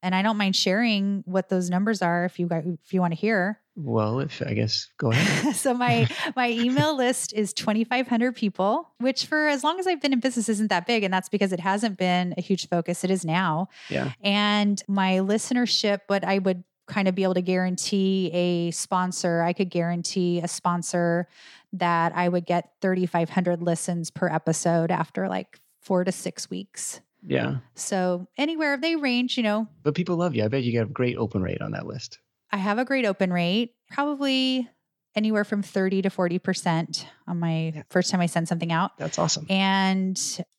and 0.02 0.14
i 0.14 0.22
don't 0.22 0.36
mind 0.36 0.54
sharing 0.54 1.22
what 1.26 1.48
those 1.48 1.70
numbers 1.70 2.02
are 2.02 2.24
if 2.24 2.38
you 2.38 2.48
if 2.50 2.92
you 2.92 3.00
want 3.00 3.12
to 3.12 3.18
hear 3.18 3.60
well, 3.78 4.18
if 4.18 4.42
I 4.44 4.54
guess 4.54 4.88
go 4.98 5.12
ahead. 5.12 5.54
so 5.56 5.72
my 5.72 6.08
my 6.34 6.50
email 6.50 6.96
list 6.96 7.32
is 7.32 7.52
2500 7.52 8.34
people, 8.34 8.90
which 8.98 9.26
for 9.26 9.46
as 9.46 9.62
long 9.62 9.78
as 9.78 9.86
I've 9.86 10.00
been 10.00 10.12
in 10.12 10.20
business 10.20 10.48
isn't 10.48 10.68
that 10.68 10.86
big 10.86 11.04
and 11.04 11.14
that's 11.14 11.28
because 11.28 11.52
it 11.52 11.60
hasn't 11.60 11.96
been 11.96 12.34
a 12.36 12.40
huge 12.40 12.68
focus. 12.68 13.04
It 13.04 13.10
is 13.10 13.24
now. 13.24 13.68
Yeah. 13.88 14.12
And 14.22 14.82
my 14.88 15.18
listenership 15.18 16.00
what 16.08 16.24
I 16.24 16.38
would 16.38 16.64
kind 16.86 17.06
of 17.06 17.14
be 17.14 17.22
able 17.22 17.34
to 17.34 17.42
guarantee 17.42 18.30
a 18.32 18.70
sponsor, 18.72 19.42
I 19.42 19.52
could 19.52 19.70
guarantee 19.70 20.40
a 20.40 20.48
sponsor 20.48 21.28
that 21.74 22.12
I 22.16 22.28
would 22.28 22.46
get 22.46 22.72
3500 22.80 23.62
listens 23.62 24.10
per 24.10 24.28
episode 24.28 24.90
after 24.90 25.28
like 25.28 25.60
4 25.82 26.04
to 26.04 26.12
6 26.12 26.50
weeks. 26.50 27.00
Yeah. 27.26 27.58
So 27.74 28.26
anywhere 28.38 28.76
they 28.76 28.96
range, 28.96 29.36
you 29.36 29.42
know. 29.42 29.68
But 29.82 29.94
people 29.94 30.16
love 30.16 30.34
you. 30.34 30.44
I 30.44 30.48
bet 30.48 30.62
you 30.62 30.72
get 30.72 30.84
a 30.84 30.86
great 30.86 31.16
open 31.16 31.42
rate 31.42 31.60
on 31.60 31.72
that 31.72 31.86
list. 31.86 32.18
I 32.50 32.56
have 32.56 32.78
a 32.78 32.84
great 32.84 33.04
open 33.04 33.32
rate, 33.32 33.74
probably 33.90 34.68
anywhere 35.14 35.44
from 35.44 35.62
30 35.62 36.02
to 36.02 36.10
40% 36.10 37.04
on 37.26 37.38
my 37.38 37.72
yeah. 37.74 37.82
first 37.90 38.10
time 38.10 38.20
I 38.20 38.26
send 38.26 38.48
something 38.48 38.72
out. 38.72 38.96
That's 38.98 39.18
awesome. 39.18 39.46
And 39.48 40.18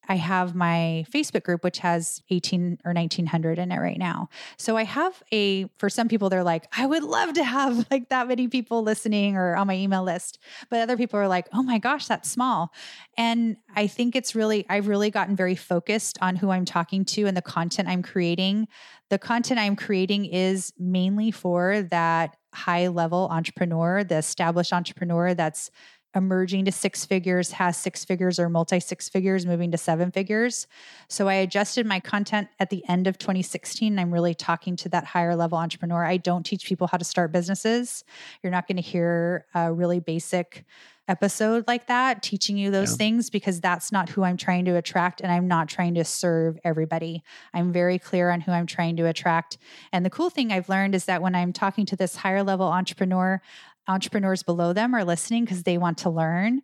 I 0.09 0.15
have 0.15 0.55
my 0.55 1.05
Facebook 1.11 1.43
group, 1.43 1.63
which 1.63 1.79
has 1.79 2.23
18 2.31 2.79
or 2.83 2.93
1900 2.93 3.59
in 3.59 3.71
it 3.71 3.77
right 3.77 3.97
now. 3.97 4.27
So 4.57 4.75
I 4.75 4.83
have 4.83 5.21
a, 5.31 5.69
for 5.77 5.87
some 5.87 6.07
people, 6.07 6.29
they're 6.29 6.43
like, 6.43 6.65
I 6.75 6.87
would 6.87 7.03
love 7.03 7.33
to 7.33 7.43
have 7.43 7.85
like 7.91 8.09
that 8.09 8.27
many 8.27 8.47
people 8.47 8.81
listening 8.81 9.37
or 9.37 9.55
on 9.55 9.67
my 9.67 9.75
email 9.75 10.03
list. 10.03 10.39
But 10.71 10.81
other 10.81 10.97
people 10.97 11.19
are 11.19 11.27
like, 11.27 11.47
oh 11.53 11.61
my 11.61 11.77
gosh, 11.77 12.07
that's 12.07 12.29
small. 12.29 12.73
And 13.17 13.57
I 13.75 13.85
think 13.85 14.15
it's 14.15 14.33
really, 14.33 14.65
I've 14.67 14.87
really 14.87 15.11
gotten 15.11 15.35
very 15.35 15.55
focused 15.55 16.17
on 16.21 16.35
who 16.35 16.49
I'm 16.49 16.65
talking 16.65 17.05
to 17.05 17.27
and 17.27 17.37
the 17.37 17.43
content 17.43 17.87
I'm 17.87 18.01
creating. 18.01 18.67
The 19.09 19.19
content 19.19 19.59
I'm 19.59 19.75
creating 19.75 20.25
is 20.25 20.73
mainly 20.79 21.29
for 21.29 21.83
that 21.83 22.35
high 22.53 22.87
level 22.87 23.27
entrepreneur, 23.31 24.03
the 24.03 24.17
established 24.17 24.73
entrepreneur 24.73 25.33
that's 25.33 25.71
emerging 26.15 26.65
to 26.65 26.71
six 26.71 27.05
figures, 27.05 27.51
has 27.51 27.77
six 27.77 28.03
figures 28.03 28.39
or 28.39 28.49
multi 28.49 28.79
six 28.79 29.07
figures, 29.09 29.45
moving 29.45 29.71
to 29.71 29.77
seven 29.77 30.11
figures. 30.11 30.65
So 31.07 31.27
I 31.27 31.35
adjusted 31.35 31.85
my 31.85 31.99
content 31.99 32.47
at 32.59 32.69
the 32.69 32.83
end 32.89 33.07
of 33.07 33.17
2016. 33.17 33.99
I'm 33.99 34.11
really 34.11 34.33
talking 34.33 34.75
to 34.77 34.89
that 34.89 35.05
higher 35.05 35.35
level 35.35 35.57
entrepreneur. 35.57 36.03
I 36.03 36.17
don't 36.17 36.45
teach 36.45 36.65
people 36.65 36.87
how 36.87 36.97
to 36.97 37.05
start 37.05 37.31
businesses. 37.31 38.03
You're 38.41 38.51
not 38.51 38.67
going 38.67 38.77
to 38.77 38.81
hear 38.81 39.45
a 39.53 39.71
really 39.71 39.99
basic 39.99 40.65
episode 41.09 41.65
like 41.67 41.87
that 41.87 42.23
teaching 42.23 42.57
you 42.57 42.71
those 42.71 42.91
yeah. 42.91 42.97
things 42.97 43.29
because 43.29 43.59
that's 43.59 43.91
not 43.91 44.09
who 44.09 44.23
I'm 44.23 44.37
trying 44.37 44.65
to 44.65 44.75
attract 44.75 45.19
and 45.19 45.31
I'm 45.31 45.47
not 45.47 45.67
trying 45.67 45.95
to 45.95 46.05
serve 46.05 46.57
everybody. 46.63 47.23
I'm 47.53 47.73
very 47.73 47.99
clear 47.99 48.29
on 48.29 48.41
who 48.41 48.51
I'm 48.51 48.67
trying 48.67 48.95
to 48.97 49.07
attract. 49.07 49.57
And 49.91 50.05
the 50.05 50.09
cool 50.09 50.29
thing 50.29 50.51
I've 50.51 50.69
learned 50.69 50.95
is 50.95 51.05
that 51.05 51.21
when 51.21 51.35
I'm 51.35 51.51
talking 51.51 51.85
to 51.87 51.95
this 51.95 52.15
higher 52.15 52.43
level 52.43 52.67
entrepreneur, 52.67 53.41
entrepreneurs 53.87 54.43
below 54.43 54.71
them 54.71 54.93
are 54.93 55.03
listening 55.03 55.43
because 55.43 55.63
they 55.63 55.77
want 55.77 55.97
to 55.99 56.09
learn 56.09 56.61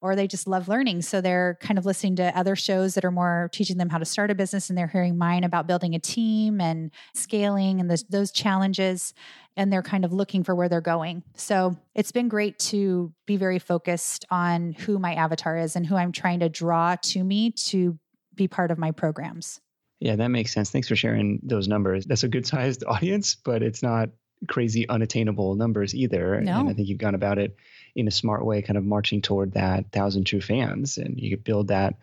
or 0.00 0.14
they 0.14 0.28
just 0.28 0.46
love 0.46 0.68
learning. 0.68 1.02
So 1.02 1.20
they're 1.20 1.58
kind 1.60 1.76
of 1.76 1.84
listening 1.84 2.16
to 2.16 2.38
other 2.38 2.54
shows 2.54 2.94
that 2.94 3.04
are 3.04 3.10
more 3.10 3.50
teaching 3.52 3.78
them 3.78 3.88
how 3.88 3.98
to 3.98 4.04
start 4.04 4.30
a 4.30 4.34
business 4.34 4.68
and 4.68 4.78
they're 4.78 4.86
hearing 4.86 5.18
mine 5.18 5.42
about 5.42 5.66
building 5.66 5.94
a 5.94 5.98
team 5.98 6.60
and 6.60 6.92
scaling 7.14 7.80
and 7.80 7.90
those, 7.90 8.04
those 8.04 8.30
challenges. 8.30 9.12
And 9.58 9.70
they're 9.70 9.82
kind 9.82 10.06
of 10.06 10.12
looking 10.14 10.42
for 10.42 10.54
where 10.54 10.70
they're 10.70 10.80
going. 10.80 11.22
So 11.34 11.76
it's 11.94 12.12
been 12.12 12.28
great 12.28 12.58
to 12.60 13.12
be 13.26 13.36
very 13.36 13.58
focused 13.58 14.24
on 14.30 14.72
who 14.72 14.98
my 14.98 15.12
avatar 15.14 15.58
is 15.58 15.76
and 15.76 15.86
who 15.86 15.96
I'm 15.96 16.12
trying 16.12 16.40
to 16.40 16.48
draw 16.48 16.96
to 16.96 17.22
me 17.22 17.50
to 17.66 17.98
be 18.34 18.48
part 18.48 18.70
of 18.70 18.78
my 18.78 18.92
programs. 18.92 19.60
Yeah, 20.00 20.16
that 20.16 20.28
makes 20.28 20.52
sense. 20.52 20.70
Thanks 20.70 20.88
for 20.88 20.96
sharing 20.96 21.40
those 21.42 21.68
numbers. 21.68 22.06
That's 22.06 22.22
a 22.22 22.28
good 22.28 22.46
sized 22.46 22.84
audience, 22.88 23.34
but 23.34 23.62
it's 23.62 23.82
not 23.82 24.08
crazy 24.46 24.88
unattainable 24.88 25.56
numbers 25.56 25.94
either. 25.94 26.40
No. 26.40 26.60
And 26.60 26.68
I 26.68 26.72
think 26.72 26.88
you've 26.88 26.98
gone 26.98 27.14
about 27.14 27.38
it 27.38 27.56
in 27.98 28.06
a 28.06 28.12
smart 28.12 28.44
way, 28.44 28.62
kind 28.62 28.76
of 28.76 28.84
marching 28.84 29.20
toward 29.20 29.54
that 29.54 29.90
thousand 29.90 30.24
true 30.24 30.40
fans. 30.40 30.98
And 30.98 31.18
you 31.18 31.30
could 31.30 31.42
build 31.42 31.68
that, 31.68 31.96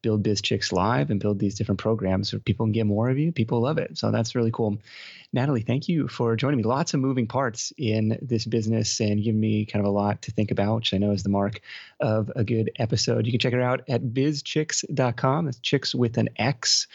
build 0.00 0.22
BizChix 0.22 0.72
Live 0.72 1.10
and 1.10 1.18
build 1.18 1.40
these 1.40 1.56
different 1.56 1.80
programs 1.80 2.30
so 2.30 2.38
people 2.38 2.66
can 2.66 2.72
get 2.72 2.86
more 2.86 3.10
of 3.10 3.18
you. 3.18 3.32
People 3.32 3.60
love 3.60 3.78
it. 3.78 3.98
So 3.98 4.12
that's 4.12 4.36
really 4.36 4.52
cool. 4.52 4.78
Natalie, 5.32 5.62
thank 5.62 5.88
you 5.88 6.06
for 6.06 6.36
joining 6.36 6.58
me. 6.58 6.62
Lots 6.62 6.94
of 6.94 7.00
moving 7.00 7.26
parts 7.26 7.72
in 7.76 8.16
this 8.22 8.44
business 8.44 9.00
and 9.00 9.22
giving 9.22 9.40
me 9.40 9.66
kind 9.66 9.84
of 9.84 9.90
a 9.90 9.94
lot 9.94 10.22
to 10.22 10.30
think 10.30 10.52
about, 10.52 10.76
which 10.76 10.94
I 10.94 10.98
know 10.98 11.10
is 11.10 11.24
the 11.24 11.28
mark 11.30 11.60
of 11.98 12.30
a 12.36 12.44
good 12.44 12.70
episode. 12.78 13.26
You 13.26 13.32
can 13.32 13.40
check 13.40 13.52
it 13.52 13.60
out 13.60 13.82
at 13.88 14.02
bizchix.com. 14.02 15.44
That's 15.46 15.58
chicks 15.58 15.94
with 15.94 16.16
an 16.16 16.30
X. 16.36 16.86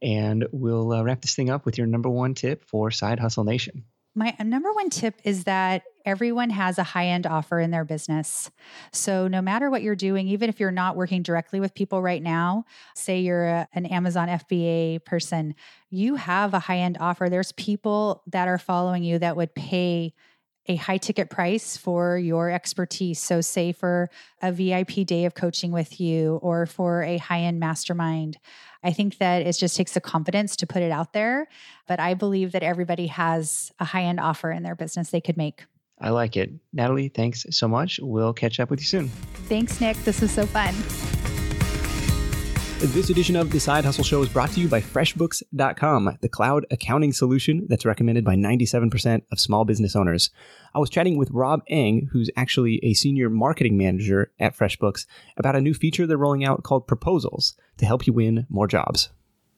and 0.00 0.46
we'll 0.52 0.92
uh, 0.92 1.02
wrap 1.02 1.20
this 1.20 1.34
thing 1.34 1.50
up 1.50 1.66
with 1.66 1.78
your 1.78 1.86
number 1.88 2.10
one 2.10 2.34
tip 2.34 2.64
for 2.64 2.90
Side 2.90 3.18
Hustle 3.18 3.44
Nation. 3.44 3.84
My 4.14 4.34
number 4.42 4.72
one 4.72 4.90
tip 4.90 5.20
is 5.24 5.44
that 5.44 5.82
everyone 6.04 6.50
has 6.50 6.78
a 6.78 6.84
high 6.84 7.08
end 7.08 7.26
offer 7.26 7.58
in 7.58 7.70
their 7.70 7.84
business. 7.84 8.50
So, 8.92 9.26
no 9.26 9.42
matter 9.42 9.70
what 9.70 9.82
you're 9.82 9.96
doing, 9.96 10.28
even 10.28 10.48
if 10.48 10.60
you're 10.60 10.70
not 10.70 10.96
working 10.96 11.22
directly 11.22 11.58
with 11.58 11.74
people 11.74 12.00
right 12.00 12.22
now, 12.22 12.64
say 12.94 13.20
you're 13.20 13.46
a, 13.46 13.68
an 13.72 13.86
Amazon 13.86 14.28
FBA 14.28 15.04
person, 15.04 15.54
you 15.90 16.14
have 16.14 16.54
a 16.54 16.60
high 16.60 16.78
end 16.78 16.98
offer. 17.00 17.28
There's 17.28 17.52
people 17.52 18.22
that 18.28 18.46
are 18.46 18.58
following 18.58 19.02
you 19.02 19.18
that 19.18 19.36
would 19.36 19.54
pay 19.54 20.14
a 20.66 20.76
high 20.76 20.98
ticket 20.98 21.30
price 21.30 21.76
for 21.76 22.16
your 22.16 22.50
expertise. 22.50 23.20
So, 23.20 23.40
say 23.40 23.72
for 23.72 24.08
a 24.42 24.52
VIP 24.52 25.06
day 25.06 25.24
of 25.24 25.34
coaching 25.34 25.72
with 25.72 26.00
you 26.00 26.36
or 26.42 26.66
for 26.66 27.02
a 27.02 27.18
high 27.18 27.40
end 27.40 27.60
mastermind. 27.60 28.38
I 28.82 28.92
think 28.92 29.18
that 29.18 29.42
it 29.42 29.52
just 29.54 29.76
takes 29.76 29.92
the 29.92 30.00
confidence 30.00 30.56
to 30.56 30.66
put 30.66 30.82
it 30.82 30.92
out 30.92 31.12
there. 31.12 31.48
But 31.86 32.00
I 32.00 32.14
believe 32.14 32.52
that 32.52 32.62
everybody 32.62 33.06
has 33.08 33.72
a 33.78 33.84
high 33.84 34.04
end 34.04 34.20
offer 34.20 34.50
in 34.50 34.62
their 34.62 34.74
business 34.74 35.10
they 35.10 35.20
could 35.20 35.36
make. 35.36 35.64
I 36.00 36.10
like 36.10 36.36
it. 36.36 36.50
Natalie, 36.72 37.08
thanks 37.08 37.46
so 37.50 37.68
much. 37.68 38.00
We'll 38.02 38.32
catch 38.32 38.60
up 38.60 38.70
with 38.70 38.80
you 38.80 38.86
soon. 38.86 39.08
Thanks, 39.48 39.80
Nick. 39.80 39.96
This 39.98 40.20
was 40.20 40.30
so 40.30 40.44
fun. 40.44 40.74
This 42.80 43.08
edition 43.08 43.36
of 43.36 43.50
The 43.50 43.60
Side 43.60 43.84
Hustle 43.84 44.04
Show 44.04 44.22
is 44.22 44.28
brought 44.28 44.50
to 44.50 44.60
you 44.60 44.68
by 44.68 44.80
FreshBooks.com, 44.80 46.18
the 46.20 46.28
cloud 46.28 46.66
accounting 46.72 47.12
solution 47.12 47.66
that's 47.68 47.86
recommended 47.86 48.24
by 48.24 48.34
97% 48.34 49.22
of 49.30 49.40
small 49.40 49.64
business 49.64 49.94
owners. 49.94 50.30
I 50.74 50.80
was 50.80 50.90
chatting 50.90 51.16
with 51.16 51.30
Rob 51.30 51.62
Eng, 51.68 52.08
who's 52.12 52.30
actually 52.36 52.80
a 52.82 52.92
senior 52.92 53.30
marketing 53.30 53.78
manager 53.78 54.32
at 54.40 54.56
FreshBooks, 54.56 55.06
about 55.36 55.56
a 55.56 55.60
new 55.60 55.72
feature 55.72 56.06
they're 56.06 56.18
rolling 56.18 56.44
out 56.44 56.64
called 56.64 56.86
Proposals 56.86 57.56
to 57.78 57.86
help 57.86 58.06
you 58.06 58.12
win 58.12 58.44
more 58.50 58.66
jobs. 58.66 59.08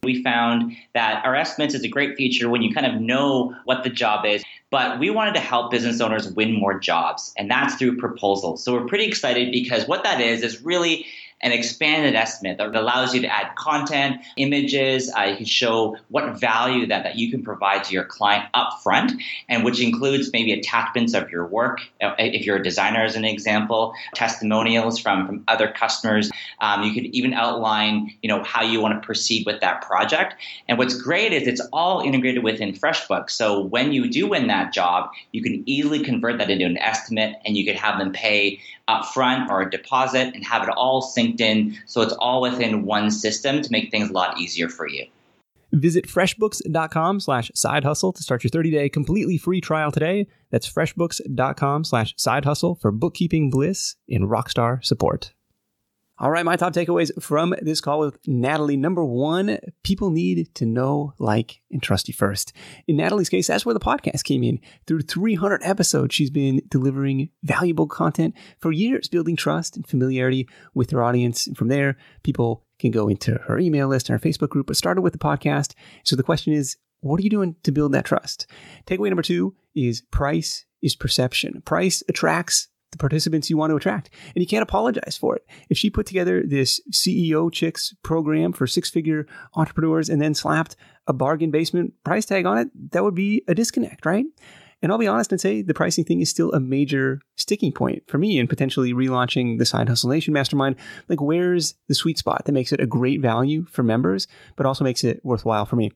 We 0.02 0.22
found 0.22 0.76
that 0.94 1.24
our 1.24 1.34
estimates 1.34 1.74
is 1.74 1.82
a 1.82 1.88
great 1.88 2.16
feature 2.16 2.48
when 2.48 2.62
you 2.62 2.72
kind 2.72 2.86
of 2.86 3.00
know 3.00 3.56
what 3.64 3.82
the 3.82 3.90
job 3.90 4.24
is, 4.26 4.44
but 4.70 5.00
we 5.00 5.10
wanted 5.10 5.34
to 5.34 5.40
help 5.40 5.70
business 5.70 6.00
owners 6.00 6.30
win 6.32 6.52
more 6.52 6.78
jobs, 6.78 7.32
and 7.38 7.50
that's 7.50 7.74
through 7.76 7.96
proposals. 7.96 8.62
So 8.62 8.74
we're 8.74 8.86
pretty 8.86 9.06
excited 9.06 9.50
because 9.50 9.88
what 9.88 10.04
that 10.04 10.20
is 10.20 10.42
is 10.42 10.62
really 10.62 11.06
an 11.42 11.52
expanded 11.52 12.14
estimate 12.14 12.56
that 12.58 12.74
allows 12.74 13.14
you 13.14 13.20
to 13.20 13.26
add 13.28 13.54
content, 13.56 14.16
images. 14.36 15.12
Uh, 15.16 15.22
you 15.22 15.36
can 15.36 15.44
show 15.44 15.96
what 16.08 16.40
value 16.40 16.86
that, 16.86 17.04
that 17.04 17.16
you 17.16 17.30
can 17.30 17.42
provide 17.42 17.84
to 17.84 17.92
your 17.92 18.04
client 18.04 18.44
up 18.54 18.80
front, 18.82 19.12
and 19.48 19.64
which 19.64 19.80
includes 19.80 20.30
maybe 20.32 20.52
attachments 20.52 21.12
of 21.14 21.30
your 21.30 21.46
work. 21.46 21.80
Uh, 22.02 22.14
if 22.18 22.46
you're 22.46 22.56
a 22.56 22.62
designer, 22.62 23.04
as 23.04 23.16
an 23.16 23.24
example, 23.24 23.92
testimonials 24.14 24.98
from, 24.98 25.26
from 25.26 25.44
other 25.46 25.68
customers. 25.70 26.30
Um, 26.60 26.82
you 26.82 26.94
could 26.94 27.04
even 27.06 27.34
outline, 27.34 28.14
you 28.22 28.28
know, 28.28 28.42
how 28.42 28.62
you 28.62 28.80
want 28.80 29.00
to 29.00 29.04
proceed 29.04 29.44
with 29.44 29.60
that 29.60 29.82
project. 29.82 30.34
And 30.68 30.78
what's 30.78 31.00
great 31.00 31.32
is 31.32 31.46
it's 31.46 31.60
all 31.72 32.00
integrated 32.00 32.42
within 32.42 32.72
FreshBooks. 32.72 33.30
So 33.30 33.60
when 33.60 33.92
you 33.92 34.08
do 34.08 34.26
win 34.26 34.46
that 34.46 34.72
job, 34.72 35.10
you 35.32 35.42
can 35.42 35.62
easily 35.66 36.02
convert 36.02 36.38
that 36.38 36.50
into 36.50 36.64
an 36.64 36.78
estimate, 36.78 37.36
and 37.44 37.56
you 37.56 37.66
could 37.66 37.76
have 37.76 37.98
them 37.98 38.12
pay 38.12 38.60
upfront 38.88 39.48
or 39.48 39.62
a 39.62 39.70
deposit 39.70 40.32
and 40.34 40.44
have 40.44 40.62
it 40.62 40.68
all 40.70 41.02
synced 41.02 41.25
in 41.40 41.76
so 41.86 42.00
it's 42.00 42.12
all 42.14 42.40
within 42.40 42.84
one 42.84 43.10
system 43.10 43.62
to 43.62 43.68
make 43.70 43.90
things 43.90 44.10
a 44.10 44.12
lot 44.12 44.38
easier 44.38 44.68
for 44.68 44.88
you. 44.88 45.06
Visit 45.72 46.06
freshbooks.com 46.06 47.20
slash 47.20 47.50
side 47.54 47.84
hustle 47.84 48.12
to 48.12 48.22
start 48.22 48.44
your 48.44 48.50
30 48.50 48.70
day 48.70 48.88
completely 48.88 49.36
free 49.36 49.60
trial 49.60 49.90
today. 49.90 50.26
That's 50.50 50.70
freshbooks.com 50.70 51.84
slash 51.84 52.14
side 52.16 52.44
hustle 52.44 52.76
for 52.76 52.92
bookkeeping 52.92 53.50
bliss 53.50 53.96
in 54.08 54.28
rockstar 54.28 54.84
support. 54.84 55.32
All 56.18 56.30
right, 56.30 56.46
my 56.46 56.56
top 56.56 56.72
takeaways 56.72 57.10
from 57.22 57.54
this 57.60 57.82
call 57.82 57.98
with 57.98 58.16
Natalie. 58.26 58.78
Number 58.78 59.04
one, 59.04 59.58
people 59.82 60.08
need 60.08 60.54
to 60.54 60.64
know, 60.64 61.12
like, 61.18 61.60
and 61.70 61.82
trust 61.82 62.08
you 62.08 62.14
first. 62.14 62.54
In 62.88 62.96
Natalie's 62.96 63.28
case, 63.28 63.48
that's 63.48 63.66
where 63.66 63.74
the 63.74 63.80
podcast 63.80 64.24
came 64.24 64.42
in. 64.42 64.58
Through 64.86 65.02
300 65.02 65.60
episodes, 65.62 66.14
she's 66.14 66.30
been 66.30 66.62
delivering 66.70 67.28
valuable 67.42 67.86
content 67.86 68.34
for 68.60 68.72
years, 68.72 69.08
building 69.08 69.36
trust 69.36 69.76
and 69.76 69.86
familiarity 69.86 70.48
with 70.72 70.90
her 70.92 71.04
audience. 71.04 71.46
And 71.46 71.54
from 71.54 71.68
there, 71.68 71.98
people 72.22 72.64
can 72.78 72.92
go 72.92 73.08
into 73.08 73.34
her 73.46 73.58
email 73.58 73.88
list 73.88 74.08
and 74.08 74.18
her 74.18 74.26
Facebook 74.26 74.48
group, 74.48 74.68
but 74.68 74.76
started 74.78 75.02
with 75.02 75.12
the 75.12 75.18
podcast. 75.18 75.74
So 76.02 76.16
the 76.16 76.22
question 76.22 76.54
is, 76.54 76.78
what 77.00 77.20
are 77.20 77.24
you 77.24 77.30
doing 77.30 77.56
to 77.64 77.72
build 77.72 77.92
that 77.92 78.06
trust? 78.06 78.46
Takeaway 78.86 79.08
number 79.08 79.20
two 79.20 79.54
is 79.74 80.00
price 80.10 80.64
is 80.80 80.96
perception. 80.96 81.60
Price 81.66 82.02
attracts 82.08 82.68
the 82.96 83.00
participants 83.02 83.50
you 83.50 83.56
want 83.56 83.70
to 83.70 83.76
attract. 83.76 84.10
And 84.34 84.42
you 84.42 84.46
can't 84.46 84.62
apologize 84.62 85.16
for 85.18 85.36
it. 85.36 85.46
If 85.68 85.78
she 85.78 85.90
put 85.90 86.06
together 86.06 86.42
this 86.42 86.80
CEO 86.90 87.50
Chix 87.50 87.94
program 88.02 88.52
for 88.52 88.66
six 88.66 88.90
figure 88.90 89.26
entrepreneurs 89.54 90.08
and 90.08 90.20
then 90.20 90.34
slapped 90.34 90.76
a 91.06 91.12
bargain 91.12 91.50
basement 91.50 91.92
price 92.04 92.26
tag 92.26 92.46
on 92.46 92.58
it, 92.58 92.68
that 92.92 93.04
would 93.04 93.14
be 93.14 93.42
a 93.48 93.54
disconnect, 93.54 94.06
right? 94.06 94.24
And 94.82 94.92
I'll 94.92 94.98
be 94.98 95.06
honest 95.06 95.32
and 95.32 95.40
say 95.40 95.62
the 95.62 95.74
pricing 95.74 96.04
thing 96.04 96.20
is 96.20 96.30
still 96.30 96.52
a 96.52 96.60
major 96.60 97.20
sticking 97.36 97.72
point 97.72 98.02
for 98.06 98.18
me 98.18 98.38
in 98.38 98.46
potentially 98.46 98.92
relaunching 98.92 99.58
the 99.58 99.64
Side 99.64 99.88
Hustle 99.88 100.10
Nation 100.10 100.34
Mastermind. 100.34 100.76
Like, 101.08 101.20
where's 101.20 101.74
the 101.88 101.94
sweet 101.94 102.18
spot 102.18 102.44
that 102.44 102.52
makes 102.52 102.72
it 102.72 102.80
a 102.80 102.86
great 102.86 103.20
value 103.20 103.64
for 103.70 103.82
members, 103.82 104.28
but 104.54 104.66
also 104.66 104.84
makes 104.84 105.02
it 105.02 105.24
worthwhile 105.24 105.64
for 105.64 105.76
me? 105.76 105.92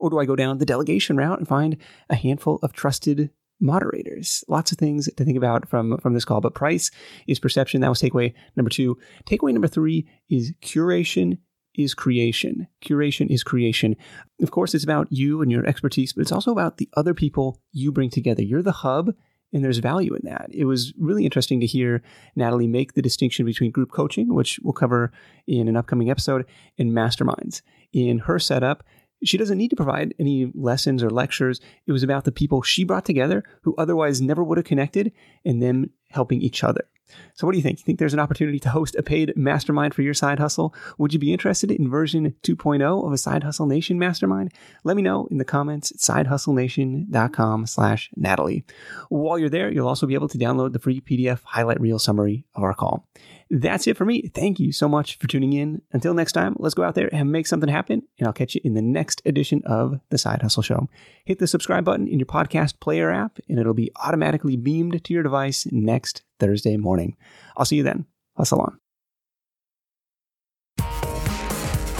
Or 0.00 0.10
do 0.10 0.18
I 0.18 0.24
go 0.24 0.34
down 0.34 0.58
the 0.58 0.66
delegation 0.66 1.16
route 1.16 1.38
and 1.38 1.46
find 1.46 1.76
a 2.10 2.16
handful 2.16 2.58
of 2.62 2.72
trusted 2.72 3.30
moderators. 3.64 4.44
Lots 4.46 4.70
of 4.70 4.78
things 4.78 5.08
to 5.16 5.24
think 5.24 5.36
about 5.36 5.68
from 5.68 5.98
from 5.98 6.14
this 6.14 6.24
call, 6.24 6.40
but 6.40 6.54
price 6.54 6.90
is 7.26 7.40
perception. 7.40 7.80
That 7.80 7.88
was 7.88 8.00
takeaway 8.00 8.34
number 8.54 8.70
two. 8.70 8.96
Takeaway 9.26 9.52
number 9.52 9.68
three 9.68 10.06
is 10.30 10.52
curation 10.62 11.38
is 11.74 11.94
creation. 11.94 12.68
Curation 12.84 13.28
is 13.30 13.42
creation. 13.42 13.96
Of 14.40 14.50
course, 14.50 14.74
it's 14.74 14.84
about 14.84 15.08
you 15.10 15.42
and 15.42 15.50
your 15.50 15.66
expertise, 15.66 16.12
but 16.12 16.22
it's 16.22 16.30
also 16.30 16.52
about 16.52 16.76
the 16.76 16.88
other 16.96 17.14
people 17.14 17.60
you 17.72 17.90
bring 17.90 18.10
together. 18.10 18.42
You're 18.42 18.62
the 18.62 18.70
hub, 18.70 19.12
and 19.52 19.64
there's 19.64 19.78
value 19.78 20.14
in 20.14 20.22
that. 20.24 20.48
It 20.52 20.66
was 20.66 20.92
really 20.98 21.24
interesting 21.24 21.60
to 21.60 21.66
hear 21.66 22.02
Natalie 22.36 22.68
make 22.68 22.94
the 22.94 23.02
distinction 23.02 23.44
between 23.44 23.70
group 23.70 23.90
coaching, 23.90 24.32
which 24.34 24.60
we'll 24.62 24.72
cover 24.72 25.10
in 25.46 25.68
an 25.68 25.76
upcoming 25.76 26.10
episode, 26.10 26.44
and 26.78 26.92
masterminds. 26.92 27.62
In 27.92 28.18
her 28.20 28.38
setup, 28.38 28.84
she 29.24 29.36
doesn't 29.36 29.58
need 29.58 29.70
to 29.70 29.76
provide 29.76 30.14
any 30.18 30.50
lessons 30.54 31.02
or 31.02 31.10
lectures. 31.10 31.60
It 31.86 31.92
was 31.92 32.02
about 32.02 32.24
the 32.24 32.32
people 32.32 32.62
she 32.62 32.84
brought 32.84 33.04
together 33.04 33.44
who 33.62 33.74
otherwise 33.76 34.20
never 34.20 34.42
would 34.44 34.58
have 34.58 34.66
connected 34.66 35.12
and 35.44 35.62
them 35.62 35.90
helping 36.10 36.40
each 36.40 36.62
other. 36.62 36.86
So, 37.34 37.46
what 37.46 37.52
do 37.52 37.58
you 37.58 37.62
think? 37.62 37.78
You 37.78 37.84
think 37.84 37.98
there's 37.98 38.14
an 38.14 38.20
opportunity 38.20 38.58
to 38.60 38.70
host 38.70 38.96
a 38.96 39.02
paid 39.02 39.36
mastermind 39.36 39.94
for 39.94 40.02
your 40.02 40.14
side 40.14 40.38
hustle? 40.38 40.74
Would 40.98 41.12
you 41.12 41.18
be 41.18 41.32
interested 41.32 41.70
in 41.70 41.90
version 41.90 42.34
2.0 42.42 43.06
of 43.06 43.12
a 43.12 43.18
Side 43.18 43.44
Hustle 43.44 43.66
Nation 43.66 43.98
mastermind? 43.98 44.52
Let 44.84 44.96
me 44.96 45.02
know 45.02 45.26
in 45.30 45.38
the 45.38 45.44
comments 45.44 45.90
at 45.90 45.98
sidehustlenation.com 45.98 47.66
slash 47.66 48.10
Natalie. 48.16 48.64
While 49.08 49.38
you're 49.38 49.50
there, 49.50 49.70
you'll 49.70 49.88
also 49.88 50.06
be 50.06 50.14
able 50.14 50.28
to 50.28 50.38
download 50.38 50.72
the 50.72 50.78
free 50.78 51.00
PDF 51.00 51.40
highlight 51.44 51.80
reel 51.80 51.98
summary 51.98 52.46
of 52.54 52.62
our 52.62 52.74
call. 52.74 53.06
That's 53.50 53.86
it 53.86 53.96
for 53.96 54.04
me. 54.04 54.30
Thank 54.34 54.58
you 54.58 54.72
so 54.72 54.88
much 54.88 55.18
for 55.18 55.26
tuning 55.26 55.52
in. 55.52 55.82
Until 55.92 56.14
next 56.14 56.32
time, 56.32 56.56
let's 56.58 56.74
go 56.74 56.82
out 56.82 56.94
there 56.94 57.14
and 57.14 57.30
make 57.30 57.46
something 57.46 57.68
happen, 57.68 58.02
and 58.18 58.26
I'll 58.26 58.32
catch 58.32 58.54
you 58.54 58.60
in 58.64 58.74
the 58.74 58.82
next 58.82 59.22
edition 59.24 59.62
of 59.66 60.00
The 60.10 60.18
Side 60.18 60.42
Hustle 60.42 60.62
Show. 60.62 60.88
Hit 61.24 61.38
the 61.38 61.46
subscribe 61.46 61.84
button 61.84 62.08
in 62.08 62.18
your 62.18 62.26
podcast 62.26 62.80
player 62.80 63.10
app, 63.10 63.38
and 63.48 63.58
it'll 63.58 63.74
be 63.74 63.92
automatically 63.96 64.56
beamed 64.56 65.04
to 65.04 65.12
your 65.12 65.22
device 65.22 65.66
next 65.70 66.22
Thursday 66.40 66.76
morning. 66.76 67.16
I'll 67.56 67.64
see 67.64 67.76
you 67.76 67.82
then. 67.82 68.06
Hustle 68.36 68.60
on. 68.60 68.78